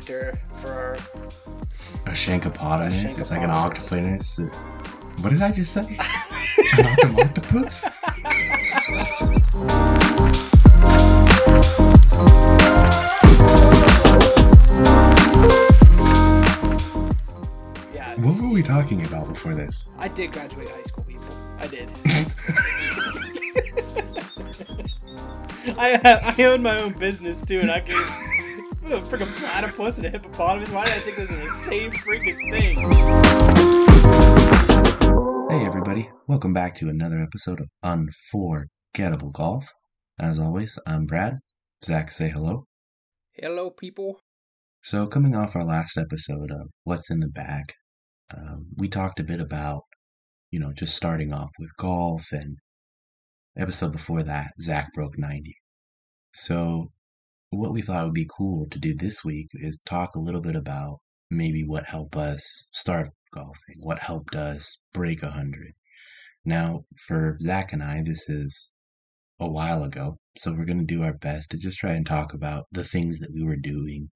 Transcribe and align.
character 0.00 0.38
for 0.60 0.72
our. 0.72 0.94
A 2.06 2.10
shankopotamus. 2.12 3.16
A 3.16 3.20
It's 3.20 3.30
like 3.30 3.42
an 3.42 3.50
octopus. 3.50 4.40
What 5.20 5.30
did 5.30 5.42
I 5.42 5.52
just 5.52 5.72
say? 5.72 5.80
an 6.78 6.86
octo- 6.86 7.20
octopus? 7.22 7.84
Yeah. 17.92 18.14
What 18.20 18.40
were 18.40 18.50
we 18.52 18.62
talking 18.62 19.04
about 19.04 19.28
before 19.28 19.54
this? 19.54 19.88
I 19.98 20.08
did 20.08 20.32
graduate 20.32 20.68
high 20.68 20.80
school, 20.82 21.04
people. 21.04 21.24
I 21.58 21.66
did. 21.66 21.90
I 25.78 26.34
I 26.38 26.42
own 26.44 26.62
my 26.62 26.80
own 26.80 26.92
business 26.92 27.40
too, 27.42 27.60
and 27.60 27.70
I 27.70 27.80
can. 27.80 28.29
What 28.90 28.98
a 28.98 29.02
freaking 29.02 29.36
platypus 29.36 29.98
and 29.98 30.06
a 30.08 30.10
hippopotamus. 30.10 30.70
Why 30.70 30.84
did 30.84 30.94
I 30.94 30.98
think 30.98 31.16
those 31.16 31.30
are 31.30 31.36
the 31.36 31.48
same 31.48 31.92
freaking 31.92 32.34
thing? 32.50 32.76
Hey, 35.48 35.64
everybody. 35.64 36.10
Welcome 36.26 36.52
back 36.52 36.74
to 36.74 36.88
another 36.88 37.22
episode 37.22 37.60
of 37.60 37.68
Unforgettable 37.84 39.30
Golf. 39.30 39.64
As 40.18 40.40
always, 40.40 40.76
I'm 40.88 41.06
Brad. 41.06 41.36
Zach, 41.84 42.10
say 42.10 42.30
hello. 42.30 42.64
Hello, 43.34 43.70
people. 43.70 44.18
So, 44.82 45.06
coming 45.06 45.36
off 45.36 45.54
our 45.54 45.64
last 45.64 45.96
episode 45.96 46.50
of 46.50 46.70
What's 46.82 47.12
in 47.12 47.20
the 47.20 47.28
Bag, 47.28 47.72
um, 48.36 48.70
we 48.76 48.88
talked 48.88 49.20
a 49.20 49.24
bit 49.24 49.40
about, 49.40 49.82
you 50.50 50.58
know, 50.58 50.72
just 50.72 50.96
starting 50.96 51.32
off 51.32 51.50
with 51.60 51.76
golf, 51.76 52.32
and 52.32 52.56
episode 53.56 53.92
before 53.92 54.24
that, 54.24 54.50
Zach 54.60 54.88
broke 54.94 55.16
90. 55.16 55.54
So, 56.32 56.90
what 57.50 57.72
we 57.72 57.82
thought 57.82 58.04
would 58.04 58.14
be 58.14 58.28
cool 58.28 58.66
to 58.70 58.78
do 58.78 58.94
this 58.94 59.24
week 59.24 59.48
is 59.54 59.80
talk 59.84 60.14
a 60.14 60.20
little 60.20 60.40
bit 60.40 60.56
about 60.56 61.00
maybe 61.30 61.64
what 61.64 61.86
helped 61.86 62.16
us 62.16 62.42
start 62.72 63.10
golfing, 63.32 63.76
what 63.80 63.98
helped 64.00 64.34
us 64.34 64.80
break 64.92 65.22
100. 65.22 65.74
Now, 66.44 66.84
for 67.06 67.38
Zach 67.40 67.72
and 67.72 67.82
I, 67.82 68.02
this 68.02 68.28
is 68.28 68.72
a 69.38 69.48
while 69.50 69.84
ago, 69.84 70.18
so 70.36 70.52
we're 70.52 70.64
going 70.64 70.78
to 70.78 70.84
do 70.84 71.02
our 71.02 71.14
best 71.14 71.50
to 71.50 71.58
just 71.58 71.78
try 71.78 71.92
and 71.92 72.06
talk 72.06 72.34
about 72.34 72.66
the 72.72 72.84
things 72.84 73.20
that 73.20 73.32
we 73.32 73.42
were 73.44 73.56
doing 73.56 74.10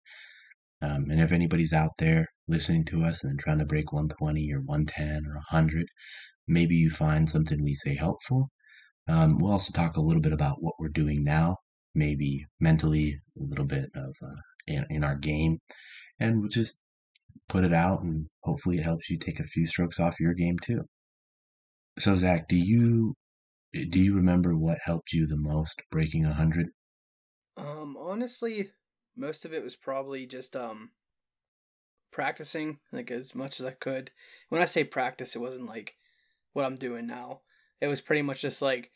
um, 0.84 1.10
and 1.10 1.20
if 1.20 1.32
anybody's 1.32 1.72
out 1.72 1.92
there 1.98 2.26
listening 2.46 2.84
to 2.86 3.04
us 3.04 3.24
and 3.24 3.38
trying 3.38 3.58
to 3.58 3.64
break 3.64 3.92
120 3.92 4.52
or 4.52 4.60
110 4.60 5.24
or 5.26 5.36
100, 5.36 5.86
maybe 6.46 6.74
you 6.74 6.90
find 6.90 7.30
something 7.30 7.62
we 7.62 7.74
say 7.74 7.96
helpful. 7.96 8.50
Um, 9.08 9.38
we'll 9.38 9.52
also 9.52 9.72
talk 9.72 9.96
a 9.96 10.02
little 10.02 10.20
bit 10.20 10.34
about 10.34 10.62
what 10.62 10.74
we're 10.78 10.88
doing 10.88 11.24
now, 11.24 11.56
maybe 11.94 12.46
mentally, 12.60 13.20
a 13.38 13.42
little 13.42 13.64
bit 13.64 13.90
of 13.94 14.14
uh, 14.22 14.40
in, 14.66 14.86
in 14.90 15.04
our 15.04 15.16
game, 15.16 15.58
and 16.20 16.40
we'll 16.40 16.48
just 16.48 16.80
put 17.48 17.64
it 17.64 17.72
out 17.72 18.02
and 18.02 18.26
hopefully 18.42 18.78
it 18.78 18.84
helps 18.84 19.10
you 19.10 19.18
take 19.18 19.38
a 19.38 19.44
few 19.44 19.66
strokes 19.66 20.00
off 20.00 20.20
your 20.20 20.34
game 20.34 20.58
too. 20.58 20.82
So 21.98 22.16
Zach, 22.16 22.48
do 22.48 22.56
you 22.56 23.14
do 23.72 24.00
you 24.00 24.14
remember 24.14 24.56
what 24.56 24.78
helped 24.84 25.12
you 25.12 25.26
the 25.26 25.36
most 25.36 25.82
breaking 25.90 26.24
a 26.24 26.28
100? 26.28 26.68
Um, 27.56 27.96
honestly, 27.98 28.70
most 29.16 29.44
of 29.44 29.52
it 29.52 29.62
was 29.62 29.76
probably 29.76 30.26
just 30.26 30.56
um 30.56 30.90
practicing 32.10 32.78
like 32.92 33.10
as 33.10 33.34
much 33.34 33.58
as 33.60 33.66
I 33.66 33.72
could. 33.72 34.10
When 34.48 34.62
I 34.62 34.66
say 34.66 34.84
practice, 34.84 35.34
it 35.34 35.40
wasn't 35.40 35.66
like 35.66 35.96
what 36.52 36.64
I'm 36.64 36.76
doing 36.76 37.06
now. 37.06 37.40
It 37.80 37.88
was 37.88 38.00
pretty 38.00 38.22
much 38.22 38.40
just 38.42 38.62
like 38.62 38.90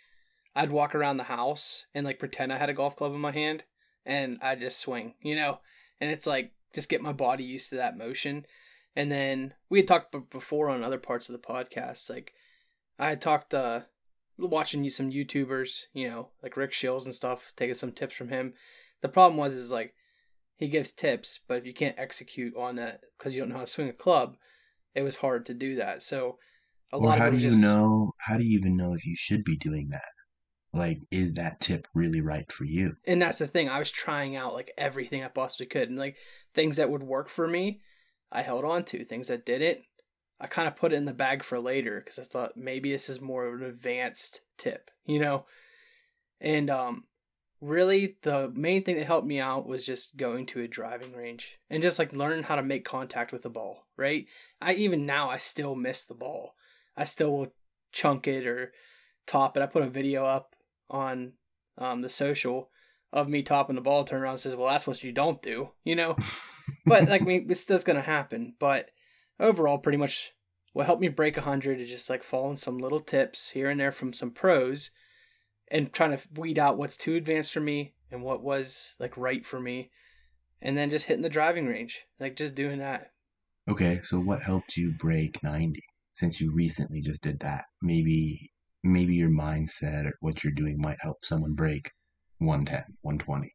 I'd 0.54 0.70
walk 0.70 0.94
around 0.94 1.16
the 1.16 1.24
house 1.24 1.86
and 1.94 2.04
like 2.04 2.18
pretend 2.18 2.52
I 2.52 2.58
had 2.58 2.70
a 2.70 2.74
golf 2.74 2.96
club 2.96 3.12
in 3.12 3.20
my 3.20 3.32
hand 3.32 3.64
and 4.04 4.38
I'd 4.42 4.60
just 4.60 4.78
swing, 4.78 5.14
you 5.22 5.36
know? 5.36 5.60
And 6.00 6.10
it's 6.10 6.26
like 6.26 6.52
just 6.74 6.88
get 6.88 7.02
my 7.02 7.12
body 7.12 7.44
used 7.44 7.70
to 7.70 7.76
that 7.76 7.96
motion. 7.96 8.46
And 8.96 9.12
then 9.12 9.54
we 9.68 9.78
had 9.80 9.88
talked 9.88 10.12
b- 10.12 10.20
before 10.30 10.68
on 10.70 10.82
other 10.82 10.98
parts 10.98 11.28
of 11.28 11.32
the 11.32 11.46
podcast. 11.46 12.10
Like 12.10 12.32
I 12.98 13.08
had 13.10 13.20
talked 13.20 13.54
uh 13.54 13.82
watching 14.38 14.84
you 14.84 14.90
some 14.90 15.10
YouTubers, 15.10 15.84
you 15.92 16.08
know, 16.08 16.30
like 16.42 16.56
Rick 16.56 16.72
Shiels 16.72 17.06
and 17.06 17.14
stuff, 17.14 17.52
taking 17.56 17.74
some 17.74 17.92
tips 17.92 18.14
from 18.14 18.28
him. 18.28 18.54
The 19.00 19.08
problem 19.08 19.36
was 19.36 19.54
is 19.54 19.72
like 19.72 19.94
he 20.56 20.68
gives 20.68 20.90
tips, 20.90 21.40
but 21.46 21.58
if 21.58 21.66
you 21.66 21.74
can't 21.74 21.98
execute 21.98 22.56
on 22.56 22.76
that 22.76 23.02
because 23.16 23.34
you 23.34 23.40
don't 23.40 23.50
know 23.50 23.56
how 23.56 23.60
to 23.62 23.66
swing 23.66 23.88
a 23.88 23.92
club, 23.92 24.36
it 24.94 25.02
was 25.02 25.16
hard 25.16 25.46
to 25.46 25.54
do 25.54 25.76
that. 25.76 26.02
So 26.02 26.38
a 26.92 26.98
Or 26.98 27.06
lot 27.06 27.18
how 27.18 27.28
of 27.28 27.34
it 27.34 27.36
do 27.36 27.42
you 27.42 27.50
just 27.50 27.62
know? 27.62 28.12
How 28.18 28.36
do 28.38 28.44
you 28.44 28.58
even 28.58 28.76
know 28.76 28.92
if 28.94 29.04
you 29.06 29.14
should 29.16 29.44
be 29.44 29.56
doing 29.56 29.88
that? 29.90 30.02
Like, 30.72 31.00
is 31.10 31.34
that 31.34 31.60
tip 31.60 31.88
really 31.94 32.20
right 32.20 32.50
for 32.52 32.64
you? 32.64 32.96
and 33.06 33.22
that's 33.22 33.38
the 33.38 33.46
thing. 33.46 33.68
I 33.68 33.78
was 33.78 33.90
trying 33.90 34.36
out 34.36 34.54
like 34.54 34.72
everything 34.76 35.24
I 35.24 35.28
possibly 35.28 35.66
could, 35.66 35.88
and 35.88 35.98
like 35.98 36.16
things 36.54 36.76
that 36.76 36.90
would 36.90 37.02
work 37.02 37.28
for 37.28 37.48
me, 37.48 37.80
I 38.30 38.42
held 38.42 38.64
on 38.64 38.84
to. 38.84 39.04
Things 39.04 39.28
that 39.28 39.46
didn't, 39.46 39.80
I 40.40 40.46
kind 40.46 40.68
of 40.68 40.76
put 40.76 40.92
it 40.92 40.96
in 40.96 41.04
the 41.04 41.14
bag 41.14 41.42
for 41.42 41.58
later 41.58 42.00
because 42.00 42.18
I 42.18 42.22
thought 42.22 42.56
maybe 42.56 42.92
this 42.92 43.08
is 43.08 43.20
more 43.20 43.46
of 43.46 43.60
an 43.60 43.66
advanced 43.66 44.42
tip, 44.56 44.90
you 45.04 45.18
know. 45.18 45.46
And 46.40 46.70
um, 46.70 47.04
really, 47.60 48.16
the 48.22 48.52
main 48.54 48.84
thing 48.84 48.96
that 48.96 49.06
helped 49.06 49.26
me 49.26 49.40
out 49.40 49.66
was 49.66 49.84
just 49.84 50.16
going 50.16 50.46
to 50.46 50.60
a 50.60 50.68
driving 50.68 51.12
range 51.12 51.58
and 51.68 51.82
just 51.82 51.98
like 51.98 52.12
learning 52.12 52.44
how 52.44 52.56
to 52.56 52.62
make 52.62 52.84
contact 52.84 53.32
with 53.32 53.42
the 53.42 53.50
ball. 53.50 53.86
Right? 53.96 54.26
I 54.60 54.74
even 54.74 55.06
now 55.06 55.28
I 55.30 55.38
still 55.38 55.74
miss 55.74 56.04
the 56.04 56.14
ball. 56.14 56.54
I 56.96 57.04
still 57.04 57.32
will 57.32 57.54
chunk 57.90 58.28
it 58.28 58.46
or 58.46 58.72
top 59.26 59.56
it. 59.56 59.62
I 59.62 59.66
put 59.66 59.82
a 59.82 59.88
video 59.88 60.24
up 60.24 60.54
on 60.90 61.32
um, 61.76 62.02
the 62.02 62.10
social 62.10 62.70
of 63.12 63.28
me 63.28 63.42
topping 63.42 63.76
the 63.76 63.82
ball, 63.82 64.04
turn 64.04 64.22
around 64.22 64.32
and 64.32 64.40
says, 64.40 64.56
Well, 64.56 64.68
that's 64.68 64.86
what 64.86 65.02
you 65.02 65.12
don't 65.12 65.40
do, 65.40 65.70
you 65.84 65.96
know? 65.96 66.16
but 66.86 67.08
like, 67.08 67.22
I 67.22 67.24
mean, 67.24 67.46
this 67.46 67.68
is 67.70 67.84
going 67.84 67.96
to 67.96 68.02
happen. 68.02 68.54
But 68.58 68.90
overall, 69.40 69.78
pretty 69.78 69.98
much 69.98 70.32
what 70.72 70.86
helped 70.86 71.00
me 71.00 71.08
break 71.08 71.36
100 71.36 71.80
is 71.80 71.88
just 71.88 72.10
like 72.10 72.22
following 72.22 72.56
some 72.56 72.78
little 72.78 73.00
tips 73.00 73.50
here 73.50 73.70
and 73.70 73.80
there 73.80 73.92
from 73.92 74.12
some 74.12 74.30
pros 74.30 74.90
and 75.70 75.92
trying 75.92 76.16
to 76.16 76.22
weed 76.34 76.58
out 76.58 76.78
what's 76.78 76.96
too 76.96 77.14
advanced 77.14 77.52
for 77.52 77.60
me 77.60 77.94
and 78.10 78.22
what 78.22 78.42
was 78.42 78.94
like 78.98 79.16
right 79.16 79.44
for 79.44 79.60
me. 79.60 79.90
And 80.60 80.76
then 80.76 80.90
just 80.90 81.06
hitting 81.06 81.22
the 81.22 81.28
driving 81.28 81.66
range, 81.66 82.04
like 82.18 82.36
just 82.36 82.54
doing 82.54 82.78
that. 82.78 83.12
Okay, 83.68 84.00
so 84.02 84.18
what 84.18 84.42
helped 84.42 84.76
you 84.76 84.92
break 84.92 85.42
90 85.42 85.80
since 86.10 86.40
you 86.40 86.52
recently 86.52 87.00
just 87.00 87.22
did 87.22 87.40
that? 87.40 87.66
Maybe, 87.82 88.50
maybe 88.82 89.14
your 89.14 89.30
mindset 89.30 90.06
or 90.06 90.12
what 90.20 90.42
you're 90.42 90.52
doing 90.52 90.76
might 90.78 90.98
help 91.00 91.24
someone 91.24 91.54
break 91.54 91.90
110, 92.38 92.96
120. 93.02 93.54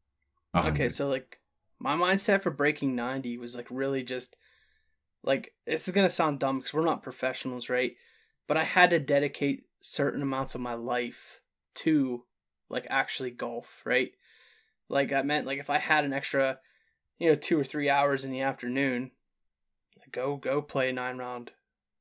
100. 0.51 0.73
Okay, 0.73 0.89
so 0.89 1.07
like 1.07 1.39
my 1.79 1.95
mindset 1.95 2.41
for 2.43 2.51
breaking 2.51 2.95
90 2.95 3.37
was 3.37 3.55
like 3.55 3.67
really 3.69 4.03
just 4.03 4.35
like 5.23 5.53
this 5.65 5.87
is 5.87 5.93
going 5.93 6.05
to 6.05 6.13
sound 6.13 6.39
dumb 6.39 6.59
because 6.59 6.73
we're 6.73 6.85
not 6.85 7.03
professionals, 7.03 7.69
right? 7.69 7.93
But 8.47 8.57
I 8.57 8.63
had 8.63 8.89
to 8.91 8.99
dedicate 8.99 9.63
certain 9.81 10.21
amounts 10.21 10.53
of 10.53 10.61
my 10.61 10.73
life 10.73 11.39
to 11.75 12.23
like 12.69 12.85
actually 12.89 13.31
golf, 13.31 13.81
right? 13.85 14.11
Like 14.89 15.09
that 15.09 15.25
meant 15.25 15.47
like 15.47 15.59
if 15.59 15.69
I 15.69 15.77
had 15.77 16.03
an 16.05 16.13
extra, 16.13 16.59
you 17.17 17.29
know, 17.29 17.35
two 17.35 17.59
or 17.59 17.63
three 17.63 17.89
hours 17.89 18.25
in 18.25 18.31
the 18.31 18.41
afternoon, 18.41 19.11
go 20.11 20.35
go 20.37 20.61
play 20.61 20.89
a 20.89 20.93
nine 20.93 21.17
round 21.17 21.51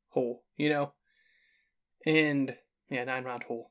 hole, 0.09 0.43
you 0.57 0.69
know, 0.69 0.93
and 2.05 2.57
yeah, 2.93 3.05
nine 3.05 3.25
round 3.25 3.45
hole. 3.45 3.71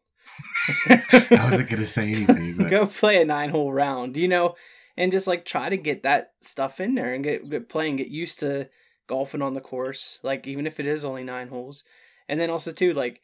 I 0.89 1.49
wasn't 1.49 1.69
gonna 1.69 1.85
say 1.85 2.09
anything, 2.09 2.57
but 2.57 2.69
go 2.69 2.85
play 2.85 3.21
a 3.21 3.25
nine 3.25 3.49
hole 3.49 3.73
round, 3.73 4.17
you 4.17 4.27
know, 4.27 4.55
and 4.97 5.11
just 5.11 5.27
like 5.27 5.45
try 5.45 5.69
to 5.69 5.77
get 5.77 6.03
that 6.03 6.33
stuff 6.41 6.79
in 6.79 6.95
there 6.95 7.13
and 7.13 7.23
get, 7.23 7.49
get 7.49 7.69
playing, 7.69 7.97
get 7.97 8.09
used 8.09 8.39
to 8.39 8.69
golfing 9.07 9.41
on 9.41 9.53
the 9.53 9.61
course, 9.61 10.19
like 10.23 10.47
even 10.47 10.67
if 10.67 10.79
it 10.79 10.87
is 10.87 11.03
only 11.03 11.23
nine 11.23 11.49
holes. 11.49 11.83
And 12.27 12.39
then 12.39 12.49
also 12.49 12.71
too, 12.71 12.93
like 12.93 13.21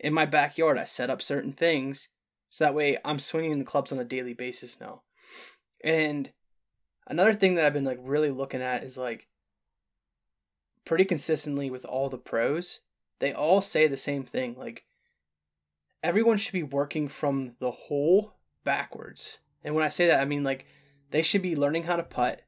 in 0.00 0.12
my 0.12 0.26
backyard, 0.26 0.78
I 0.78 0.84
set 0.84 1.10
up 1.10 1.22
certain 1.22 1.52
things 1.52 2.08
so 2.50 2.64
that 2.64 2.74
way 2.74 2.98
I'm 3.04 3.18
swinging 3.18 3.58
the 3.58 3.64
clubs 3.64 3.92
on 3.92 3.98
a 3.98 4.04
daily 4.04 4.34
basis 4.34 4.80
now. 4.80 5.02
And 5.84 6.32
another 7.06 7.34
thing 7.34 7.54
that 7.54 7.64
I've 7.64 7.72
been 7.72 7.84
like 7.84 8.00
really 8.00 8.30
looking 8.30 8.62
at 8.62 8.82
is 8.82 8.96
like 8.96 9.28
pretty 10.84 11.04
consistently 11.04 11.70
with 11.70 11.84
all 11.84 12.08
the 12.08 12.18
pros, 12.18 12.80
they 13.20 13.32
all 13.32 13.60
say 13.60 13.86
the 13.86 13.96
same 13.96 14.24
thing, 14.24 14.56
like 14.56 14.84
everyone 16.02 16.36
should 16.36 16.52
be 16.52 16.62
working 16.62 17.08
from 17.08 17.54
the 17.58 17.70
hole 17.70 18.34
backwards. 18.64 19.38
And 19.64 19.74
when 19.74 19.84
I 19.84 19.88
say 19.88 20.06
that, 20.06 20.20
I 20.20 20.24
mean 20.24 20.44
like 20.44 20.66
they 21.10 21.22
should 21.22 21.42
be 21.42 21.56
learning 21.56 21.84
how 21.84 21.96
to 21.96 22.02
putt, 22.02 22.42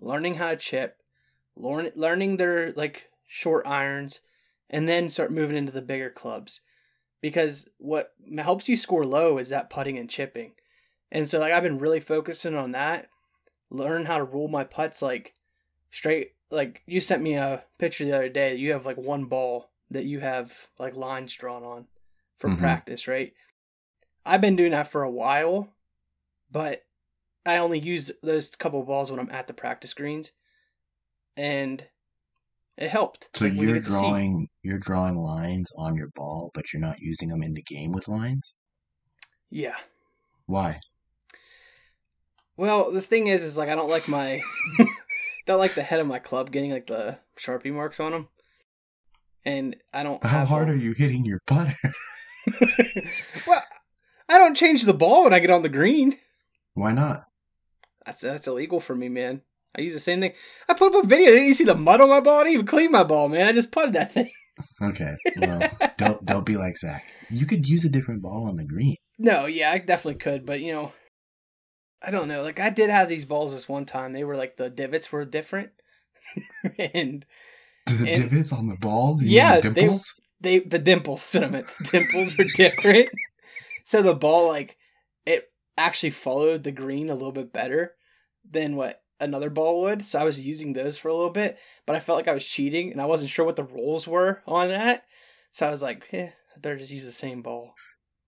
learning 0.00 0.36
how 0.36 0.50
to 0.50 0.56
chip, 0.56 1.02
learn, 1.54 1.90
learning 1.94 2.36
their 2.36 2.72
like 2.72 3.10
short 3.26 3.66
irons, 3.66 4.20
and 4.70 4.88
then 4.88 5.10
start 5.10 5.32
moving 5.32 5.56
into 5.56 5.72
the 5.72 5.82
bigger 5.82 6.10
clubs. 6.10 6.60
Because 7.20 7.68
what 7.78 8.12
helps 8.38 8.68
you 8.68 8.76
score 8.76 9.04
low 9.04 9.38
is 9.38 9.48
that 9.48 9.70
putting 9.70 9.98
and 9.98 10.08
chipping. 10.08 10.52
And 11.10 11.28
so 11.28 11.38
like 11.38 11.52
I've 11.52 11.62
been 11.62 11.78
really 11.78 12.00
focusing 12.00 12.54
on 12.54 12.72
that, 12.72 13.08
learn 13.70 14.04
how 14.06 14.18
to 14.18 14.24
roll 14.24 14.48
my 14.48 14.64
putts 14.64 15.02
like 15.02 15.34
straight 15.90 16.32
like 16.50 16.82
you 16.86 17.00
sent 17.00 17.22
me 17.22 17.34
a 17.34 17.64
picture 17.78 18.04
the 18.04 18.14
other 18.14 18.28
day. 18.28 18.54
You 18.54 18.72
have 18.72 18.86
like 18.86 18.96
one 18.96 19.24
ball 19.24 19.70
that 19.90 20.04
you 20.04 20.20
have 20.20 20.52
like 20.78 20.96
lines 20.96 21.34
drawn 21.34 21.62
on 21.62 21.86
for 22.38 22.50
Mhm. 22.50 22.58
practice, 22.58 23.06
right? 23.08 23.32
I've 24.24 24.40
been 24.40 24.56
doing 24.56 24.72
that 24.72 24.88
for 24.88 25.02
a 25.02 25.10
while, 25.10 25.72
but 26.50 26.84
I 27.44 27.58
only 27.58 27.78
use 27.78 28.10
those 28.22 28.50
couple 28.56 28.80
of 28.80 28.86
balls 28.86 29.10
when 29.10 29.20
I'm 29.20 29.30
at 29.30 29.46
the 29.46 29.54
practice 29.54 29.94
greens, 29.94 30.32
and 31.36 31.86
it 32.76 32.90
helped. 32.90 33.28
So 33.34 33.44
Like, 33.46 33.54
you 33.54 33.62
you're 33.62 33.74
get 33.74 33.84
to 33.84 33.90
see- 33.90 33.98
drawing 34.00 34.48
you're 34.62 34.78
drawing 34.78 35.16
lines 35.16 35.70
on 35.76 35.94
your 35.96 36.08
ball, 36.08 36.50
but 36.54 36.72
you're 36.72 36.80
not 36.82 36.98
using 37.00 37.28
them 37.28 37.42
in 37.42 37.54
the 37.54 37.62
game 37.62 37.92
with 37.92 38.08
lines. 38.08 38.54
yeah. 39.48 39.76
Why? 40.46 40.80
Well, 42.56 42.90
the 42.92 43.00
thing 43.02 43.26
is, 43.28 43.42
is 43.44 43.58
like 43.58 43.68
I 43.68 43.74
don't 43.74 43.88
like 43.90 44.08
my, 44.08 44.40
don't 45.46 45.58
like 45.60 45.74
the 45.74 45.82
head 45.82 46.00
of 46.00 46.06
my 46.06 46.18
club 46.18 46.50
getting 46.50 46.70
like 46.72 46.86
the 46.86 47.18
sharpie 47.38 47.72
marks 47.72 48.00
on 48.00 48.12
them, 48.12 48.28
and 49.44 49.76
I 49.92 50.02
don't. 50.02 50.22
How 50.24 50.44
hard 50.44 50.68
are 50.70 50.74
you 50.76 50.92
hitting 50.92 51.24
your 51.24 51.40
putter? 51.46 51.76
well, 53.46 53.62
I 54.28 54.38
don't 54.38 54.56
change 54.56 54.84
the 54.84 54.94
ball 54.94 55.24
when 55.24 55.32
I 55.34 55.38
get 55.38 55.50
on 55.50 55.62
the 55.62 55.68
green. 55.68 56.16
Why 56.74 56.92
not? 56.92 57.24
That's 58.04 58.20
that's 58.20 58.46
illegal 58.46 58.80
for 58.80 58.94
me, 58.94 59.08
man. 59.08 59.42
I 59.76 59.82
use 59.82 59.92
the 59.94 60.00
same 60.00 60.20
thing. 60.20 60.32
I 60.68 60.74
put 60.74 60.94
up 60.94 61.04
a 61.04 61.06
video. 61.06 61.26
Didn't 61.32 61.46
you 61.48 61.54
see 61.54 61.64
the 61.64 61.74
mud 61.74 62.00
on 62.00 62.08
my 62.08 62.20
ball? 62.20 62.40
I 62.40 62.44
didn't 62.44 62.54
even 62.54 62.66
clean 62.66 62.90
my 62.92 63.02
ball, 63.04 63.28
man. 63.28 63.46
I 63.46 63.52
just 63.52 63.72
putted 63.72 63.92
that 63.94 64.12
thing. 64.12 64.30
Okay. 64.80 65.14
Well, 65.36 65.68
don't 65.98 66.24
don't 66.24 66.46
be 66.46 66.56
like 66.56 66.78
Zach. 66.78 67.04
You 67.28 67.44
could 67.46 67.68
use 67.68 67.84
a 67.84 67.90
different 67.90 68.22
ball 68.22 68.46
on 68.48 68.56
the 68.56 68.64
green. 68.64 68.96
No, 69.18 69.46
yeah, 69.46 69.70
I 69.72 69.78
definitely 69.78 70.18
could, 70.18 70.46
but 70.46 70.60
you 70.60 70.72
know, 70.72 70.92
I 72.02 72.10
don't 72.10 72.28
know. 72.28 72.42
Like 72.42 72.58
I 72.60 72.70
did 72.70 72.88
have 72.90 73.08
these 73.08 73.24
balls 73.26 73.52
this 73.52 73.68
one 73.68 73.84
time. 73.84 74.12
They 74.12 74.24
were 74.24 74.36
like 74.36 74.56
the 74.56 74.70
divots 74.70 75.10
were 75.12 75.24
different, 75.26 75.70
and 76.78 77.26
The 77.86 77.96
And- 78.12 78.30
divots 78.30 78.52
on 78.52 78.68
the 78.68 78.76
balls. 78.76 79.22
Yeah, 79.22 79.60
the 79.60 79.70
dimples. 79.70 80.20
They 80.40 80.60
the 80.60 80.78
dimples. 80.78 81.34
What 81.34 81.44
I 81.44 81.48
meant. 81.48 81.68
The 81.78 81.84
dimples 81.84 82.36
were 82.36 82.44
different. 82.44 83.10
So 83.84 84.02
the 84.02 84.14
ball, 84.14 84.48
like, 84.48 84.76
it 85.24 85.50
actually 85.78 86.10
followed 86.10 86.64
the 86.64 86.72
green 86.72 87.08
a 87.08 87.14
little 87.14 87.32
bit 87.32 87.52
better 87.52 87.92
than 88.48 88.76
what 88.76 89.02
another 89.20 89.50
ball 89.50 89.82
would. 89.82 90.04
So 90.04 90.18
I 90.18 90.24
was 90.24 90.40
using 90.40 90.72
those 90.72 90.98
for 90.98 91.08
a 91.08 91.14
little 91.14 91.30
bit, 91.30 91.58
but 91.86 91.94
I 91.96 92.00
felt 92.00 92.16
like 92.16 92.28
I 92.28 92.34
was 92.34 92.46
cheating, 92.46 92.92
and 92.92 93.00
I 93.00 93.06
wasn't 93.06 93.30
sure 93.30 93.44
what 93.44 93.56
the 93.56 93.64
rules 93.64 94.06
were 94.06 94.42
on 94.46 94.68
that. 94.68 95.04
So 95.52 95.66
I 95.66 95.70
was 95.70 95.82
like, 95.82 96.04
eh, 96.12 96.28
I 96.28 96.58
better 96.58 96.76
just 96.76 96.92
use 96.92 97.06
the 97.06 97.12
same 97.12 97.42
ball. 97.42 97.74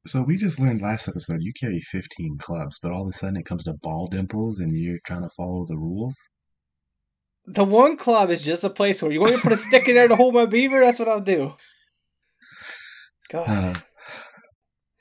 So 0.06 0.22
we 0.22 0.36
just 0.36 0.58
learned 0.58 0.80
last 0.80 1.08
episode 1.08 1.42
you 1.42 1.52
carry 1.52 1.80
15 1.80 2.38
clubs, 2.38 2.78
but 2.82 2.92
all 2.92 3.02
of 3.02 3.08
a 3.08 3.12
sudden 3.12 3.36
it 3.36 3.44
comes 3.44 3.64
to 3.64 3.74
ball 3.74 4.06
dimples 4.06 4.58
and 4.58 4.74
you're 4.74 5.00
trying 5.04 5.22
to 5.22 5.28
follow 5.36 5.66
the 5.66 5.76
rules. 5.76 6.16
The 7.44 7.64
one 7.64 7.96
club 7.96 8.30
is 8.30 8.42
just 8.42 8.64
a 8.64 8.70
place 8.70 9.02
where 9.02 9.10
you 9.10 9.20
want 9.20 9.32
me 9.32 9.36
to 9.38 9.42
put 9.42 9.52
a 9.52 9.56
stick 9.56 9.88
in 9.88 9.94
there 9.94 10.08
to 10.08 10.16
hold 10.16 10.34
my 10.34 10.46
beaver. 10.46 10.80
That's 10.80 10.98
what 10.98 11.08
I'll 11.08 11.20
do. 11.20 11.54
God, 13.28 13.48
Uh, 13.48 13.74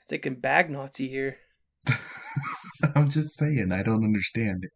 thinking 0.06 0.34
bag 0.36 0.70
Nazi 0.70 1.08
here. 1.08 1.38
I'm 2.94 3.10
just 3.10 3.36
saying, 3.36 3.72
I 3.72 3.82
don't 3.82 4.04
understand. 4.04 4.66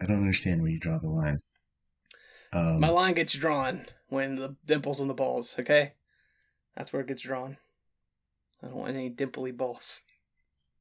I 0.00 0.06
don't 0.06 0.20
understand 0.20 0.62
where 0.62 0.70
you 0.70 0.78
draw 0.78 0.98
the 0.98 1.08
line. 1.08 1.38
Um, 2.52 2.80
My 2.80 2.88
line 2.90 3.14
gets 3.14 3.34
drawn 3.34 3.86
when 4.08 4.36
the 4.36 4.56
dimples 4.64 5.00
and 5.00 5.08
the 5.08 5.14
balls, 5.14 5.56
okay? 5.58 5.92
That's 6.76 6.92
where 6.92 7.02
it 7.02 7.08
gets 7.08 7.22
drawn. 7.22 7.58
I 8.62 8.66
don't 8.66 8.76
want 8.76 8.94
any 8.94 9.10
dimply 9.10 9.56
balls. 9.56 10.00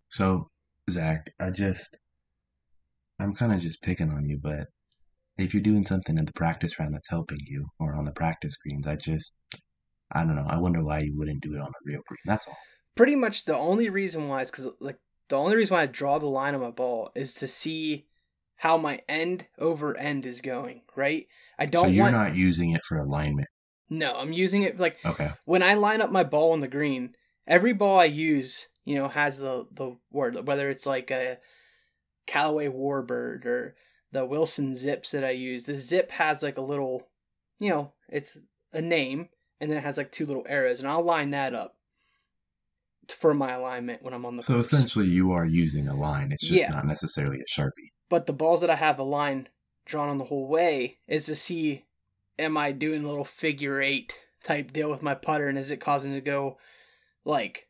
so, 0.09 0.49
Zach, 0.89 1.31
I 1.39 1.51
just, 1.51 1.97
I'm 3.19 3.33
kind 3.35 3.53
of 3.53 3.59
just 3.59 3.81
picking 3.81 4.09
on 4.09 4.25
you, 4.25 4.39
but 4.41 4.67
if 5.37 5.53
you're 5.53 5.63
doing 5.63 5.83
something 5.83 6.17
in 6.17 6.25
the 6.25 6.33
practice 6.33 6.79
round 6.79 6.93
that's 6.93 7.09
helping 7.09 7.39
you, 7.45 7.67
or 7.79 7.95
on 7.95 8.05
the 8.05 8.11
practice 8.11 8.55
greens, 8.57 8.87
I 8.87 8.95
just, 8.95 9.33
I 10.11 10.23
don't 10.23 10.35
know. 10.35 10.47
I 10.47 10.57
wonder 10.57 10.83
why 10.83 10.99
you 10.99 11.17
wouldn't 11.17 11.41
do 11.41 11.55
it 11.55 11.61
on 11.61 11.67
a 11.67 11.83
real 11.85 12.01
green. 12.07 12.17
That's 12.25 12.47
all. 12.47 12.57
Pretty 12.95 13.15
much 13.15 13.45
the 13.45 13.55
only 13.55 13.89
reason 13.89 14.27
why 14.27 14.41
is 14.41 14.51
because, 14.51 14.69
like, 14.79 14.99
the 15.29 15.37
only 15.37 15.55
reason 15.55 15.75
why 15.75 15.83
I 15.83 15.87
draw 15.87 16.17
the 16.17 16.25
line 16.25 16.55
on 16.55 16.61
my 16.61 16.71
ball 16.71 17.11
is 17.15 17.33
to 17.35 17.47
see 17.47 18.07
how 18.57 18.77
my 18.77 18.99
end 19.07 19.47
over 19.57 19.95
end 19.95 20.25
is 20.25 20.41
going, 20.41 20.81
right? 20.95 21.27
I 21.57 21.65
don't 21.65 21.93
you're 21.93 22.03
want. 22.03 22.15
not 22.15 22.35
using 22.35 22.71
it 22.71 22.81
for 22.83 22.97
alignment. 22.97 23.47
No, 23.89 24.13
I'm 24.13 24.33
using 24.33 24.63
it 24.63 24.79
like 24.79 24.97
Okay. 25.05 25.31
when 25.45 25.63
I 25.63 25.75
line 25.75 26.01
up 26.01 26.11
my 26.11 26.23
ball 26.23 26.51
on 26.51 26.59
the 26.59 26.67
green, 26.67 27.15
every 27.47 27.73
ball 27.73 27.99
I 27.99 28.05
use, 28.05 28.67
you 28.83 28.95
know, 28.95 29.07
has 29.07 29.37
the 29.37 29.65
the 29.71 29.97
word 30.11 30.45
whether 30.47 30.69
it's 30.69 30.85
like 30.85 31.09
a 31.11 31.37
Callaway 32.27 32.67
Warbird 32.67 33.45
or 33.45 33.75
the 34.11 34.25
Wilson 34.25 34.75
zips 34.75 35.11
that 35.11 35.23
I 35.23 35.31
use. 35.31 35.65
The 35.65 35.77
zip 35.77 36.11
has 36.11 36.43
like 36.43 36.57
a 36.57 36.61
little, 36.61 37.07
you 37.59 37.69
know, 37.69 37.93
it's 38.09 38.39
a 38.73 38.81
name 38.81 39.29
and 39.59 39.69
then 39.69 39.77
it 39.77 39.83
has 39.83 39.97
like 39.97 40.11
two 40.11 40.25
little 40.25 40.45
arrows, 40.47 40.79
and 40.79 40.89
I'll 40.89 41.03
line 41.03 41.31
that 41.31 41.53
up 41.53 41.75
for 43.07 43.33
my 43.33 43.53
alignment 43.53 44.03
when 44.03 44.13
I'm 44.13 44.25
on 44.25 44.37
the 44.37 44.43
So 44.43 44.53
course. 44.55 44.71
essentially, 44.71 45.07
you 45.07 45.31
are 45.31 45.45
using 45.45 45.87
a 45.87 45.95
line. 45.95 46.31
It's 46.31 46.43
just 46.47 46.53
Yeah. 46.61 46.69
not 46.69 46.85
necessarily 46.85 47.39
a 47.41 47.45
sharpie. 47.45 47.91
But 48.07 48.25
the 48.27 48.33
balls 48.33 48.61
that 48.61 48.69
I 48.69 48.75
have 48.75 48.99
a 48.99 49.03
line 49.03 49.49
drawn 49.85 50.09
on 50.09 50.17
the 50.19 50.25
whole 50.25 50.47
way 50.47 50.99
is 51.07 51.25
to 51.25 51.35
see 51.35 51.85
am 52.37 52.55
I 52.55 52.71
doing 52.71 53.03
a 53.03 53.07
little 53.07 53.25
figure 53.25 53.81
eight 53.81 54.15
type 54.43 54.71
deal 54.71 54.89
with 54.89 55.01
my 55.01 55.15
putter 55.15 55.47
and 55.49 55.57
is 55.57 55.71
it 55.71 55.81
causing 55.81 56.11
it 56.13 56.15
to 56.15 56.21
go 56.21 56.57
like 57.25 57.67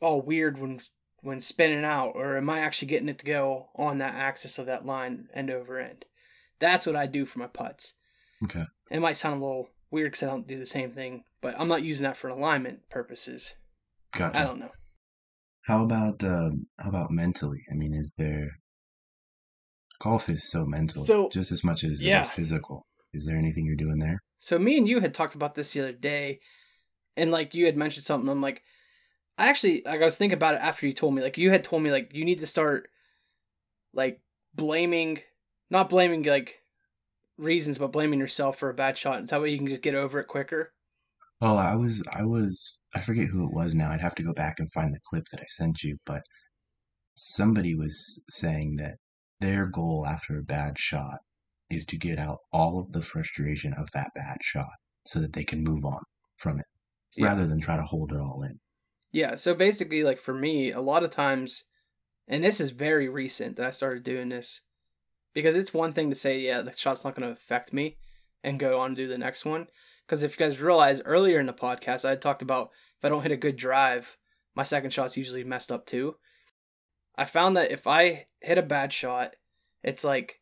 all 0.00 0.20
weird 0.20 0.58
when 0.58 0.80
when 1.22 1.40
spinning 1.40 1.84
out 1.84 2.12
or 2.14 2.36
am 2.36 2.48
I 2.48 2.60
actually 2.60 2.88
getting 2.88 3.08
it 3.08 3.18
to 3.18 3.24
go 3.26 3.68
on 3.74 3.98
that 3.98 4.14
axis 4.14 4.58
of 4.58 4.66
that 4.66 4.86
line 4.86 5.28
end 5.34 5.50
over 5.50 5.78
end? 5.78 6.04
That's 6.58 6.86
what 6.86 6.94
I 6.96 7.06
do 7.06 7.24
for 7.26 7.38
my 7.38 7.46
putts. 7.46 7.94
Okay. 8.44 8.64
It 8.90 9.00
might 9.00 9.16
sound 9.16 9.42
a 9.42 9.44
little 9.44 9.70
weird 9.90 10.12
because 10.12 10.22
I 10.22 10.26
don't 10.26 10.46
do 10.46 10.58
the 10.58 10.66
same 10.66 10.92
thing, 10.92 11.24
but 11.40 11.54
I'm 11.58 11.68
not 11.68 11.82
using 11.82 12.04
that 12.04 12.16
for 12.16 12.28
alignment 12.28 12.88
purposes. 12.90 13.54
Gotcha. 14.12 14.40
I 14.40 14.44
don't 14.44 14.58
know. 14.58 14.70
How 15.66 15.84
about 15.84 16.24
um, 16.24 16.66
how 16.78 16.88
about 16.88 17.10
mentally? 17.10 17.60
I 17.70 17.74
mean, 17.74 17.94
is 17.94 18.14
there 18.16 18.48
golf 20.00 20.28
is 20.28 20.50
so 20.50 20.64
mental, 20.64 21.04
So, 21.04 21.28
just 21.28 21.52
as 21.52 21.62
much 21.62 21.84
as 21.84 22.02
yeah. 22.02 22.20
it 22.20 22.24
is 22.24 22.30
physical. 22.30 22.86
Is 23.12 23.26
there 23.26 23.36
anything 23.36 23.66
you're 23.66 23.76
doing 23.76 23.98
there? 23.98 24.20
So 24.40 24.58
me 24.58 24.78
and 24.78 24.88
you 24.88 25.00
had 25.00 25.14
talked 25.14 25.34
about 25.34 25.54
this 25.54 25.72
the 25.72 25.80
other 25.80 25.92
day, 25.92 26.40
and 27.16 27.30
like 27.30 27.54
you 27.54 27.66
had 27.66 27.76
mentioned 27.76 28.04
something. 28.04 28.28
I'm 28.28 28.40
like, 28.40 28.62
I 29.36 29.48
actually 29.48 29.82
like 29.84 30.00
I 30.00 30.04
was 30.04 30.16
thinking 30.16 30.36
about 30.36 30.54
it 30.54 30.60
after 30.62 30.86
you 30.86 30.92
told 30.92 31.14
me. 31.14 31.22
Like 31.22 31.38
you 31.38 31.50
had 31.50 31.64
told 31.64 31.82
me 31.82 31.90
like 31.90 32.14
you 32.14 32.24
need 32.24 32.40
to 32.40 32.46
start 32.46 32.88
like 33.92 34.20
blaming, 34.54 35.20
not 35.70 35.90
blaming 35.90 36.22
like 36.22 36.59
reasons, 37.40 37.78
but 37.78 37.92
blaming 37.92 38.20
yourself 38.20 38.58
for 38.58 38.70
a 38.70 38.74
bad 38.74 38.96
shot. 38.98 39.18
And 39.18 39.28
that 39.28 39.40
way 39.40 39.50
you 39.50 39.58
can 39.58 39.66
just 39.66 39.82
get 39.82 39.94
over 39.94 40.20
it 40.20 40.26
quicker. 40.28 40.72
Oh, 41.40 41.56
I 41.56 41.74
was 41.76 42.02
I 42.12 42.24
was 42.24 42.78
I 42.94 43.00
forget 43.00 43.28
who 43.28 43.44
it 43.44 43.52
was 43.54 43.74
now. 43.74 43.90
I'd 43.90 44.00
have 44.02 44.14
to 44.16 44.22
go 44.22 44.32
back 44.32 44.58
and 44.58 44.70
find 44.72 44.92
the 44.94 45.00
clip 45.08 45.24
that 45.32 45.40
I 45.40 45.46
sent 45.48 45.82
you, 45.82 45.96
but 46.04 46.22
somebody 47.14 47.74
was 47.74 48.22
saying 48.30 48.76
that 48.76 48.94
their 49.40 49.66
goal 49.66 50.06
after 50.06 50.38
a 50.38 50.42
bad 50.42 50.78
shot 50.78 51.18
is 51.70 51.86
to 51.86 51.96
get 51.96 52.18
out 52.18 52.38
all 52.52 52.78
of 52.78 52.92
the 52.92 53.02
frustration 53.02 53.72
of 53.74 53.88
that 53.94 54.08
bad 54.14 54.38
shot 54.42 54.66
so 55.06 55.20
that 55.20 55.32
they 55.32 55.44
can 55.44 55.62
move 55.62 55.84
on 55.84 56.00
from 56.36 56.58
it 56.58 56.66
Yeah. 57.16 57.26
rather 57.26 57.46
than 57.46 57.60
try 57.60 57.76
to 57.76 57.82
hold 57.84 58.12
it 58.12 58.18
all 58.20 58.42
in. 58.42 58.60
Yeah. 59.12 59.36
So 59.36 59.54
basically, 59.54 60.02
like 60.04 60.18
for 60.20 60.34
me, 60.34 60.70
a 60.72 60.80
lot 60.80 61.04
of 61.04 61.10
times, 61.10 61.64
and 62.28 62.44
this 62.44 62.60
is 62.60 62.70
very 62.70 63.08
recent 63.08 63.56
that 63.56 63.66
I 63.66 63.70
started 63.70 64.02
doing 64.02 64.28
this, 64.28 64.60
because 65.32 65.56
it's 65.56 65.74
one 65.74 65.92
thing 65.92 66.10
to 66.10 66.16
say, 66.16 66.38
yeah, 66.38 66.62
the 66.62 66.72
shot's 66.72 67.04
not 67.04 67.14
going 67.14 67.28
to 67.28 67.32
affect 67.32 67.72
me, 67.72 67.96
and 68.42 68.58
go 68.58 68.80
on 68.80 68.90
to 68.90 68.96
do 68.96 69.08
the 69.08 69.18
next 69.18 69.44
one. 69.44 69.66
Because 70.06 70.22
if 70.22 70.32
you 70.32 70.44
guys 70.44 70.60
realize 70.60 71.02
earlier 71.04 71.38
in 71.38 71.46
the 71.46 71.52
podcast, 71.52 72.08
I 72.08 72.16
talked 72.16 72.42
about 72.42 72.70
if 72.98 73.04
I 73.04 73.08
don't 73.08 73.22
hit 73.22 73.32
a 73.32 73.36
good 73.36 73.56
drive, 73.56 74.16
my 74.54 74.62
second 74.62 74.92
shot's 74.92 75.16
usually 75.16 75.44
messed 75.44 75.70
up 75.70 75.86
too. 75.86 76.16
I 77.16 77.24
found 77.24 77.56
that 77.56 77.70
if 77.70 77.86
I 77.86 78.26
hit 78.40 78.58
a 78.58 78.62
bad 78.62 78.92
shot, 78.92 79.36
it's 79.82 80.04
like 80.04 80.40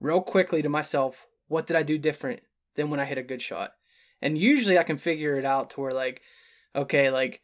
real 0.00 0.20
quickly 0.20 0.62
to 0.62 0.68
myself, 0.68 1.26
what 1.48 1.66
did 1.66 1.76
I 1.76 1.82
do 1.82 1.98
different 1.98 2.40
than 2.74 2.90
when 2.90 3.00
I 3.00 3.04
hit 3.04 3.18
a 3.18 3.22
good 3.22 3.42
shot? 3.42 3.72
And 4.20 4.38
usually 4.38 4.78
I 4.78 4.82
can 4.82 4.96
figure 4.96 5.36
it 5.38 5.44
out 5.44 5.70
to 5.70 5.80
where 5.80 5.92
like, 5.92 6.22
okay, 6.74 7.10
like 7.10 7.42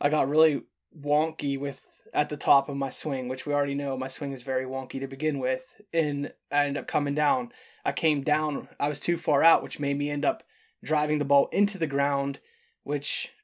I 0.00 0.08
got 0.10 0.28
really 0.28 0.62
wonky 0.96 1.58
with 1.58 1.84
at 2.16 2.30
the 2.30 2.36
top 2.36 2.70
of 2.70 2.76
my 2.78 2.88
swing, 2.88 3.28
which 3.28 3.44
we 3.44 3.52
already 3.52 3.74
know 3.74 3.94
my 3.94 4.08
swing 4.08 4.32
is 4.32 4.40
very 4.40 4.64
wonky 4.64 4.98
to 4.98 5.06
begin 5.06 5.38
with, 5.38 5.78
and 5.92 6.32
I 6.50 6.64
ended 6.64 6.80
up 6.80 6.88
coming 6.88 7.14
down. 7.14 7.52
I 7.84 7.92
came 7.92 8.22
down, 8.22 8.68
I 8.80 8.88
was 8.88 9.00
too 9.00 9.18
far 9.18 9.44
out, 9.44 9.62
which 9.62 9.78
made 9.78 9.98
me 9.98 10.08
end 10.08 10.24
up 10.24 10.42
driving 10.82 11.18
the 11.18 11.26
ball 11.26 11.50
into 11.52 11.76
the 11.76 11.86
ground, 11.86 12.40
which 12.84 13.34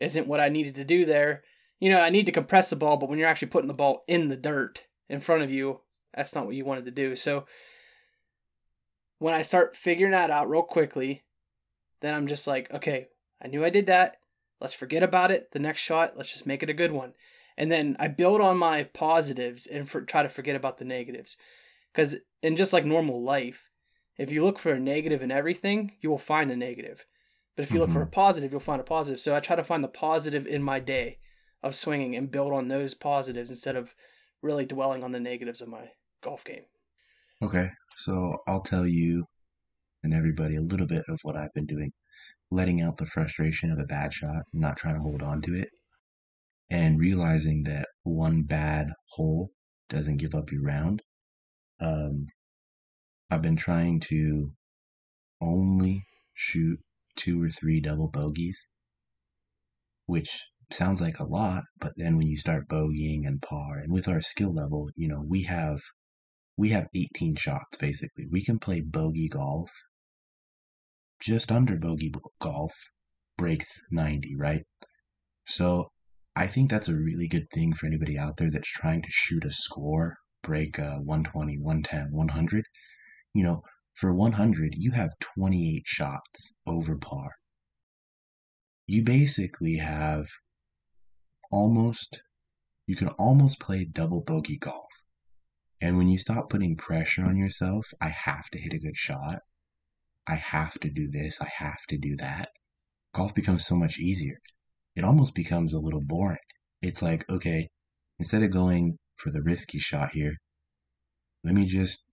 isn't 0.00 0.28
what 0.28 0.38
I 0.38 0.48
needed 0.48 0.76
to 0.76 0.84
do 0.84 1.04
there. 1.04 1.42
You 1.80 1.90
know, 1.90 2.00
I 2.00 2.10
need 2.10 2.26
to 2.26 2.32
compress 2.32 2.70
the 2.70 2.76
ball, 2.76 2.96
but 2.96 3.08
when 3.08 3.18
you're 3.18 3.28
actually 3.28 3.48
putting 3.48 3.66
the 3.66 3.74
ball 3.74 4.04
in 4.06 4.28
the 4.28 4.36
dirt 4.36 4.82
in 5.08 5.18
front 5.18 5.42
of 5.42 5.50
you, 5.50 5.80
that's 6.14 6.32
not 6.32 6.46
what 6.46 6.54
you 6.54 6.64
wanted 6.64 6.84
to 6.84 6.92
do. 6.92 7.16
So 7.16 7.44
when 9.18 9.34
I 9.34 9.42
start 9.42 9.76
figuring 9.76 10.12
that 10.12 10.30
out 10.30 10.48
real 10.48 10.62
quickly, 10.62 11.24
then 12.02 12.14
I'm 12.14 12.28
just 12.28 12.46
like, 12.46 12.72
okay, 12.72 13.08
I 13.42 13.48
knew 13.48 13.64
I 13.64 13.70
did 13.70 13.86
that. 13.86 14.18
Let's 14.60 14.74
forget 14.74 15.02
about 15.02 15.32
it. 15.32 15.50
The 15.50 15.58
next 15.58 15.80
shot, 15.80 16.16
let's 16.16 16.32
just 16.32 16.46
make 16.46 16.62
it 16.62 16.70
a 16.70 16.74
good 16.74 16.92
one. 16.92 17.14
And 17.56 17.72
then 17.72 17.96
I 17.98 18.08
build 18.08 18.40
on 18.40 18.58
my 18.58 18.84
positives 18.84 19.66
and 19.66 19.88
for, 19.88 20.02
try 20.02 20.22
to 20.22 20.28
forget 20.28 20.56
about 20.56 20.78
the 20.78 20.84
negatives. 20.84 21.36
Because 21.92 22.16
in 22.42 22.56
just 22.56 22.72
like 22.72 22.84
normal 22.84 23.22
life, 23.22 23.70
if 24.18 24.30
you 24.30 24.44
look 24.44 24.58
for 24.58 24.72
a 24.72 24.80
negative 24.80 25.22
in 25.22 25.30
everything, 25.30 25.92
you 26.00 26.10
will 26.10 26.18
find 26.18 26.50
a 26.50 26.56
negative. 26.56 27.06
But 27.56 27.64
if 27.64 27.72
you 27.72 27.78
look 27.78 27.90
for 27.90 28.02
a 28.02 28.04
mm-hmm. 28.04 28.10
positive, 28.10 28.52
you'll 28.52 28.60
find 28.60 28.80
a 28.80 28.84
positive. 28.84 29.20
So 29.20 29.34
I 29.34 29.40
try 29.40 29.56
to 29.56 29.64
find 29.64 29.82
the 29.82 29.88
positive 29.88 30.46
in 30.46 30.62
my 30.62 30.78
day 30.78 31.18
of 31.62 31.74
swinging 31.74 32.14
and 32.14 32.30
build 32.30 32.52
on 32.52 32.68
those 32.68 32.94
positives 32.94 33.50
instead 33.50 33.76
of 33.76 33.94
really 34.42 34.66
dwelling 34.66 35.02
on 35.02 35.12
the 35.12 35.20
negatives 35.20 35.62
of 35.62 35.68
my 35.68 35.90
golf 36.22 36.44
game. 36.44 36.64
Okay, 37.42 37.70
so 37.96 38.38
I'll 38.46 38.60
tell 38.60 38.86
you 38.86 39.24
and 40.02 40.14
everybody 40.14 40.56
a 40.56 40.62
little 40.62 40.86
bit 40.86 41.02
of 41.08 41.18
what 41.22 41.36
I've 41.36 41.52
been 41.54 41.66
doing. 41.66 41.92
Letting 42.50 42.80
out 42.80 42.98
the 42.98 43.06
frustration 43.06 43.72
of 43.72 43.78
a 43.78 43.84
bad 43.84 44.12
shot, 44.12 44.44
not 44.52 44.76
trying 44.76 44.94
to 44.94 45.00
hold 45.00 45.22
on 45.22 45.40
to 45.42 45.54
it, 45.54 45.68
and 46.70 46.98
realizing 46.98 47.62
that 47.64 47.88
one 48.02 48.42
bad 48.42 48.88
hole 49.12 49.50
doesn't 49.88 50.16
give 50.16 50.34
up 50.34 50.50
your 50.50 50.62
round. 50.62 51.02
Um, 51.80 52.26
I've 53.30 53.42
been 53.42 53.56
trying 53.56 54.00
to 54.08 54.52
only 55.40 56.04
shoot 56.34 56.80
two 57.16 57.42
or 57.42 57.50
three 57.50 57.80
double 57.80 58.08
bogeys, 58.08 58.68
which 60.06 60.44
sounds 60.70 61.00
like 61.00 61.18
a 61.18 61.24
lot, 61.26 61.64
but 61.78 61.92
then 61.96 62.16
when 62.16 62.26
you 62.26 62.36
start 62.36 62.68
bogeying 62.68 63.26
and 63.26 63.40
par, 63.42 63.78
and 63.78 63.92
with 63.92 64.08
our 64.08 64.20
skill 64.20 64.52
level, 64.52 64.90
you 64.96 65.08
know, 65.08 65.22
we 65.26 65.42
have 65.44 65.80
we 66.56 66.70
have 66.70 66.88
18 66.94 67.36
shots 67.36 67.76
basically. 67.78 68.26
We 68.30 68.42
can 68.42 68.58
play 68.58 68.80
bogey 68.80 69.28
golf 69.28 69.70
just 71.20 71.50
under 71.50 71.76
bogey 71.76 72.12
golf 72.40 72.72
breaks 73.36 73.82
90, 73.90 74.36
right? 74.36 74.64
So 75.46 75.90
I 76.38 76.46
think 76.46 76.70
that's 76.70 76.88
a 76.88 76.94
really 76.94 77.28
good 77.28 77.50
thing 77.50 77.72
for 77.72 77.86
anybody 77.86 78.18
out 78.18 78.36
there 78.36 78.50
that's 78.50 78.68
trying 78.68 79.00
to 79.00 79.10
shoot 79.10 79.46
a 79.46 79.50
score, 79.50 80.18
break 80.42 80.78
uh, 80.78 80.96
a 80.96 81.00
120, 81.00 81.58
110, 81.58 82.12
100. 82.12 82.66
You 83.32 83.42
know, 83.42 83.62
for 83.94 84.14
100, 84.14 84.74
you 84.76 84.90
have 84.90 85.18
28 85.18 85.84
shots 85.86 86.54
over 86.66 86.98
par. 86.98 87.30
You 88.86 89.02
basically 89.02 89.78
have 89.78 90.26
almost, 91.50 92.20
you 92.86 92.96
can 92.96 93.08
almost 93.08 93.58
play 93.58 93.86
double 93.86 94.20
bogey 94.20 94.58
golf. 94.58 94.92
And 95.80 95.96
when 95.96 96.08
you 96.08 96.18
stop 96.18 96.50
putting 96.50 96.76
pressure 96.76 97.24
on 97.24 97.38
yourself, 97.38 97.86
I 97.98 98.10
have 98.10 98.50
to 98.50 98.58
hit 98.58 98.74
a 98.74 98.78
good 98.78 98.96
shot. 98.96 99.40
I 100.26 100.34
have 100.34 100.78
to 100.80 100.90
do 100.90 101.08
this. 101.10 101.40
I 101.40 101.50
have 101.56 101.86
to 101.88 101.96
do 101.96 102.14
that. 102.16 102.50
Golf 103.14 103.34
becomes 103.34 103.64
so 103.64 103.74
much 103.74 103.98
easier. 103.98 104.38
It 104.96 105.04
almost 105.04 105.34
becomes 105.34 105.74
a 105.74 105.78
little 105.78 106.02
boring. 106.02 106.38
It's 106.80 107.02
like, 107.02 107.24
okay, 107.28 107.68
instead 108.18 108.42
of 108.42 108.50
going 108.50 108.96
for 109.16 109.30
the 109.30 109.42
risky 109.42 109.78
shot 109.78 110.10
here, 110.12 110.32
let 111.44 111.54
me 111.54 111.66
just, 111.66 112.04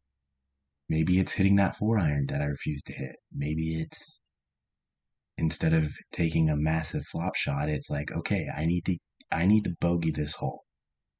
maybe 0.89 1.17
it's 1.17 1.33
hitting 1.33 1.55
that 1.55 1.77
four 1.77 1.97
iron 1.97 2.25
that 2.27 2.41
I 2.41 2.45
refuse 2.45 2.83
to 2.83 2.93
hit. 2.93 3.15
Maybe 3.33 3.79
it's, 3.79 4.21
instead 5.37 5.73
of 5.73 5.93
taking 6.11 6.49
a 6.49 6.57
massive 6.57 7.03
flop 7.11 7.35
shot, 7.35 7.69
it's 7.69 7.89
like, 7.89 8.11
okay, 8.11 8.47
I 8.55 8.65
need 8.65 8.85
to, 8.85 8.97
I 9.31 9.45
need 9.45 9.63
to 9.63 9.75
bogey 9.79 10.11
this 10.11 10.33
hole. 10.33 10.61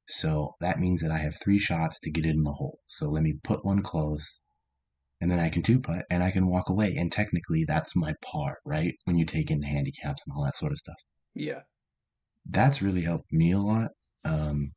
So 0.06 0.54
that 0.60 0.78
means 0.78 1.00
that 1.00 1.10
I 1.10 1.18
have 1.18 1.34
three 1.42 1.58
shots 1.58 1.98
to 2.00 2.10
get 2.10 2.26
it 2.26 2.34
in 2.36 2.42
the 2.42 2.52
hole. 2.52 2.80
So 2.86 3.08
let 3.08 3.22
me 3.22 3.38
put 3.42 3.64
one 3.64 3.82
close, 3.82 4.42
and 5.18 5.30
then 5.30 5.40
I 5.40 5.48
can 5.48 5.62
two 5.62 5.80
putt 5.80 6.02
and 6.10 6.22
I 6.22 6.30
can 6.30 6.46
walk 6.46 6.68
away. 6.68 6.94
And 6.94 7.10
technically, 7.10 7.64
that's 7.66 7.96
my 7.96 8.12
par, 8.22 8.58
right? 8.66 8.92
When 9.04 9.16
you 9.16 9.24
take 9.24 9.50
in 9.50 9.62
handicaps 9.62 10.22
and 10.26 10.36
all 10.36 10.44
that 10.44 10.56
sort 10.56 10.72
of 10.72 10.78
stuff. 10.78 10.96
Yeah. 11.34 11.62
That's 12.46 12.82
really 12.82 13.02
helped 13.02 13.32
me 13.32 13.52
a 13.52 13.60
lot. 13.60 13.90
Um, 14.24 14.72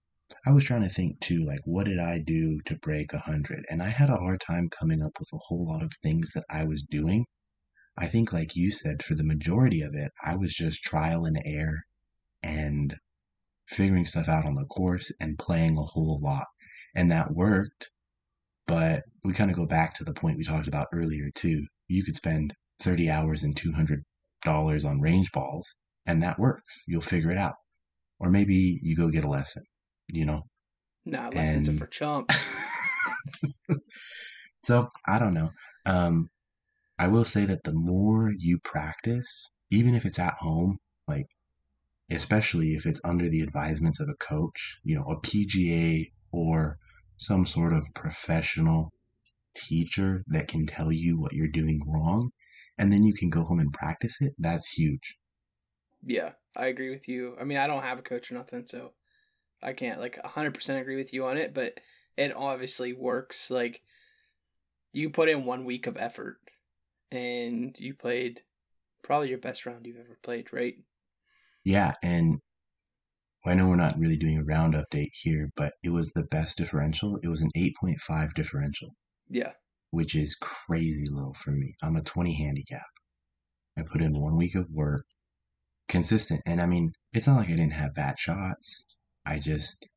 I 0.45 0.51
was 0.51 0.65
trying 0.65 0.81
to 0.83 0.89
think 0.89 1.19
too, 1.21 1.45
like, 1.45 1.61
what 1.65 1.85
did 1.85 1.99
I 1.99 2.19
do 2.19 2.59
to 2.65 2.75
break 2.77 3.13
a 3.13 3.17
100? 3.19 3.65
And 3.69 3.81
I 3.81 3.89
had 3.89 4.09
a 4.09 4.17
hard 4.17 4.41
time 4.41 4.69
coming 4.69 5.01
up 5.01 5.17
with 5.19 5.29
a 5.33 5.37
whole 5.47 5.65
lot 5.65 5.83
of 5.83 5.91
things 6.03 6.31
that 6.33 6.45
I 6.49 6.65
was 6.65 6.83
doing. 6.83 7.25
I 7.97 8.07
think, 8.07 8.33
like 8.33 8.55
you 8.55 8.71
said, 8.71 9.03
for 9.03 9.15
the 9.15 9.23
majority 9.23 9.81
of 9.81 9.95
it, 9.95 10.11
I 10.23 10.35
was 10.35 10.53
just 10.53 10.83
trial 10.83 11.25
and 11.25 11.41
error 11.45 11.81
and 12.43 12.95
figuring 13.67 14.05
stuff 14.05 14.29
out 14.29 14.45
on 14.45 14.55
the 14.55 14.65
course 14.65 15.11
and 15.19 15.37
playing 15.39 15.77
a 15.77 15.83
whole 15.83 16.19
lot. 16.21 16.47
And 16.95 17.11
that 17.11 17.33
worked. 17.33 17.89
But 18.67 19.03
we 19.23 19.33
kind 19.33 19.51
of 19.51 19.57
go 19.57 19.65
back 19.65 19.93
to 19.95 20.03
the 20.03 20.13
point 20.13 20.37
we 20.37 20.43
talked 20.43 20.67
about 20.67 20.87
earlier, 20.93 21.31
too. 21.35 21.65
You 21.87 22.03
could 22.03 22.15
spend 22.15 22.53
30 22.81 23.09
hours 23.09 23.43
and 23.43 23.55
$200 23.55 24.85
on 24.85 25.01
range 25.01 25.31
balls, 25.31 25.75
and 26.07 26.23
that 26.23 26.39
works. 26.39 26.83
You'll 26.87 27.01
figure 27.01 27.31
it 27.31 27.37
out. 27.37 27.55
Or 28.19 28.29
maybe 28.29 28.79
you 28.81 28.95
go 28.95 29.09
get 29.09 29.25
a 29.25 29.29
lesson, 29.29 29.63
you 30.11 30.25
know? 30.25 30.43
Nah, 31.05 31.29
lessons 31.29 31.67
and... 31.67 31.77
are 31.77 31.79
for 31.79 31.87
chumps. 31.87 32.35
so, 34.63 34.89
I 35.05 35.19
don't 35.19 35.33
know. 35.33 35.51
Um, 35.85 36.29
I 36.97 37.09
will 37.09 37.25
say 37.25 37.45
that 37.45 37.63
the 37.63 37.73
more 37.73 38.31
you 38.35 38.57
practice, 38.63 39.51
even 39.69 39.93
if 39.93 40.05
it's 40.05 40.17
at 40.17 40.33
home, 40.39 40.79
like 41.07 41.27
especially 42.09 42.73
if 42.73 42.85
it's 42.85 43.01
under 43.03 43.29
the 43.29 43.41
advisements 43.41 43.99
of 43.99 44.09
a 44.09 44.15
coach, 44.15 44.79
you 44.83 44.95
know, 44.95 45.03
a 45.03 45.19
PGA 45.21 46.11
or 46.31 46.77
some 47.17 47.45
sort 47.45 47.73
of 47.73 47.85
professional 47.93 48.91
teacher 49.55 50.23
that 50.27 50.47
can 50.47 50.65
tell 50.65 50.91
you 50.91 51.19
what 51.19 51.33
you're 51.33 51.47
doing 51.47 51.81
wrong, 51.85 52.31
and 52.77 52.91
then 52.91 53.03
you 53.03 53.13
can 53.13 53.29
go 53.29 53.43
home 53.43 53.59
and 53.59 53.73
practice 53.73 54.21
it, 54.21 54.33
that's 54.39 54.69
huge. 54.69 55.17
Yeah, 56.03 56.31
I 56.55 56.67
agree 56.67 56.89
with 56.89 57.07
you. 57.07 57.35
I 57.39 57.43
mean, 57.43 57.57
I 57.57 57.67
don't 57.67 57.83
have 57.83 57.99
a 57.99 58.03
coach 58.03 58.31
or 58.31 58.35
nothing, 58.35 58.65
so 58.65 58.93
I 59.61 59.73
can't 59.73 59.99
like 59.99 60.19
100% 60.23 60.81
agree 60.81 60.97
with 60.97 61.13
you 61.13 61.25
on 61.25 61.37
it, 61.37 61.53
but 61.53 61.79
it 62.15 62.35
obviously 62.35 62.93
works. 62.93 63.49
Like, 63.49 63.81
you 64.93 65.09
put 65.09 65.29
in 65.29 65.45
one 65.45 65.65
week 65.65 65.87
of 65.87 65.97
effort 65.97 66.37
and 67.11 67.77
you 67.79 67.93
played 67.93 68.41
probably 69.03 69.29
your 69.29 69.37
best 69.37 69.65
round 69.65 69.85
you've 69.85 69.97
ever 69.97 70.17
played, 70.23 70.51
right? 70.51 70.75
Yeah, 71.63 71.93
and 72.03 72.39
I 73.45 73.53
know 73.53 73.67
we're 73.67 73.75
not 73.75 73.99
really 73.99 74.17
doing 74.17 74.37
a 74.37 74.43
round 74.43 74.73
update 74.73 75.11
here, 75.13 75.49
but 75.55 75.73
it 75.83 75.89
was 75.89 76.11
the 76.11 76.23
best 76.23 76.57
differential. 76.57 77.17
It 77.23 77.27
was 77.27 77.41
an 77.41 77.51
8.5 77.55 78.33
differential. 78.33 78.89
Yeah. 79.29 79.51
Which 79.91 80.15
is 80.15 80.35
crazy 80.35 81.05
low 81.09 81.33
for 81.33 81.51
me. 81.51 81.73
I'm 81.81 81.95
a 81.95 82.01
20 82.01 82.33
handicap. 82.33 82.85
I 83.77 83.83
put 83.83 84.01
in 84.01 84.19
one 84.19 84.35
week 84.35 84.55
of 84.55 84.65
work, 84.71 85.05
consistent. 85.87 86.41
And 86.45 86.61
I 86.61 86.65
mean, 86.65 86.91
it's 87.13 87.27
not 87.27 87.37
like 87.37 87.47
I 87.47 87.51
didn't 87.51 87.71
have 87.71 87.95
bad 87.95 88.19
shots. 88.19 88.85
I 89.25 89.39
just, 89.39 89.87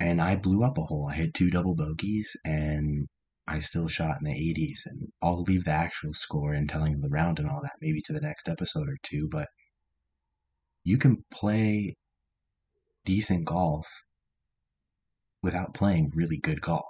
and 0.00 0.20
I 0.20 0.36
blew 0.36 0.64
up 0.64 0.78
a 0.78 0.82
hole. 0.82 1.08
I 1.10 1.14
had 1.14 1.34
two 1.34 1.50
double 1.50 1.74
bogeys 1.74 2.36
and 2.44 3.06
I 3.46 3.58
still 3.60 3.88
shot 3.88 4.18
in 4.18 4.24
the 4.24 4.32
80s. 4.32 4.86
And 4.86 5.08
I'll 5.22 5.42
leave 5.42 5.64
the 5.64 5.72
actual 5.72 6.14
score 6.14 6.52
and 6.52 6.68
telling 6.68 7.00
the 7.00 7.08
round 7.08 7.38
and 7.38 7.48
all 7.48 7.60
that 7.62 7.76
maybe 7.80 8.00
to 8.02 8.12
the 8.12 8.20
next 8.20 8.48
episode 8.48 8.88
or 8.88 8.96
two. 9.02 9.28
But 9.30 9.48
you 10.82 10.98
can 10.98 11.24
play 11.30 11.96
decent 13.04 13.44
golf 13.44 13.86
without 15.42 15.74
playing 15.74 16.10
really 16.14 16.38
good 16.38 16.60
golf. 16.60 16.84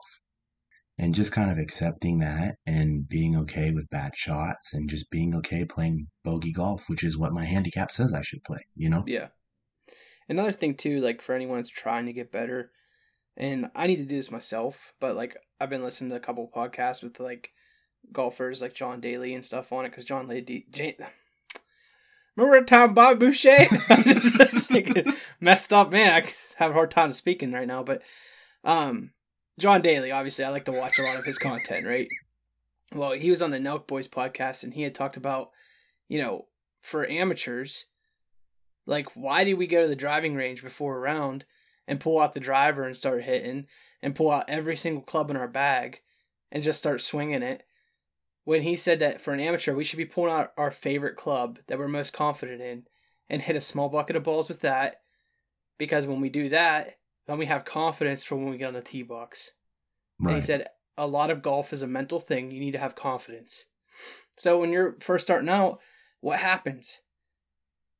And 0.97 1.15
just 1.15 1.33
kind 1.33 1.51
of 1.51 1.59
accepting 1.59 2.21
that 2.21 2.55
and 2.67 3.09
being 3.09 3.37
okay 3.39 3.73
with 3.73 3.91
bad 3.91 4.17
shots 4.17 4.73
and 4.75 4.89
just 4.89 5.11
being 5.11 5.35
okay 5.35 5.65
playing 5.65 6.07
bogey 6.23 6.53
golf, 6.53 6.85
which 6.89 7.03
is 7.03 7.19
what 7.19 7.33
my 7.33 7.45
handicap 7.45 7.91
says 7.91 8.15
I 8.15 8.23
should 8.23 8.45
play, 8.45 8.61
you 8.77 8.89
know? 8.89 9.03
Yeah. 9.05 9.29
Another 10.29 10.53
thing, 10.53 10.77
too, 10.77 11.01
like 11.01 11.21
for 11.21 11.35
anyone 11.35 11.59
that's 11.59 11.69
trying 11.69 12.07
to 12.07 12.13
get 12.13 12.31
better, 12.31 12.71
and 13.37 13.71
I 13.75 13.87
need 13.87 13.97
to 13.97 14.05
do 14.05 14.17
this 14.17 14.31
myself, 14.31 14.95
but 15.01 15.17
like 15.17 15.37
I've 15.61 15.71
been 15.71 15.83
listening 15.83 16.11
to 16.11 16.17
a 16.17 16.21
couple 16.21 16.51
podcasts 16.55 17.03
with 17.03 17.19
like 17.19 17.51
golfers 18.13 18.63
like 18.63 18.75
John 18.75 19.01
Daly 19.01 19.35
and 19.35 19.45
stuff 19.45 19.73
on 19.73 19.85
it 19.85 19.91
because 19.91 20.05
John 20.05 20.29
Daly, 20.29 20.67
Remember 22.37 22.61
the 22.61 22.67
time 22.67 22.95
Bob 22.95 23.21
Boucher? 23.21 23.57
I'm 23.89 24.05
just, 24.05 24.37
just 24.71 24.71
messed 25.41 25.73
up 25.73 25.93
man. 25.93 26.23
I 26.23 26.29
have 26.57 26.71
a 26.71 26.75
hard 26.75 26.91
time 26.91 27.13
speaking 27.13 27.53
right 27.53 27.67
now, 27.67 27.83
but 27.83 28.03
um, 28.63 29.11
John 29.59 29.83
Daly, 29.83 30.11
obviously, 30.11 30.45
I 30.45 30.51
like 30.51 30.65
to 30.65 30.73
watch 30.73 30.99
a 30.99 31.03
lot 31.03 31.17
of 31.17 31.25
his 31.25 31.39
content, 31.39 31.87
right? 31.87 32.09
Well, 32.95 33.13
he 33.13 33.31
was 33.31 33.43
on 33.43 33.51
the 33.51 33.59
Nelk 33.59 33.87
Boys 33.87 34.09
podcast, 34.09 34.65
and 34.65 34.75
he 34.75 34.83
had 34.83 34.95
talked 34.95 35.17
about, 35.17 35.51
you 36.09 36.21
know, 36.21 36.47
for 36.81 37.09
amateurs, 37.09 37.87
like 38.87 39.17
why 39.17 39.45
did 39.45 39.55
we 39.55 39.67
go 39.67 39.83
to 39.83 39.89
the 39.89 39.97
driving 39.97 40.35
range 40.35 40.63
before 40.63 40.97
a 40.97 41.01
round 41.01 41.45
and 41.87 42.01
pull 42.01 42.21
out 42.21 42.35
the 42.35 42.41
driver 42.41 42.85
and 42.85 42.97
start 42.97 43.23
hitting 43.23 43.67
and 44.03 44.15
pull 44.15 44.31
out 44.31 44.45
every 44.49 44.77
single 44.77 45.03
club 45.03 45.31
in 45.31 45.37
our 45.37 45.49
bag 45.49 46.01
and 46.53 46.63
just 46.63 46.79
start 46.79 47.01
swinging 47.01 47.43
it 47.43 47.65
when 48.45 48.63
he 48.63 48.77
said 48.77 48.99
that 49.01 49.21
for 49.21 49.33
an 49.33 49.41
amateur, 49.41 49.75
we 49.75 49.85
should 49.85 49.97
be 49.97 50.05
pulling 50.05 50.33
out 50.33 50.53
our 50.57 50.71
favorite 50.71 51.17
club 51.17 51.59
that 51.67 51.79
we're 51.79 51.89
most 51.89 52.13
confident 52.13 52.61
in 52.61 52.87
and 53.29 53.43
hit 53.43 53.57
a 53.57 53.61
small 53.61 53.89
bucket 53.89 54.17
of 54.17 54.23
balls 54.23 54.49
with 54.49 54.61
that. 54.61 55.01
Because 55.79 56.07
when 56.07 56.21
we 56.21 56.29
do 56.29 56.51
that, 56.51 56.99
then 57.27 57.39
we 57.39 57.47
have 57.47 57.65
confidence 57.65 58.23
for 58.23 58.37
when 58.37 58.51
we 58.51 58.59
get 58.59 58.69
on 58.69 58.75
the 58.75 58.83
tee 58.83 59.03
box. 59.03 59.53
Right. 60.19 60.33
And 60.33 60.43
he 60.43 60.47
said 60.47 60.69
a 60.97 61.07
lot 61.07 61.31
of 61.31 61.43
golf 61.43 61.73
is 61.73 61.83
a 61.83 61.87
mental 61.87 62.21
thing. 62.21 62.51
You 62.51 62.61
need 62.61 62.73
to 62.73 62.79
have 62.79 62.95
confidence. 62.95 63.65
So 64.37 64.59
when 64.59 64.73
you're 64.73 64.97
first 65.01 65.27
starting 65.27 65.49
out, 65.49 65.81
what 66.21 66.41
happens? 66.41 67.01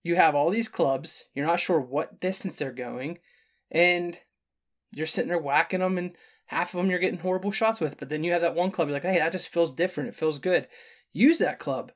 You 0.03 0.17
have 0.17 0.35
all 0.35 0.51
these 0.51 0.69
clubs, 0.69 1.25
you're 1.35 1.47
not 1.47 1.61
sure 1.61 1.81
what 1.81 2.21
distance 2.21 2.59
they're 2.59 2.73
going, 2.73 3.19
and 3.71 4.19
you're 4.93 5.07
sitting 5.07 5.29
there 5.29 5.39
whacking 5.39 5.81
them 5.81 5.97
and 5.97 6.17
half 6.47 6.75
of 6.75 6.79
them 6.79 6.91
you're 6.91 6.99
getting 6.99 7.21
horrible 7.21 7.51
shots 7.51 7.81
with, 7.81 7.99
but 7.99 8.11
then 8.11 8.23
you 8.23 8.33
have 8.33 8.43
that 8.43 8.55
one 8.55 8.71
club, 8.71 8.89
you're 8.89 8.95
like, 8.97 9.03
hey, 9.03 9.19
that 9.19 9.33
just 9.33 9.49
feels 9.49 9.75
different. 9.75 10.11
It 10.11 10.15
feels 10.15 10.39
good. 10.39 10.69
Use 11.13 11.39
that 11.39 11.59
club. 11.59 11.93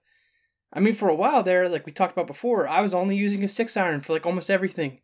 I 0.72 0.80
mean, 0.80 0.94
for 0.94 1.08
a 1.08 1.14
while 1.14 1.42
there, 1.42 1.68
like 1.68 1.86
we 1.86 1.92
talked 1.92 2.12
about 2.12 2.26
before, 2.26 2.68
I 2.68 2.80
was 2.80 2.94
only 2.94 3.16
using 3.16 3.44
a 3.44 3.48
six 3.48 3.76
iron 3.76 4.00
for 4.00 4.12
like 4.12 4.26
almost 4.26 4.50
everything 4.50 5.00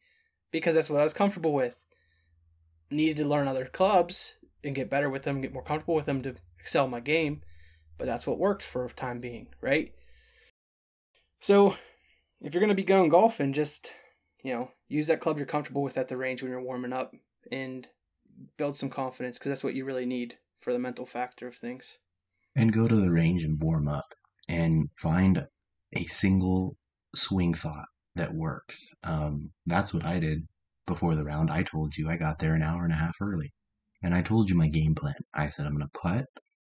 because 0.51 0.75
that's 0.75 0.91
what 0.91 1.01
I 1.01 1.05
was 1.05 1.15
comfortable 1.15 1.53
with. 1.53 1.75
Needed 2.95 3.17
to 3.19 3.29
learn 3.29 3.49
other 3.49 3.67
clubs 3.67 4.35
and 4.63 4.75
get 4.75 4.91
better 4.91 5.11
with 5.11 5.25
them, 5.25 5.41
get 5.41 5.53
more 5.53 5.63
comfortable 5.63 5.95
with 5.95 6.07
them 6.07 6.23
to 6.23 6.37
excel 6.59 6.89
my 6.89 7.01
game. 7.01 7.43
But 7.99 8.07
that's 8.07 8.27
what 8.27 8.39
worked 8.39 8.63
for 8.63 8.89
time 8.89 9.21
being, 9.21 9.49
right? 9.61 9.93
So 11.41 11.77
if 12.41 12.55
you're 12.55 12.61
going 12.61 12.69
to 12.69 12.75
be 12.75 12.83
going 12.83 13.11
golfing, 13.11 13.53
just, 13.53 13.93
you 14.43 14.53
know, 14.53 14.71
use 14.89 15.07
that 15.09 15.21
club 15.21 15.37
you're 15.37 15.47
comfortable 15.47 15.83
with 15.83 15.99
at 15.99 16.09
the 16.09 16.17
range 16.17 16.43
when 16.43 16.51
you're 16.51 16.63
warming 16.63 16.93
up 16.93 17.13
and 17.53 17.87
build 18.57 18.77
some 18.77 18.91
confidence 18.91 19.39
because 19.39 19.51
that's 19.51 19.65
what 19.65 19.75
you 19.75 19.85
really 19.85 20.07
need 20.07 20.39
for 20.61 20.73
the 20.73 20.79
mental 20.79 21.07
factor 21.07 21.47
of 21.47 21.57
things. 21.57 21.99
And 22.57 22.73
go 22.73 22.89
to 22.89 22.97
the 22.97 23.11
range 23.11 23.45
and 23.45 23.61
warm 23.63 23.89
up 23.89 24.15
and 24.49 24.89
find 24.95 25.47
a 25.95 26.05
single 26.07 26.77
swing 27.15 27.55
thought 27.55 27.87
that 28.15 28.35
works. 28.35 28.93
Um, 29.03 29.51
that's 29.67 29.93
what 29.93 30.05
I 30.05 30.19
did 30.19 30.47
before 30.87 31.15
the 31.15 31.25
round. 31.25 31.51
I 31.51 31.63
told 31.63 31.97
you 31.97 32.09
I 32.09 32.17
got 32.17 32.39
there 32.39 32.55
an 32.55 32.63
hour 32.63 32.85
and 32.85 32.93
a 32.93 32.97
half 32.97 33.17
early. 33.21 33.53
And 34.03 34.15
I 34.15 34.23
told 34.23 34.51
you 34.51 34.55
my 34.55 34.69
game 34.69 34.95
plan. 34.95 35.15
I 35.35 35.49
said, 35.49 35.67
I'm 35.67 35.77
going 35.77 35.89
to 35.89 35.99
putt, 35.99 36.27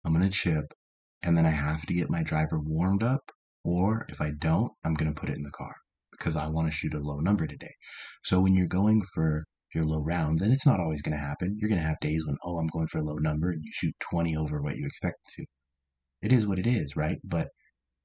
I'm 0.05 0.13
going 0.13 0.25
to 0.25 0.31
chip, 0.31 0.75
and 1.23 1.37
then 1.37 1.47
I 1.47 1.51
have 1.51 1.87
to 1.87 1.95
get 1.95 2.11
my 2.11 2.23
driver 2.23 2.59
warmed 2.61 3.03
up. 3.03 3.31
Or 3.65 4.05
if 4.11 4.21
I 4.21 4.31
don't, 4.39 4.71
I'm 4.85 4.93
going 4.95 5.13
to 5.13 5.19
put 5.19 5.31
it 5.31 5.37
in 5.37 5.43
the 5.43 5.51
car 5.51 5.75
because 6.11 6.37
I 6.37 6.47
want 6.49 6.69
to 6.69 6.77
shoot 6.77 6.93
a 6.93 6.99
low 6.99 7.21
number 7.21 7.47
today. 7.47 7.73
So 8.23 8.41
when 8.41 8.55
you're 8.55 8.67
going 8.67 9.03
for 9.15 9.45
your 9.75 9.87
low 9.87 10.03
rounds, 10.03 10.43
and 10.43 10.53
it's 10.53 10.67
not 10.67 10.81
always 10.81 11.01
going 11.01 11.17
to 11.17 11.25
happen, 11.25 11.57
you're 11.59 11.71
going 11.71 11.81
to 11.81 11.87
have 11.87 11.99
days 12.01 12.27
when, 12.27 12.37
oh, 12.45 12.59
I'm 12.59 12.67
going 12.69 12.87
for 12.89 12.99
a 12.99 13.05
low 13.05 13.17
number 13.17 13.51
and 13.51 13.65
you 13.65 13.71
shoot 13.73 13.95
20 14.11 14.37
over 14.37 14.61
what 14.61 14.77
you 14.77 14.87
expect 14.87 15.17
to. 15.37 15.47
It 16.21 16.33
is 16.33 16.47
what 16.47 16.59
it 16.59 16.67
is, 16.67 16.95
right? 16.95 17.19
But 17.25 17.49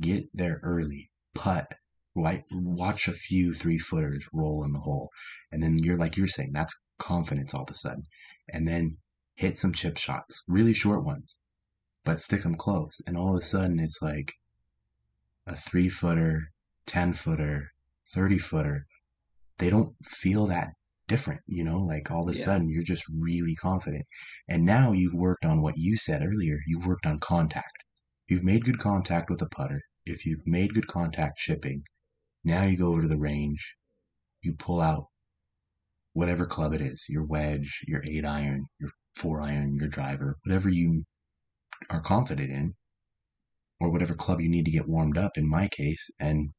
get 0.02 0.26
there 0.34 0.62
early, 0.64 1.10
putt, 1.36 1.74
watch 2.16 3.08
a 3.08 3.14
few 3.14 3.54
three 3.54 3.78
footers 3.78 4.28
roll 4.34 4.64
in 4.64 4.74
the 4.74 4.80
hole. 4.80 5.10
And 5.52 5.62
then 5.62 5.78
you're 5.78 5.98
like 5.98 6.18
you're 6.18 6.28
saying, 6.28 6.52
that's 6.54 6.78
confidence 6.98 7.54
all 7.54 7.64
of 7.64 7.70
a 7.70 7.74
sudden. 7.74 8.04
And 8.52 8.68
then 8.68 8.98
hit 9.36 9.58
some 9.58 9.74
chip 9.74 9.98
shots, 9.98 10.44
really 10.48 10.74
short 10.74 11.06
ones, 11.06 11.42
but 12.04 12.20
stick 12.20 12.44
them 12.44 12.56
close. 12.56 13.02
And 13.08 13.18
all 13.18 13.30
of 13.30 13.42
a 13.42 13.46
sudden 13.46 13.80
it's 13.80 14.02
like 14.02 14.34
a 15.48 15.56
three 15.56 15.90
footer, 15.90 16.48
10 16.88 17.14
footer, 17.14 17.72
30 18.14 18.38
footer. 18.38 18.86
They 19.58 19.70
don't 19.70 19.96
feel 20.04 20.48
that 20.48 20.70
different, 21.08 21.42
you 21.48 21.64
know, 21.64 21.80
like 21.80 22.12
all 22.12 22.24
of 22.24 22.36
a 22.36 22.38
yeah. 22.38 22.46
sudden 22.46 22.70
you're 22.70 22.84
just 22.84 23.04
really 23.10 23.56
confident. 23.56 24.06
And 24.48 24.66
now 24.66 24.92
you've 24.92 25.14
worked 25.14 25.46
on 25.46 25.62
what 25.62 25.78
you 25.78 25.98
said 25.98 26.22
earlier. 26.24 26.60
You've 26.68 26.86
worked 26.86 27.06
on 27.06 27.20
contact. 27.20 27.84
You've 28.28 28.44
made 28.44 28.66
good 28.66 28.78
contact 28.78 29.30
with 29.30 29.42
a 29.42 29.48
putter. 29.48 29.82
If 30.06 30.26
you've 30.26 30.46
made 30.46 30.74
good 30.74 30.88
contact 30.88 31.38
chipping, 31.38 31.84
now 32.50 32.64
you 32.64 32.78
go 32.78 32.88
over 32.88 33.04
to 33.04 33.08
the 33.08 33.18
range, 33.18 33.76
you 34.42 34.54
pull 34.54 34.82
out 34.82 35.06
whatever 36.14 36.46
club 36.46 36.74
it 36.74 36.82
is 36.82 37.06
your 37.08 37.24
wedge, 37.24 37.82
your 37.88 38.04
eight 38.08 38.26
iron, 38.26 38.66
your 38.80 38.90
four 39.16 39.42
iron, 39.42 39.76
your 39.76 39.88
driver, 39.88 40.38
whatever 40.44 40.70
you 40.70 41.04
are 41.90 42.02
confident 42.02 42.52
in, 42.52 42.74
or 43.80 43.92
whatever 43.92 44.16
club 44.16 44.42
you 44.42 44.50
need 44.50 44.66
to 44.66 44.72
get 44.72 44.88
warmed 44.88 45.18
up 45.18 45.38
in 45.38 45.48
my 45.48 45.68
case, 45.68 46.10
and 46.20 46.50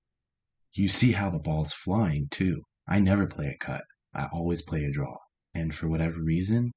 you 0.72 0.88
see 0.88 1.12
how 1.12 1.28
the 1.28 1.38
ball's 1.38 1.72
flying 1.72 2.28
too. 2.30 2.62
I 2.88 3.00
never 3.00 3.26
play 3.26 3.48
a 3.48 3.58
cut, 3.58 3.82
I 4.14 4.28
always 4.32 4.62
play 4.62 4.84
a 4.84 4.92
draw. 4.92 5.16
And 5.54 5.74
for 5.74 5.88
whatever 5.88 6.22
reason, 6.22 6.72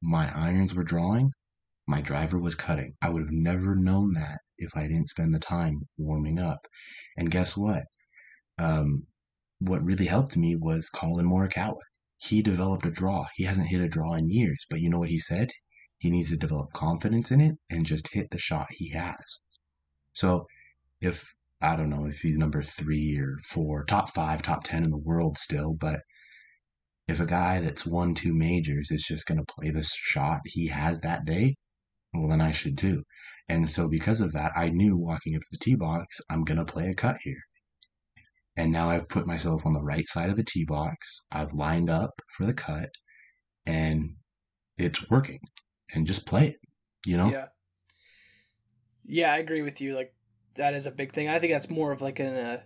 my 0.00 0.32
irons 0.34 0.74
were 0.74 0.84
drawing, 0.84 1.32
my 1.88 2.00
driver 2.00 2.38
was 2.38 2.54
cutting. 2.54 2.94
I 3.02 3.10
would 3.10 3.22
have 3.22 3.32
never 3.32 3.74
known 3.74 4.12
that 4.14 4.38
if 4.58 4.76
I 4.76 4.82
didn't 4.82 5.08
spend 5.08 5.34
the 5.34 5.40
time 5.40 5.88
warming 5.96 6.38
up. 6.38 6.66
And 7.16 7.30
guess 7.30 7.56
what? 7.56 7.84
Um, 8.58 9.06
what 9.60 9.84
really 9.84 10.06
helped 10.06 10.36
me 10.36 10.56
was 10.56 10.88
Collin 10.88 11.26
Morikawa. 11.26 11.80
He 12.16 12.42
developed 12.42 12.86
a 12.86 12.90
draw. 12.90 13.26
He 13.34 13.44
hasn't 13.44 13.68
hit 13.68 13.80
a 13.80 13.88
draw 13.88 14.14
in 14.14 14.30
years, 14.30 14.66
but 14.68 14.80
you 14.80 14.90
know 14.90 14.98
what 14.98 15.08
he 15.08 15.18
said? 15.18 15.50
He 15.98 16.10
needs 16.10 16.30
to 16.30 16.36
develop 16.36 16.72
confidence 16.72 17.30
in 17.30 17.40
it 17.40 17.56
and 17.70 17.86
just 17.86 18.08
hit 18.12 18.30
the 18.30 18.38
shot 18.38 18.66
he 18.70 18.90
has. 18.90 19.40
So 20.12 20.46
if 21.00 21.32
I 21.60 21.76
don't 21.76 21.90
know 21.90 22.06
if 22.06 22.20
he's 22.20 22.38
number 22.38 22.62
three 22.62 23.18
or 23.18 23.38
four, 23.44 23.84
top 23.84 24.10
five, 24.10 24.42
top 24.42 24.64
ten 24.64 24.84
in 24.84 24.90
the 24.90 24.96
world 24.96 25.38
still, 25.38 25.74
but 25.74 26.00
if 27.08 27.20
a 27.20 27.26
guy 27.26 27.60
that's 27.60 27.86
won 27.86 28.14
two 28.14 28.34
majors 28.34 28.90
is 28.90 29.02
just 29.02 29.26
going 29.26 29.38
to 29.38 29.54
play 29.54 29.70
the 29.70 29.82
shot 29.82 30.40
he 30.44 30.68
has 30.68 31.00
that 31.00 31.24
day, 31.24 31.56
well, 32.14 32.28
then 32.28 32.40
I 32.40 32.52
should 32.52 32.78
too. 32.78 33.02
And 33.48 33.68
so 33.68 33.88
because 33.88 34.20
of 34.20 34.32
that, 34.32 34.52
I 34.54 34.68
knew 34.68 34.96
walking 34.96 35.34
up 35.34 35.42
to 35.42 35.48
the 35.50 35.58
tee 35.58 35.74
box, 35.74 36.20
I'm 36.30 36.44
going 36.44 36.58
to 36.58 36.64
play 36.64 36.88
a 36.88 36.94
cut 36.94 37.16
here. 37.22 37.42
And 38.58 38.72
now 38.72 38.90
I've 38.90 39.08
put 39.08 39.26
myself 39.26 39.64
on 39.64 39.72
the 39.72 39.80
right 39.80 40.06
side 40.08 40.30
of 40.30 40.36
the 40.36 40.44
tee 40.44 40.64
box. 40.64 41.24
I've 41.30 41.52
lined 41.52 41.88
up 41.88 42.10
for 42.36 42.44
the 42.44 42.52
cut 42.52 42.90
and 43.64 44.16
it's 44.76 45.08
working. 45.08 45.38
And 45.94 46.06
just 46.06 46.26
play 46.26 46.48
it, 46.48 46.56
you 47.06 47.16
know? 47.16 47.30
Yeah. 47.30 47.46
Yeah, 49.06 49.32
I 49.32 49.38
agree 49.38 49.62
with 49.62 49.80
you. 49.80 49.94
Like 49.94 50.12
that 50.56 50.74
is 50.74 50.86
a 50.86 50.90
big 50.90 51.12
thing. 51.12 51.28
I 51.28 51.38
think 51.38 51.52
that's 51.52 51.70
more 51.70 51.92
of 51.92 52.02
like 52.02 52.20
in 52.20 52.34
a 52.34 52.62